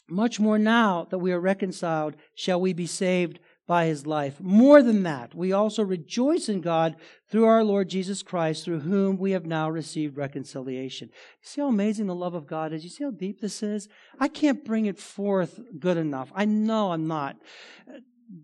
Much 0.08 0.40
more 0.40 0.60
now 0.60 1.08
that 1.10 1.18
we 1.18 1.32
are 1.32 1.40
reconciled, 1.40 2.16
shall 2.36 2.62
we 2.62 2.74
be 2.74 2.86
saved 2.86 3.40
by 3.66 3.86
his 3.86 4.06
life. 4.06 4.40
More 4.40 4.84
than 4.84 5.02
that, 5.02 5.34
we 5.34 5.52
also 5.52 5.82
rejoice 5.84 6.48
in 6.48 6.62
God 6.62 6.96
through 7.32 7.46
our 7.46 7.64
Lord 7.64 7.90
Jesus 7.90 8.22
Christ, 8.22 8.64
through 8.64 8.82
whom 8.82 9.18
we 9.18 9.32
have 9.32 9.48
now 9.48 9.72
received 9.72 10.16
reconciliation. 10.16 11.10
You 11.12 11.48
see 11.48 11.62
how 11.62 11.70
amazing 11.70 12.06
the 12.06 12.14
love 12.14 12.36
of 12.36 12.46
God 12.46 12.72
is? 12.72 12.84
You 12.84 12.92
see 12.92 13.04
how 13.04 13.12
deep 13.12 13.42
this 13.42 13.64
is? 13.64 13.88
I 14.20 14.28
can't 14.28 14.64
bring 14.64 14.86
it 14.86 15.00
forth 15.00 15.60
good 15.80 15.98
enough. 15.98 16.32
I 16.36 16.46
know 16.46 16.92
I'm 16.92 17.08
not 17.08 17.38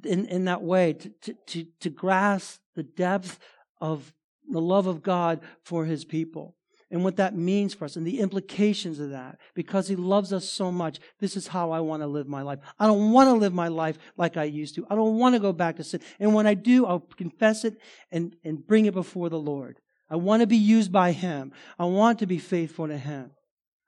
in, 0.04 0.26
in 0.26 0.46
that 0.46 0.62
way 0.62 0.94
to, 0.94 1.34
to, 1.48 1.66
to 1.80 1.90
grasp 1.90 2.60
the 2.76 2.84
depth 2.84 3.40
of 3.82 4.14
the 4.50 4.62
love 4.62 4.88
of 4.88 5.04
God 5.04 5.42
for 5.64 5.86
his 5.86 6.06
people 6.06 6.56
and 6.92 7.04
what 7.04 7.18
that 7.18 7.36
means 7.36 7.74
for 7.74 7.86
us 7.86 7.96
and 7.96 8.06
the 8.06 8.20
implications 8.20 9.00
of 9.00 9.12
that. 9.12 9.38
Because 9.54 9.88
he 9.88 9.96
loves 9.96 10.34
us 10.34 10.50
so 10.50 10.72
much, 10.72 11.00
this 11.20 11.38
is 11.38 11.48
how 11.48 11.72
I 11.72 11.80
want 11.80 12.02
to 12.02 12.08
live 12.08 12.28
my 12.28 12.42
life. 12.42 12.60
I 12.80 12.88
don't 12.88 13.12
want 13.12 13.28
to 13.28 13.34
live 13.34 13.54
my 13.54 13.68
life 13.68 13.98
like 14.18 14.38
I 14.38 14.46
used 14.46 14.76
to. 14.76 14.88
I 14.90 14.96
don't 14.96 15.18
want 15.18 15.36
to 15.36 15.40
go 15.40 15.54
back 15.54 15.76
to 15.78 15.84
sin. 15.84 16.02
And 16.20 16.34
when 16.34 16.48
I 16.48 16.56
do, 16.56 16.86
I'll 16.86 17.00
confess 17.00 17.64
it 17.64 17.78
and, 18.12 18.36
and 18.44 18.66
bring 18.66 18.86
it 18.86 18.94
before 18.94 19.30
the 19.30 19.40
Lord. 19.40 19.80
I 20.10 20.16
want 20.16 20.42
to 20.42 20.48
be 20.48 20.58
used 20.58 20.92
by 20.92 21.12
him. 21.12 21.52
I 21.78 21.86
want 21.86 22.20
to 22.20 22.26
be 22.26 22.40
faithful 22.40 22.88
to 22.88 22.98
him. 22.98 23.32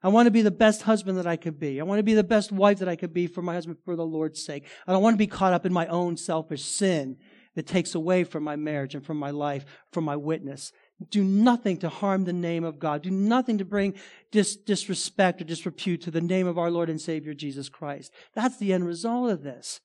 I 0.02 0.08
want 0.08 0.26
to 0.26 0.32
be 0.32 0.42
the 0.42 0.50
best 0.50 0.82
husband 0.82 1.18
that 1.18 1.26
I 1.26 1.36
could 1.36 1.60
be. 1.60 1.80
I 1.80 1.84
want 1.84 2.00
to 2.00 2.04
be 2.04 2.14
the 2.14 2.24
best 2.24 2.50
wife 2.50 2.80
that 2.80 2.88
I 2.88 2.96
could 2.96 3.14
be 3.14 3.26
for 3.28 3.40
my 3.40 3.54
husband 3.54 3.78
for 3.84 3.94
the 3.94 4.04
Lord's 4.04 4.44
sake. 4.44 4.64
I 4.86 4.92
don't 4.92 5.02
want 5.02 5.14
to 5.14 5.18
be 5.18 5.28
caught 5.28 5.52
up 5.52 5.64
in 5.64 5.72
my 5.72 5.86
own 5.86 6.16
selfish 6.16 6.64
sin 6.64 7.18
that 7.54 7.66
takes 7.66 7.94
away 7.94 8.24
from 8.24 8.42
my 8.42 8.56
marriage 8.56 8.94
and 8.94 9.04
from 9.04 9.18
my 9.18 9.30
life, 9.30 9.64
from 9.92 10.04
my 10.04 10.16
witness. 10.16 10.72
Do 11.10 11.22
nothing 11.22 11.76
to 11.78 11.88
harm 11.88 12.24
the 12.24 12.32
name 12.32 12.64
of 12.64 12.78
God. 12.78 13.02
Do 13.02 13.10
nothing 13.10 13.58
to 13.58 13.64
bring 13.64 13.94
dis- 14.30 14.56
disrespect 14.56 15.40
or 15.40 15.44
disrepute 15.44 16.02
to 16.02 16.10
the 16.10 16.20
name 16.20 16.46
of 16.46 16.58
our 16.58 16.70
Lord 16.70 16.88
and 16.88 17.00
Savior 17.00 17.34
Jesus 17.34 17.68
Christ. 17.68 18.12
That's 18.34 18.58
the 18.58 18.72
end 18.72 18.86
result 18.86 19.30
of 19.30 19.42
this. 19.42 19.80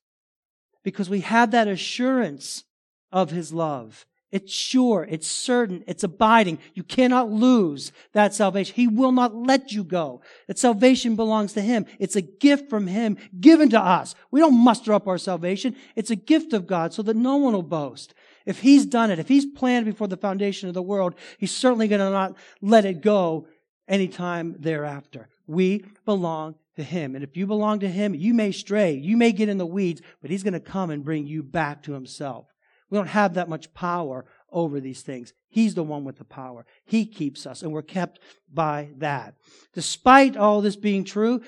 Because 0.82 1.10
we 1.10 1.20
have 1.20 1.50
that 1.50 1.68
assurance 1.68 2.64
of 3.12 3.30
His 3.30 3.52
love. 3.52 4.06
It's 4.30 4.52
sure, 4.52 5.06
it's 5.08 5.26
certain, 5.26 5.82
it's 5.86 6.04
abiding. 6.04 6.58
You 6.74 6.82
cannot 6.82 7.30
lose 7.30 7.92
that 8.12 8.34
salvation. 8.34 8.74
He 8.74 8.86
will 8.86 9.12
not 9.12 9.34
let 9.34 9.72
you 9.72 9.82
go. 9.82 10.20
That 10.48 10.58
salvation 10.58 11.16
belongs 11.16 11.54
to 11.54 11.62
Him. 11.62 11.86
It's 11.98 12.16
a 12.16 12.20
gift 12.20 12.68
from 12.68 12.88
Him 12.88 13.16
given 13.40 13.70
to 13.70 13.80
us. 13.80 14.14
We 14.30 14.40
don't 14.40 14.62
muster 14.62 14.92
up 14.92 15.08
our 15.08 15.16
salvation. 15.16 15.76
It's 15.96 16.10
a 16.10 16.16
gift 16.16 16.52
of 16.52 16.66
God 16.66 16.92
so 16.92 17.02
that 17.02 17.16
no 17.16 17.36
one 17.36 17.54
will 17.54 17.62
boast. 17.62 18.12
If 18.44 18.60
He's 18.60 18.84
done 18.84 19.10
it, 19.10 19.18
if 19.18 19.28
He's 19.28 19.46
planned 19.46 19.86
before 19.86 20.08
the 20.08 20.16
foundation 20.18 20.68
of 20.68 20.74
the 20.74 20.82
world, 20.82 21.14
He's 21.38 21.56
certainly 21.56 21.88
going 21.88 22.00
to 22.00 22.10
not 22.10 22.36
let 22.60 22.84
it 22.84 23.00
go 23.00 23.46
anytime 23.88 24.56
thereafter. 24.58 25.30
We 25.46 25.86
belong 26.04 26.56
to 26.76 26.82
Him. 26.82 27.14
And 27.14 27.24
if 27.24 27.34
you 27.34 27.46
belong 27.46 27.80
to 27.80 27.88
Him, 27.88 28.14
you 28.14 28.34
may 28.34 28.52
stray, 28.52 28.92
you 28.92 29.16
may 29.16 29.32
get 29.32 29.48
in 29.48 29.56
the 29.56 29.64
weeds, 29.64 30.02
but 30.20 30.30
He's 30.30 30.42
going 30.42 30.52
to 30.52 30.60
come 30.60 30.90
and 30.90 31.02
bring 31.02 31.26
you 31.26 31.42
back 31.42 31.82
to 31.84 31.94
Himself. 31.94 32.46
We 32.90 32.96
don't 32.96 33.08
have 33.08 33.34
that 33.34 33.48
much 33.48 33.72
power 33.74 34.24
over 34.50 34.80
these 34.80 35.02
things. 35.02 35.32
He's 35.48 35.74
the 35.74 35.82
one 35.82 36.04
with 36.04 36.18
the 36.18 36.24
power. 36.24 36.64
He 36.84 37.06
keeps 37.06 37.46
us, 37.46 37.62
and 37.62 37.72
we're 37.72 37.82
kept 37.82 38.18
by 38.52 38.90
that. 38.98 39.34
Despite 39.74 40.36
all 40.36 40.60
this 40.60 40.76
being 40.76 41.04
true, 41.04 41.42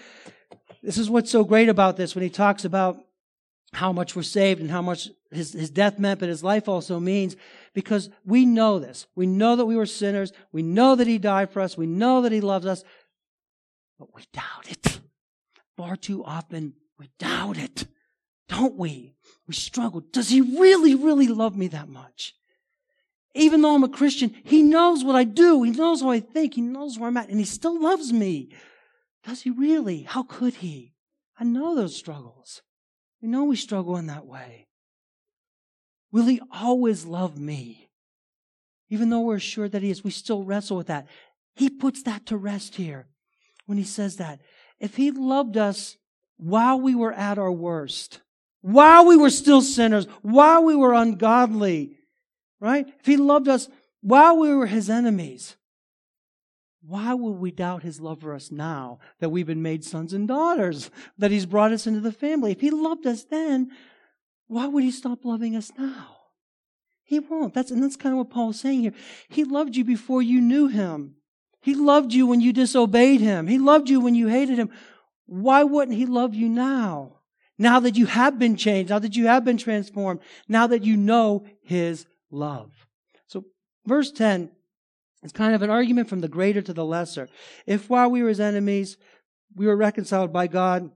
this 0.82 0.98
is 0.98 1.10
what's 1.10 1.30
so 1.30 1.44
great 1.44 1.68
about 1.68 1.96
this 1.96 2.14
when 2.14 2.22
he 2.22 2.30
talks 2.30 2.64
about 2.64 2.98
how 3.72 3.92
much 3.92 4.16
we're 4.16 4.22
saved 4.22 4.60
and 4.60 4.70
how 4.70 4.82
much 4.82 5.08
his, 5.30 5.52
his 5.52 5.70
death 5.70 5.98
meant, 5.98 6.20
but 6.20 6.28
his 6.28 6.42
life 6.42 6.68
also 6.68 6.98
means, 6.98 7.36
because 7.72 8.10
we 8.24 8.44
know 8.44 8.78
this. 8.78 9.06
We 9.14 9.26
know 9.26 9.56
that 9.56 9.66
we 9.66 9.76
were 9.76 9.86
sinners. 9.86 10.32
We 10.52 10.62
know 10.62 10.96
that 10.96 11.06
he 11.06 11.18
died 11.18 11.50
for 11.50 11.60
us. 11.60 11.76
We 11.76 11.86
know 11.86 12.22
that 12.22 12.32
he 12.32 12.40
loves 12.40 12.66
us, 12.66 12.82
but 13.98 14.14
we 14.14 14.24
doubt 14.32 14.68
it. 14.68 15.00
Far 15.76 15.96
too 15.96 16.24
often, 16.24 16.74
we 16.98 17.10
doubt 17.18 17.58
it. 17.58 17.86
Don't 18.48 18.76
we? 18.76 19.14
We 19.50 19.54
struggle. 19.54 20.00
Does 20.12 20.28
he 20.28 20.40
really, 20.40 20.94
really 20.94 21.26
love 21.26 21.56
me 21.56 21.66
that 21.68 21.88
much? 21.88 22.36
Even 23.34 23.62
though 23.62 23.74
I'm 23.74 23.82
a 23.82 23.88
Christian, 23.88 24.32
he 24.44 24.62
knows 24.62 25.02
what 25.02 25.16
I 25.16 25.24
do. 25.24 25.64
He 25.64 25.72
knows 25.72 26.02
how 26.02 26.10
I 26.10 26.20
think. 26.20 26.54
He 26.54 26.60
knows 26.60 26.96
where 26.96 27.08
I'm 27.08 27.16
at. 27.16 27.30
And 27.30 27.40
he 27.40 27.44
still 27.44 27.82
loves 27.82 28.12
me. 28.12 28.50
Does 29.26 29.42
he 29.42 29.50
really? 29.50 30.02
How 30.02 30.22
could 30.22 30.54
he? 30.54 30.94
I 31.36 31.42
know 31.42 31.74
those 31.74 31.96
struggles. 31.96 32.62
We 33.20 33.26
know 33.26 33.42
we 33.42 33.56
struggle 33.56 33.96
in 33.96 34.06
that 34.06 34.24
way. 34.24 34.68
Will 36.12 36.26
he 36.26 36.40
always 36.52 37.04
love 37.04 37.36
me? 37.36 37.90
Even 38.88 39.10
though 39.10 39.22
we're 39.22 39.34
assured 39.34 39.72
that 39.72 39.82
he 39.82 39.90
is, 39.90 40.04
we 40.04 40.12
still 40.12 40.44
wrestle 40.44 40.76
with 40.76 40.86
that. 40.86 41.08
He 41.56 41.68
puts 41.68 42.04
that 42.04 42.24
to 42.26 42.36
rest 42.36 42.76
here 42.76 43.08
when 43.66 43.78
he 43.78 43.84
says 43.84 44.14
that. 44.18 44.38
If 44.78 44.94
he 44.94 45.10
loved 45.10 45.56
us 45.56 45.96
while 46.36 46.80
we 46.80 46.94
were 46.94 47.12
at 47.12 47.36
our 47.36 47.50
worst, 47.50 48.20
while 48.62 49.06
we 49.06 49.16
were 49.16 49.30
still 49.30 49.62
sinners, 49.62 50.06
while 50.22 50.64
we 50.64 50.76
were 50.76 50.94
ungodly, 50.94 51.96
right? 52.60 52.86
If 53.00 53.06
he 53.06 53.16
loved 53.16 53.48
us 53.48 53.68
while 54.02 54.38
we 54.38 54.54
were 54.54 54.66
his 54.66 54.90
enemies, 54.90 55.56
why 56.82 57.14
would 57.14 57.32
we 57.32 57.50
doubt 57.50 57.82
his 57.82 58.00
love 58.00 58.20
for 58.20 58.34
us 58.34 58.50
now 58.50 58.98
that 59.20 59.28
we've 59.28 59.46
been 59.46 59.62
made 59.62 59.84
sons 59.84 60.12
and 60.12 60.26
daughters, 60.26 60.90
that 61.18 61.30
he's 61.30 61.46
brought 61.46 61.72
us 61.72 61.86
into 61.86 62.00
the 62.00 62.12
family? 62.12 62.52
If 62.52 62.60
he 62.60 62.70
loved 62.70 63.06
us 63.06 63.24
then, 63.24 63.70
why 64.46 64.66
would 64.66 64.82
he 64.82 64.90
stop 64.90 65.24
loving 65.24 65.54
us 65.54 65.70
now? 65.78 66.16
He 67.04 67.18
won't. 67.18 67.54
That's, 67.54 67.70
and 67.70 67.82
that's 67.82 67.96
kind 67.96 68.12
of 68.12 68.18
what 68.18 68.30
Paul's 68.30 68.60
saying 68.60 68.80
here. 68.80 68.94
He 69.28 69.44
loved 69.44 69.76
you 69.76 69.84
before 69.84 70.22
you 70.22 70.40
knew 70.40 70.68
him. 70.68 71.16
He 71.60 71.74
loved 71.74 72.12
you 72.12 72.26
when 72.26 72.40
you 72.40 72.52
disobeyed 72.52 73.20
him. 73.20 73.46
He 73.46 73.58
loved 73.58 73.90
you 73.90 74.00
when 74.00 74.14
you 74.14 74.28
hated 74.28 74.58
him. 74.58 74.70
Why 75.26 75.62
wouldn't 75.62 75.96
he 75.96 76.06
love 76.06 76.34
you 76.34 76.48
now? 76.48 77.19
Now 77.60 77.78
that 77.80 77.94
you 77.94 78.06
have 78.06 78.38
been 78.38 78.56
changed, 78.56 78.88
now 78.88 79.00
that 79.00 79.16
you 79.16 79.26
have 79.26 79.44
been 79.44 79.58
transformed, 79.58 80.20
now 80.48 80.66
that 80.68 80.82
you 80.82 80.96
know 80.96 81.44
His 81.62 82.06
love. 82.30 82.70
So, 83.26 83.44
verse 83.84 84.10
10 84.10 84.50
is 85.22 85.32
kind 85.32 85.54
of 85.54 85.60
an 85.60 85.68
argument 85.68 86.08
from 86.08 86.20
the 86.20 86.28
greater 86.28 86.62
to 86.62 86.72
the 86.72 86.86
lesser. 86.86 87.28
If 87.66 87.90
while 87.90 88.10
we 88.10 88.22
were 88.22 88.30
His 88.30 88.40
enemies, 88.40 88.96
we 89.54 89.66
were 89.66 89.76
reconciled 89.76 90.32
by 90.32 90.46
God, 90.46 90.90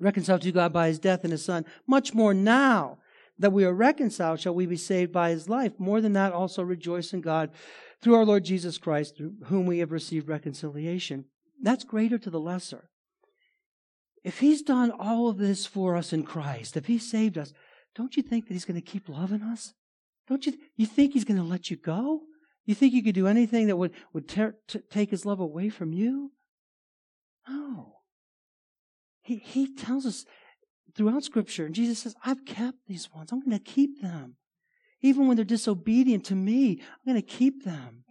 reconciled 0.00 0.40
to 0.40 0.52
God 0.52 0.72
by 0.72 0.88
His 0.88 0.98
death 0.98 1.22
and 1.22 1.32
His 1.32 1.44
Son, 1.44 1.66
much 1.86 2.14
more 2.14 2.32
now 2.32 2.96
that 3.38 3.52
we 3.52 3.66
are 3.66 3.74
reconciled 3.74 4.40
shall 4.40 4.54
we 4.54 4.64
be 4.64 4.78
saved 4.78 5.12
by 5.12 5.28
His 5.28 5.50
life. 5.50 5.72
More 5.76 6.00
than 6.00 6.14
that, 6.14 6.32
also 6.32 6.62
rejoice 6.62 7.12
in 7.12 7.20
God 7.20 7.50
through 8.00 8.14
our 8.14 8.24
Lord 8.24 8.44
Jesus 8.44 8.78
Christ, 8.78 9.18
through 9.18 9.34
whom 9.48 9.66
we 9.66 9.80
have 9.80 9.92
received 9.92 10.30
reconciliation. 10.30 11.26
That's 11.60 11.84
greater 11.84 12.16
to 12.16 12.30
the 12.30 12.40
lesser. 12.40 12.88
If 14.24 14.38
he's 14.38 14.62
done 14.62 14.90
all 14.90 15.28
of 15.28 15.36
this 15.36 15.66
for 15.66 15.96
us 15.96 16.12
in 16.12 16.24
Christ, 16.24 16.76
if 16.76 16.86
he 16.86 16.98
saved 16.98 17.36
us, 17.36 17.52
don't 17.94 18.16
you 18.16 18.22
think 18.22 18.48
that 18.48 18.54
he's 18.54 18.64
going 18.64 18.80
to 18.80 18.80
keep 18.80 19.08
loving 19.08 19.42
us? 19.42 19.74
Don't 20.26 20.46
you? 20.46 20.54
You 20.76 20.86
think 20.86 21.12
he's 21.12 21.26
going 21.26 21.36
to 21.36 21.46
let 21.46 21.70
you 21.70 21.76
go? 21.76 22.22
You 22.64 22.74
think 22.74 22.94
you 22.94 23.02
could 23.02 23.14
do 23.14 23.26
anything 23.26 23.66
that 23.66 23.76
would 23.76 23.92
would 24.14 24.26
ter- 24.26 24.56
t- 24.66 24.80
take 24.90 25.10
his 25.10 25.26
love 25.26 25.38
away 25.38 25.68
from 25.68 25.92
you? 25.92 26.32
No. 27.46 27.96
He 29.22 29.36
he 29.36 29.74
tells 29.74 30.06
us 30.06 30.24
throughout 30.96 31.24
Scripture, 31.24 31.66
and 31.66 31.74
Jesus 31.74 31.98
says, 31.98 32.14
"I've 32.24 32.46
kept 32.46 32.78
these 32.86 33.12
ones. 33.12 33.30
I'm 33.30 33.40
going 33.40 33.58
to 33.58 33.62
keep 33.62 34.00
them, 34.00 34.36
even 35.02 35.28
when 35.28 35.36
they're 35.36 35.44
disobedient 35.44 36.24
to 36.26 36.34
me. 36.34 36.80
I'm 36.80 37.12
going 37.12 37.22
to 37.22 37.26
keep 37.26 37.64
them." 37.64 38.03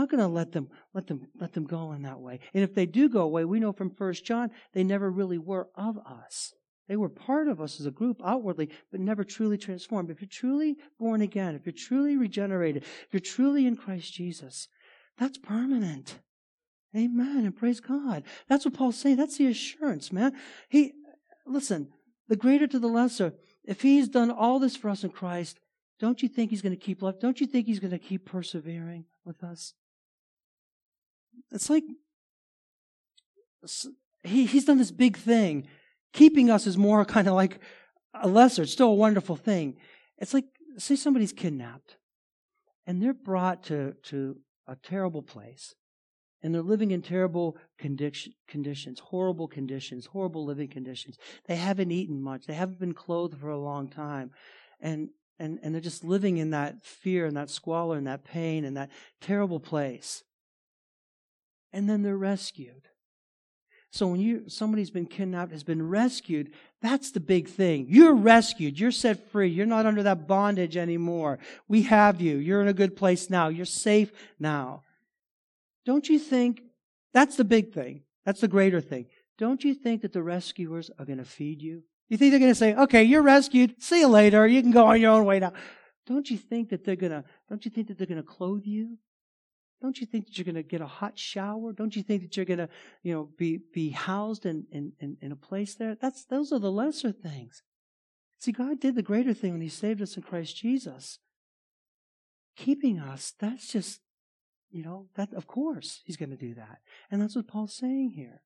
I'm 0.00 0.04
not 0.04 0.10
going 0.10 0.26
to 0.26 0.34
let 0.34 0.52
them 0.52 0.70
let 0.94 1.08
them 1.08 1.26
let 1.38 1.52
them 1.52 1.66
go 1.66 1.92
in 1.92 2.00
that 2.02 2.20
way. 2.20 2.40
And 2.54 2.64
if 2.64 2.74
they 2.74 2.86
do 2.86 3.06
go 3.06 3.20
away, 3.20 3.44
we 3.44 3.60
know 3.60 3.74
from 3.74 3.90
First 3.90 4.24
John 4.24 4.50
they 4.72 4.82
never 4.82 5.10
really 5.10 5.36
were 5.36 5.68
of 5.74 5.98
us. 5.98 6.54
They 6.88 6.96
were 6.96 7.10
part 7.10 7.48
of 7.48 7.60
us 7.60 7.78
as 7.78 7.84
a 7.84 7.90
group 7.90 8.18
outwardly, 8.24 8.70
but 8.90 8.98
never 8.98 9.24
truly 9.24 9.58
transformed. 9.58 10.10
If 10.10 10.22
you're 10.22 10.28
truly 10.28 10.76
born 10.98 11.20
again, 11.20 11.54
if 11.54 11.66
you're 11.66 11.74
truly 11.74 12.16
regenerated, 12.16 12.82
if 12.82 13.08
you're 13.12 13.20
truly 13.20 13.66
in 13.66 13.76
Christ 13.76 14.14
Jesus, 14.14 14.68
that's 15.18 15.36
permanent. 15.36 16.18
Amen. 16.96 17.44
And 17.44 17.54
praise 17.54 17.80
God. 17.80 18.22
That's 18.48 18.64
what 18.64 18.72
Paul's 18.72 18.96
saying. 18.96 19.16
That's 19.16 19.36
the 19.36 19.48
assurance, 19.48 20.10
man. 20.10 20.32
He 20.70 20.94
listen, 21.44 21.88
the 22.26 22.36
greater 22.36 22.66
to 22.68 22.78
the 22.78 22.88
lesser, 22.88 23.34
if 23.64 23.82
he's 23.82 24.08
done 24.08 24.30
all 24.30 24.58
this 24.60 24.76
for 24.76 24.88
us 24.88 25.04
in 25.04 25.10
Christ, 25.10 25.60
don't 25.98 26.22
you 26.22 26.28
think 26.30 26.48
he's 26.48 26.62
going 26.62 26.74
to 26.74 26.82
keep 26.82 27.02
love? 27.02 27.20
Don't 27.20 27.38
you 27.38 27.46
think 27.46 27.66
he's 27.66 27.80
going 27.80 27.90
to 27.90 27.98
keep 27.98 28.24
persevering 28.24 29.04
with 29.26 29.44
us? 29.44 29.74
It's 31.52 31.70
like 31.70 31.84
he, 34.22 34.46
he's 34.46 34.64
done 34.64 34.78
this 34.78 34.90
big 34.90 35.16
thing. 35.16 35.66
Keeping 36.12 36.50
us 36.50 36.66
is 36.66 36.76
more 36.76 37.04
kind 37.04 37.28
of 37.28 37.34
like 37.34 37.60
a 38.14 38.28
lesser, 38.28 38.62
it's 38.62 38.72
still 38.72 38.88
a 38.88 38.94
wonderful 38.94 39.36
thing. 39.36 39.76
It's 40.18 40.34
like, 40.34 40.46
say 40.78 40.96
somebody's 40.96 41.32
kidnapped 41.32 41.96
and 42.86 43.02
they're 43.02 43.14
brought 43.14 43.64
to, 43.64 43.94
to 44.04 44.36
a 44.66 44.76
terrible 44.76 45.22
place 45.22 45.74
and 46.42 46.54
they're 46.54 46.62
living 46.62 46.90
in 46.90 47.02
terrible 47.02 47.56
condition, 47.78 48.32
conditions, 48.48 48.98
horrible 48.98 49.46
conditions, 49.46 50.06
horrible 50.06 50.44
living 50.44 50.68
conditions. 50.68 51.18
They 51.46 51.56
haven't 51.56 51.90
eaten 51.90 52.20
much. 52.20 52.46
They 52.46 52.54
haven't 52.54 52.80
been 52.80 52.94
clothed 52.94 53.38
for 53.38 53.50
a 53.50 53.58
long 53.58 53.88
time. 53.88 54.30
And, 54.80 55.10
and, 55.38 55.58
and 55.62 55.74
they're 55.74 55.80
just 55.80 56.02
living 56.02 56.38
in 56.38 56.50
that 56.50 56.84
fear 56.84 57.26
and 57.26 57.36
that 57.36 57.50
squalor 57.50 57.98
and 57.98 58.06
that 58.06 58.24
pain 58.24 58.64
and 58.64 58.76
that 58.76 58.90
terrible 59.20 59.60
place 59.60 60.24
and 61.72 61.88
then 61.88 62.02
they're 62.02 62.16
rescued. 62.16 62.88
So 63.92 64.06
when 64.06 64.20
you 64.20 64.48
somebody's 64.48 64.90
been 64.90 65.06
kidnapped, 65.06 65.50
has 65.50 65.64
been 65.64 65.88
rescued, 65.88 66.52
that's 66.80 67.10
the 67.10 67.20
big 67.20 67.48
thing. 67.48 67.86
You're 67.88 68.14
rescued. 68.14 68.78
You're 68.78 68.92
set 68.92 69.30
free. 69.30 69.48
You're 69.48 69.66
not 69.66 69.84
under 69.84 70.04
that 70.04 70.28
bondage 70.28 70.76
anymore. 70.76 71.40
We 71.66 71.82
have 71.82 72.20
you. 72.20 72.36
You're 72.36 72.62
in 72.62 72.68
a 72.68 72.72
good 72.72 72.96
place 72.96 73.28
now. 73.28 73.48
You're 73.48 73.64
safe 73.66 74.12
now. 74.38 74.84
Don't 75.84 76.08
you 76.08 76.20
think 76.20 76.62
that's 77.12 77.36
the 77.36 77.44
big 77.44 77.72
thing? 77.72 78.02
That's 78.24 78.40
the 78.40 78.48
greater 78.48 78.80
thing. 78.80 79.06
Don't 79.38 79.64
you 79.64 79.74
think 79.74 80.02
that 80.02 80.12
the 80.12 80.22
rescuers 80.22 80.90
are 80.98 81.04
going 81.04 81.18
to 81.18 81.24
feed 81.24 81.60
you? 81.60 81.82
You 82.08 82.16
think 82.16 82.30
they're 82.30 82.40
going 82.40 82.52
to 82.52 82.54
say, 82.54 82.74
"Okay, 82.74 83.02
you're 83.02 83.22
rescued. 83.22 83.82
See 83.82 84.00
you 84.00 84.08
later. 84.08 84.46
You 84.46 84.62
can 84.62 84.70
go 84.70 84.86
on 84.86 85.00
your 85.00 85.12
own 85.12 85.24
way 85.24 85.40
now." 85.40 85.52
Don't 86.06 86.30
you 86.30 86.36
think 86.36 86.70
that 86.70 86.84
they're 86.84 86.96
going 86.96 87.12
to 87.12 87.24
don't 87.48 87.64
you 87.64 87.70
think 87.70 87.88
that 87.88 87.98
they're 87.98 88.06
going 88.06 88.22
to 88.22 88.22
clothe 88.22 88.66
you? 88.66 88.98
Don't 89.80 89.98
you 89.98 90.06
think 90.06 90.26
that 90.26 90.36
you're 90.36 90.44
going 90.44 90.54
to 90.56 90.62
get 90.62 90.80
a 90.80 90.86
hot 90.86 91.18
shower? 91.18 91.72
Don't 91.72 91.96
you 91.96 92.02
think 92.02 92.22
that 92.22 92.36
you're 92.36 92.46
going 92.46 92.58
to, 92.58 92.68
you 93.02 93.14
know, 93.14 93.30
be, 93.38 93.60
be 93.72 93.90
housed 93.90 94.44
in, 94.44 94.66
in, 94.70 94.92
in, 95.00 95.16
in 95.22 95.32
a 95.32 95.36
place 95.36 95.74
there? 95.74 95.96
That's, 96.00 96.24
those 96.24 96.52
are 96.52 96.58
the 96.58 96.70
lesser 96.70 97.12
things. 97.12 97.62
See, 98.38 98.52
God 98.52 98.80
did 98.80 98.94
the 98.94 99.02
greater 99.02 99.32
thing 99.32 99.52
when 99.52 99.60
He 99.60 99.68
saved 99.68 100.02
us 100.02 100.16
in 100.16 100.22
Christ 100.22 100.56
Jesus. 100.56 101.18
Keeping 102.56 102.98
us, 102.98 103.32
that's 103.38 103.72
just, 103.72 104.00
you 104.70 104.82
know, 104.82 105.06
that, 105.14 105.32
of 105.32 105.46
course, 105.46 106.00
He's 106.04 106.16
going 106.16 106.30
to 106.30 106.36
do 106.36 106.54
that. 106.54 106.78
And 107.10 107.22
that's 107.22 107.36
what 107.36 107.48
Paul's 107.48 107.74
saying 107.74 108.10
here. 108.10 108.42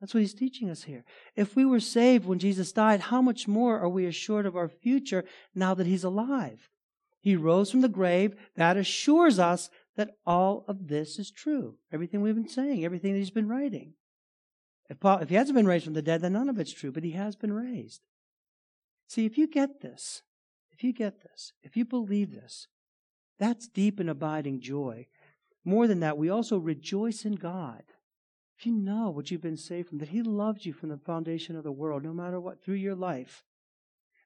That's 0.00 0.12
what 0.12 0.20
he's 0.20 0.34
teaching 0.34 0.68
us 0.68 0.82
here. 0.82 1.02
If 1.34 1.56
we 1.56 1.64
were 1.64 1.80
saved 1.80 2.26
when 2.26 2.38
Jesus 2.38 2.72
died, 2.72 3.00
how 3.00 3.22
much 3.22 3.48
more 3.48 3.78
are 3.78 3.88
we 3.88 4.04
assured 4.04 4.44
of 4.44 4.54
our 4.54 4.68
future 4.68 5.24
now 5.54 5.72
that 5.72 5.86
he's 5.86 6.04
alive? 6.04 6.68
He 7.22 7.36
rose 7.36 7.70
from 7.70 7.80
the 7.80 7.88
grave. 7.88 8.34
That 8.54 8.76
assures 8.76 9.38
us 9.38 9.70
that 9.96 10.16
all 10.26 10.64
of 10.66 10.88
this 10.88 11.18
is 11.18 11.30
true. 11.30 11.76
Everything 11.92 12.20
we've 12.20 12.34
been 12.34 12.48
saying, 12.48 12.84
everything 12.84 13.12
that 13.12 13.18
he's 13.18 13.30
been 13.30 13.48
writing. 13.48 13.94
If, 14.90 15.00
Paul, 15.00 15.18
if 15.18 15.28
he 15.28 15.34
hasn't 15.36 15.56
been 15.56 15.66
raised 15.66 15.84
from 15.84 15.94
the 15.94 16.02
dead, 16.02 16.20
then 16.20 16.34
none 16.34 16.48
of 16.48 16.58
it's 16.58 16.72
true, 16.72 16.92
but 16.92 17.04
he 17.04 17.12
has 17.12 17.36
been 17.36 17.52
raised. 17.52 18.02
See, 19.08 19.24
if 19.24 19.38
you 19.38 19.46
get 19.46 19.80
this, 19.80 20.22
if 20.72 20.82
you 20.82 20.92
get 20.92 21.22
this, 21.22 21.52
if 21.62 21.76
you 21.76 21.84
believe 21.84 22.32
this, 22.32 22.68
that's 23.38 23.68
deep 23.68 24.00
and 24.00 24.10
abiding 24.10 24.60
joy. 24.60 25.06
More 25.64 25.86
than 25.86 26.00
that, 26.00 26.18
we 26.18 26.28
also 26.28 26.58
rejoice 26.58 27.24
in 27.24 27.34
God. 27.34 27.82
If 28.58 28.66
you 28.66 28.72
know 28.72 29.10
what 29.10 29.30
you've 29.30 29.40
been 29.40 29.56
saved 29.56 29.88
from, 29.88 29.98
that 29.98 30.10
He 30.10 30.22
loved 30.22 30.64
you 30.64 30.72
from 30.72 30.90
the 30.90 30.98
foundation 30.98 31.56
of 31.56 31.64
the 31.64 31.72
world, 31.72 32.04
no 32.04 32.12
matter 32.12 32.38
what, 32.38 32.62
through 32.62 32.74
your 32.74 32.94
life, 32.94 33.44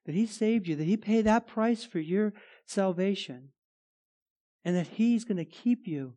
that 0.05 0.15
He 0.15 0.27
saved 0.27 0.67
you, 0.67 0.77
that 0.77 0.85
He 0.85 0.97
paid 0.97 1.23
that 1.23 1.47
price 1.47 1.85
for 1.85 2.01
your 2.01 2.33
salvation, 2.67 3.51
and 4.65 4.77
that 4.77 4.87
He's 4.89 5.25
going 5.25 5.39
to 5.39 5.45
keep 5.45 5.87
you. 5.87 6.15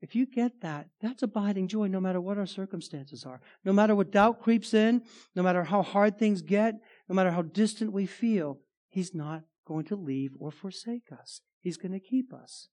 If 0.00 0.14
you 0.14 0.26
get 0.26 0.60
that, 0.60 0.88
that's 1.00 1.22
abiding 1.22 1.68
joy 1.68 1.88
no 1.88 2.00
matter 2.00 2.20
what 2.20 2.38
our 2.38 2.46
circumstances 2.46 3.24
are. 3.24 3.40
No 3.64 3.72
matter 3.72 3.96
what 3.96 4.12
doubt 4.12 4.40
creeps 4.40 4.72
in, 4.72 5.02
no 5.34 5.42
matter 5.42 5.64
how 5.64 5.82
hard 5.82 6.18
things 6.18 6.40
get, 6.40 6.74
no 7.08 7.14
matter 7.14 7.32
how 7.32 7.42
distant 7.42 7.92
we 7.92 8.06
feel, 8.06 8.60
He's 8.88 9.14
not 9.14 9.42
going 9.66 9.84
to 9.86 9.96
leave 9.96 10.30
or 10.38 10.50
forsake 10.50 11.12
us. 11.12 11.42
He's 11.60 11.76
going 11.76 11.92
to 11.92 12.00
keep 12.00 12.32
us. 12.32 12.68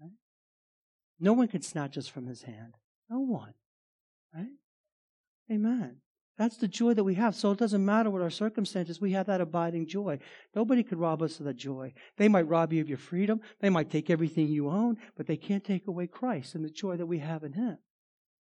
Right? 0.00 0.12
No 1.20 1.34
one 1.34 1.48
can 1.48 1.62
snatch 1.62 1.98
us 1.98 2.08
from 2.08 2.26
His 2.26 2.42
hand. 2.42 2.74
No 3.10 3.20
one. 3.20 3.54
Right? 4.34 4.48
Amen. 5.52 5.98
That's 6.36 6.56
the 6.56 6.66
joy 6.66 6.94
that 6.94 7.04
we 7.04 7.14
have. 7.14 7.36
So 7.36 7.52
it 7.52 7.58
doesn't 7.58 7.84
matter 7.84 8.10
what 8.10 8.22
our 8.22 8.30
circumstances, 8.30 9.00
we 9.00 9.12
have 9.12 9.26
that 9.26 9.40
abiding 9.40 9.86
joy. 9.86 10.18
Nobody 10.54 10.82
could 10.82 10.98
rob 10.98 11.22
us 11.22 11.38
of 11.38 11.46
that 11.46 11.56
joy. 11.56 11.92
They 12.16 12.28
might 12.28 12.48
rob 12.48 12.72
you 12.72 12.80
of 12.80 12.88
your 12.88 12.98
freedom, 12.98 13.40
they 13.60 13.70
might 13.70 13.90
take 13.90 14.10
everything 14.10 14.48
you 14.48 14.68
own, 14.68 14.96
but 15.16 15.26
they 15.26 15.36
can't 15.36 15.64
take 15.64 15.86
away 15.86 16.06
Christ 16.06 16.54
and 16.54 16.64
the 16.64 16.70
joy 16.70 16.96
that 16.96 17.06
we 17.06 17.18
have 17.18 17.44
in 17.44 17.52
Him. 17.52 17.78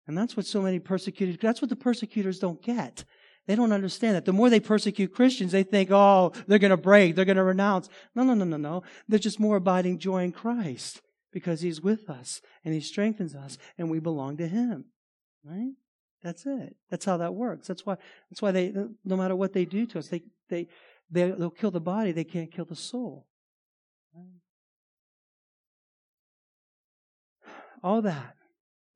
And 0.05 0.17
that's 0.17 0.35
what 0.35 0.45
so 0.45 0.61
many 0.61 0.79
persecutors, 0.79 1.37
that's 1.41 1.61
what 1.61 1.69
the 1.69 1.75
persecutors 1.75 2.39
don't 2.39 2.61
get. 2.61 3.05
They 3.45 3.55
don't 3.55 3.71
understand 3.71 4.15
that. 4.15 4.25
The 4.25 4.33
more 4.33 4.49
they 4.49 4.59
persecute 4.59 5.13
Christians, 5.13 5.53
they 5.53 5.63
think, 5.63 5.89
oh, 5.89 6.33
they're 6.47 6.59
going 6.59 6.71
to 6.71 6.77
break, 6.77 7.15
they're 7.15 7.23
going 7.23 7.37
to 7.37 7.43
renounce. 7.43 7.87
No, 8.13 8.23
no, 8.23 8.33
no, 8.33 8.43
no, 8.43 8.57
no. 8.57 8.83
There's 9.07 9.21
just 9.21 9.39
more 9.39 9.55
abiding 9.55 9.99
joy 9.99 10.23
in 10.23 10.33
Christ 10.33 11.01
because 11.31 11.61
He's 11.61 11.81
with 11.81 12.09
us 12.09 12.41
and 12.65 12.73
He 12.73 12.81
strengthens 12.81 13.35
us 13.35 13.57
and 13.77 13.89
we 13.89 13.99
belong 13.99 14.35
to 14.37 14.47
Him. 14.47 14.85
Right? 15.45 15.71
That's 16.23 16.45
it. 16.45 16.75
That's 16.89 17.05
how 17.05 17.17
that 17.17 17.35
works. 17.35 17.67
That's 17.67 17.85
why. 17.85 17.97
That's 18.29 18.41
why 18.41 18.51
they, 18.51 18.73
no 19.05 19.15
matter 19.15 19.35
what 19.35 19.53
they 19.53 19.65
do 19.65 19.85
to 19.87 19.99
us, 19.99 20.07
they 20.07 20.23
they, 20.49 20.67
they 21.09 21.31
they'll 21.31 21.49
kill 21.49 21.71
the 21.71 21.79
body. 21.79 22.11
They 22.11 22.23
can't 22.23 22.51
kill 22.51 22.65
the 22.65 22.75
soul. 22.75 23.27
All 27.83 28.01
that 28.01 28.35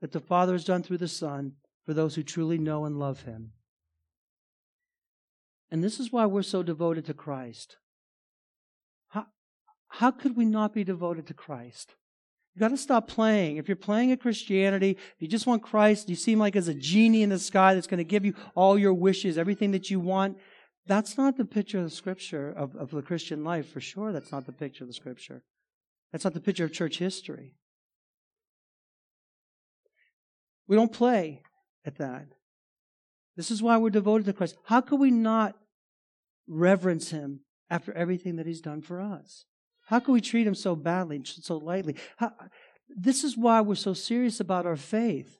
that 0.02 0.12
the 0.12 0.20
Father 0.20 0.54
has 0.54 0.66
done 0.66 0.84
through 0.84 0.98
the 0.98 1.08
Son 1.08 1.54
for 1.86 1.94
those 1.94 2.16
who 2.16 2.24
truly 2.24 2.58
know 2.58 2.86
and 2.86 2.98
love 2.98 3.22
Him. 3.22 3.52
And 5.70 5.84
this 5.84 6.00
is 6.00 6.12
why 6.12 6.26
we're 6.26 6.42
so 6.42 6.64
devoted 6.64 7.06
to 7.06 7.14
Christ. 7.14 7.78
How, 9.10 9.28
how 9.88 10.12
could 10.12 10.36
we 10.36 10.44
not 10.44 10.74
be 10.74 10.84
devoted 10.84 11.28
to 11.28 11.34
Christ? 11.34 11.96
You 12.54 12.60
got 12.60 12.70
to 12.70 12.78
stop 12.78 13.08
playing. 13.08 13.58
If 13.58 13.70
you're 13.70 13.78
playing 13.78 14.12
at 14.12 14.20
Christianity, 14.20 14.98
you 15.20 15.28
just 15.28 15.48
want 15.48 15.64
Christ, 15.64 16.10
you 16.10 16.16
seem 16.16 16.38
like 16.38 16.56
as 16.56 16.68
a 16.68 16.74
genie 16.74 17.24
in 17.24 17.30
the 17.30 17.40
sky 17.40 17.74
that's 17.74 17.88
going 17.88 18.00
to 18.00 18.04
give 18.04 18.26
you 18.26 18.34
all 18.56 18.78
your 18.78 18.94
wishes, 18.94 19.38
everything 19.38 19.72
that 19.72 19.90
you 19.90 20.00
want. 20.00 20.38
That's 20.86 21.18
not 21.18 21.38
the 21.38 21.46
picture 21.46 21.78
of 21.78 21.86
the 21.86 21.90
scripture 21.90 22.50
of, 22.50 22.76
of 22.76 22.92
the 22.92 23.02
Christian 23.02 23.44
life, 23.44 23.72
for 23.72 23.80
sure. 23.80 24.12
That's 24.12 24.32
not 24.32 24.46
the 24.46 24.52
picture 24.52 24.84
of 24.84 24.90
the 24.90 24.94
scripture. 24.94 25.44
That's 26.12 26.26
not 26.26 26.34
the 26.34 26.42
picture 26.42 26.66
of 26.66 26.74
church 26.74 26.98
history. 26.98 27.56
We 30.68 30.76
don't 30.76 30.92
play 30.92 31.44
at 31.86 31.98
that. 31.98 32.28
This 33.38 33.50
is 33.50 33.64
why 33.64 33.78
we're 33.78 33.92
devoted 33.92 34.26
to 34.26 34.34
Christ. 34.34 34.58
How 34.66 34.82
could 34.82 35.00
we 35.00 35.12
not 35.12 35.56
reverence 36.48 37.12
him 37.12 37.42
after 37.70 37.94
everything 37.94 38.36
that 38.36 38.46
he's 38.46 38.62
done 38.62 38.82
for 38.82 39.00
us? 39.00 39.46
How 39.92 40.00
can 40.00 40.14
we 40.14 40.22
treat 40.22 40.48
him 40.48 40.56
so 40.56 40.74
badly, 40.74 41.18
and 41.18 41.28
so 41.28 41.58
lightly? 41.58 41.98
How, 42.16 42.32
this 42.88 43.26
is 43.26 43.36
why 43.36 43.60
we're 43.60 43.76
so 43.76 43.94
serious 43.94 44.40
about 44.40 44.66
our 44.66 44.78
faith. 44.78 45.38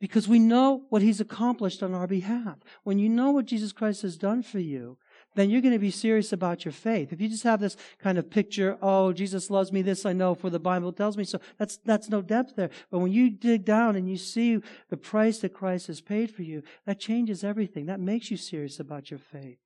Because 0.00 0.28
we 0.28 0.38
know 0.38 0.84
what 0.90 1.02
he's 1.02 1.20
accomplished 1.20 1.82
on 1.82 1.92
our 1.92 2.06
behalf. 2.06 2.58
When 2.84 3.00
you 3.00 3.08
know 3.08 3.32
what 3.32 3.46
Jesus 3.46 3.72
Christ 3.72 4.02
has 4.02 4.16
done 4.16 4.44
for 4.44 4.60
you, 4.60 4.96
then 5.34 5.50
you're 5.50 5.60
going 5.60 5.74
to 5.74 5.80
be 5.80 5.90
serious 5.90 6.32
about 6.32 6.64
your 6.64 6.70
faith. 6.70 7.12
If 7.12 7.20
you 7.20 7.28
just 7.28 7.42
have 7.42 7.58
this 7.58 7.76
kind 7.98 8.16
of 8.16 8.30
picture, 8.30 8.78
oh, 8.80 9.12
Jesus 9.12 9.50
loves 9.50 9.72
me, 9.72 9.82
this 9.82 10.06
I 10.06 10.12
know, 10.12 10.36
for 10.36 10.48
the 10.48 10.60
Bible 10.60 10.92
tells 10.92 11.16
me 11.16 11.24
so, 11.24 11.40
that's, 11.58 11.78
that's 11.84 12.08
no 12.08 12.22
depth 12.22 12.54
there. 12.54 12.70
But 12.92 13.00
when 13.00 13.10
you 13.10 13.28
dig 13.28 13.64
down 13.64 13.96
and 13.96 14.08
you 14.08 14.18
see 14.18 14.60
the 14.88 14.96
price 14.96 15.40
that 15.40 15.52
Christ 15.52 15.88
has 15.88 16.00
paid 16.00 16.30
for 16.30 16.42
you, 16.42 16.62
that 16.86 17.00
changes 17.00 17.42
everything. 17.42 17.86
That 17.86 17.98
makes 17.98 18.30
you 18.30 18.36
serious 18.36 18.78
about 18.78 19.10
your 19.10 19.18
faith 19.18 19.58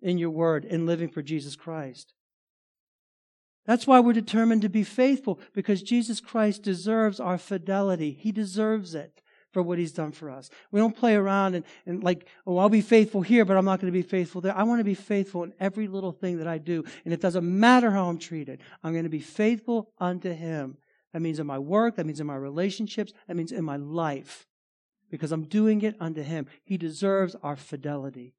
in 0.00 0.16
your 0.16 0.30
word 0.30 0.64
in 0.64 0.86
living 0.86 1.10
for 1.10 1.20
Jesus 1.20 1.54
Christ. 1.54 2.14
That's 3.68 3.86
why 3.86 4.00
we're 4.00 4.14
determined 4.14 4.62
to 4.62 4.70
be 4.70 4.82
faithful, 4.82 5.38
because 5.52 5.82
Jesus 5.82 6.20
Christ 6.20 6.62
deserves 6.62 7.20
our 7.20 7.36
fidelity. 7.36 8.12
He 8.18 8.32
deserves 8.32 8.94
it 8.94 9.20
for 9.52 9.62
what 9.62 9.78
he's 9.78 9.92
done 9.92 10.10
for 10.10 10.30
us. 10.30 10.48
We 10.70 10.80
don't 10.80 10.96
play 10.96 11.14
around 11.14 11.54
and, 11.54 11.66
and 11.84 12.02
like, 12.02 12.26
oh, 12.46 12.56
I'll 12.56 12.70
be 12.70 12.80
faithful 12.80 13.20
here, 13.20 13.44
but 13.44 13.58
I'm 13.58 13.66
not 13.66 13.78
going 13.78 13.92
to 13.92 13.98
be 13.98 14.00
faithful 14.00 14.40
there. 14.40 14.56
I 14.56 14.62
want 14.62 14.80
to 14.80 14.84
be 14.84 14.94
faithful 14.94 15.44
in 15.44 15.52
every 15.60 15.86
little 15.86 16.12
thing 16.12 16.38
that 16.38 16.46
I 16.46 16.56
do. 16.56 16.82
And 17.04 17.12
it 17.12 17.20
doesn't 17.20 17.44
matter 17.44 17.90
how 17.90 18.08
I'm 18.08 18.16
treated. 18.16 18.62
I'm 18.82 18.92
going 18.92 19.04
to 19.04 19.10
be 19.10 19.20
faithful 19.20 19.92
unto 19.98 20.32
him. 20.32 20.78
That 21.12 21.20
means 21.20 21.38
in 21.38 21.46
my 21.46 21.58
work. 21.58 21.96
That 21.96 22.06
means 22.06 22.20
in 22.20 22.26
my 22.26 22.36
relationships. 22.36 23.12
That 23.26 23.36
means 23.36 23.52
in 23.52 23.66
my 23.66 23.76
life. 23.76 24.46
Because 25.10 25.30
I'm 25.30 25.44
doing 25.44 25.82
it 25.82 25.94
unto 26.00 26.22
him. 26.22 26.46
He 26.64 26.78
deserves 26.78 27.36
our 27.42 27.56
fidelity. 27.56 28.32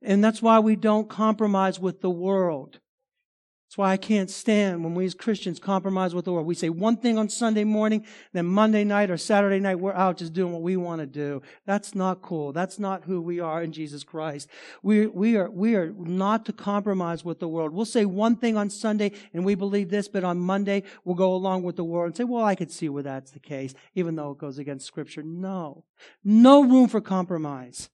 And 0.00 0.22
that's 0.22 0.40
why 0.40 0.60
we 0.60 0.76
don't 0.76 1.08
compromise 1.08 1.80
with 1.80 2.02
the 2.02 2.10
world. 2.10 2.78
That's 3.70 3.78
why 3.78 3.92
I 3.92 3.98
can't 3.98 4.28
stand 4.28 4.82
when 4.82 4.96
we 4.96 5.04
as 5.04 5.14
Christians 5.14 5.60
compromise 5.60 6.12
with 6.12 6.24
the 6.24 6.32
world. 6.32 6.44
We 6.44 6.56
say 6.56 6.70
one 6.70 6.96
thing 6.96 7.16
on 7.16 7.28
Sunday 7.28 7.62
morning, 7.62 8.04
then 8.32 8.46
Monday 8.46 8.82
night 8.82 9.12
or 9.12 9.16
Saturday 9.16 9.60
night, 9.60 9.76
we're 9.76 9.92
out 9.92 10.16
just 10.16 10.32
doing 10.32 10.52
what 10.52 10.62
we 10.62 10.76
want 10.76 11.00
to 11.02 11.06
do. 11.06 11.40
That's 11.66 11.94
not 11.94 12.20
cool. 12.20 12.52
That's 12.52 12.80
not 12.80 13.04
who 13.04 13.22
we 13.22 13.38
are 13.38 13.62
in 13.62 13.70
Jesus 13.70 14.02
Christ. 14.02 14.48
We, 14.82 15.06
we, 15.06 15.36
are, 15.36 15.48
we 15.48 15.76
are 15.76 15.92
not 15.96 16.46
to 16.46 16.52
compromise 16.52 17.24
with 17.24 17.38
the 17.38 17.46
world. 17.46 17.72
We'll 17.72 17.84
say 17.84 18.04
one 18.04 18.34
thing 18.34 18.56
on 18.56 18.70
Sunday 18.70 19.12
and 19.32 19.44
we 19.44 19.54
believe 19.54 19.88
this, 19.88 20.08
but 20.08 20.24
on 20.24 20.40
Monday 20.40 20.82
we'll 21.04 21.14
go 21.14 21.32
along 21.32 21.62
with 21.62 21.76
the 21.76 21.84
world 21.84 22.06
and 22.08 22.16
say, 22.16 22.24
well, 22.24 22.44
I 22.44 22.56
could 22.56 22.72
see 22.72 22.88
where 22.88 23.04
that's 23.04 23.30
the 23.30 23.38
case, 23.38 23.72
even 23.94 24.16
though 24.16 24.32
it 24.32 24.38
goes 24.38 24.58
against 24.58 24.88
Scripture. 24.88 25.22
No. 25.22 25.84
No 26.24 26.64
room 26.64 26.88
for 26.88 27.00
compromise 27.00 27.88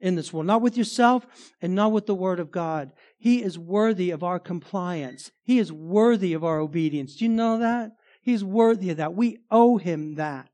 in 0.00 0.14
this 0.14 0.32
world, 0.32 0.46
not 0.46 0.62
with 0.62 0.76
yourself 0.76 1.26
and 1.60 1.74
not 1.74 1.92
with 1.92 2.06
the 2.06 2.14
Word 2.14 2.38
of 2.40 2.50
God. 2.50 2.92
He 3.18 3.42
is 3.42 3.58
worthy 3.58 4.10
of 4.10 4.22
our 4.22 4.38
compliance. 4.38 5.32
He 5.42 5.58
is 5.58 5.72
worthy 5.72 6.32
of 6.32 6.44
our 6.44 6.60
obedience. 6.60 7.16
Do 7.16 7.24
you 7.24 7.30
know 7.30 7.58
that? 7.58 7.90
He's 8.22 8.44
worthy 8.44 8.90
of 8.90 8.98
that. 8.98 9.14
We 9.14 9.38
owe 9.50 9.78
Him 9.78 10.14
that, 10.14 10.50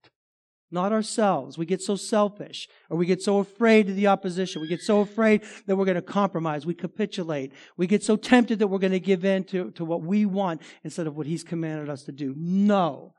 not 0.71 0.93
ourselves. 0.93 1.59
We 1.59 1.67
get 1.67 1.83
so 1.83 1.97
selfish 1.97 2.67
or 2.89 2.97
we 2.97 3.05
get 3.05 3.21
so 3.21 3.39
afraid 3.39 3.91
of 3.91 3.97
the 3.97 4.07
opposition. 4.07 4.63
We 4.63 4.69
get 4.69 4.81
so 4.81 5.01
afraid 5.01 5.43
that 5.67 5.77
we're 5.77 5.85
going 5.85 5.97
to 5.97 6.03
compromise. 6.03 6.65
We 6.65 6.75
capitulate. 6.75 7.53
We 7.77 7.87
get 7.87 8.03
so 8.03 8.17
tempted 8.17 8.61
that 8.61 8.69
we're 8.69 8.79
going 8.79 8.93
to 8.93 9.01
give 9.01 9.25
in 9.25 9.45
to, 9.45 9.71
to 9.73 9.85
what 9.85 10.03
we 10.03 10.25
want 10.25 10.63
instead 10.83 11.07
of 11.07 11.17
what 11.17 11.27
He's 11.27 11.45
commanded 11.45 11.91
us 11.91 12.05
to 12.05 12.13
do. 12.13 12.35
No. 12.37 13.13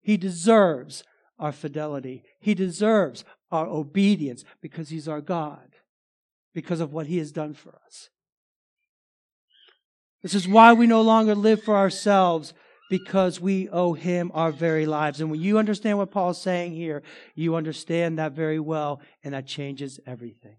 He 0.00 0.16
deserves 0.16 1.04
our 1.38 1.52
fidelity. 1.52 2.22
He 2.40 2.54
deserves 2.54 3.24
our 3.50 3.66
obedience 3.66 4.42
because 4.62 4.88
He's 4.88 5.08
our 5.08 5.20
God, 5.20 5.74
because 6.54 6.80
of 6.80 6.94
what 6.94 7.08
He 7.08 7.18
has 7.18 7.30
done 7.30 7.52
for 7.52 7.78
us. 7.86 8.08
This 10.26 10.34
is 10.34 10.48
why 10.48 10.72
we 10.72 10.88
no 10.88 11.02
longer 11.02 11.36
live 11.36 11.62
for 11.62 11.76
ourselves 11.76 12.52
because 12.90 13.40
we 13.40 13.68
owe 13.68 13.92
Him 13.92 14.32
our 14.34 14.50
very 14.50 14.84
lives. 14.84 15.20
And 15.20 15.30
when 15.30 15.40
you 15.40 15.56
understand 15.56 15.98
what 15.98 16.10
Paul's 16.10 16.42
saying 16.42 16.72
here, 16.72 17.04
you 17.36 17.54
understand 17.54 18.18
that 18.18 18.32
very 18.32 18.58
well, 18.58 19.00
and 19.22 19.34
that 19.34 19.46
changes 19.46 20.00
everything. 20.04 20.56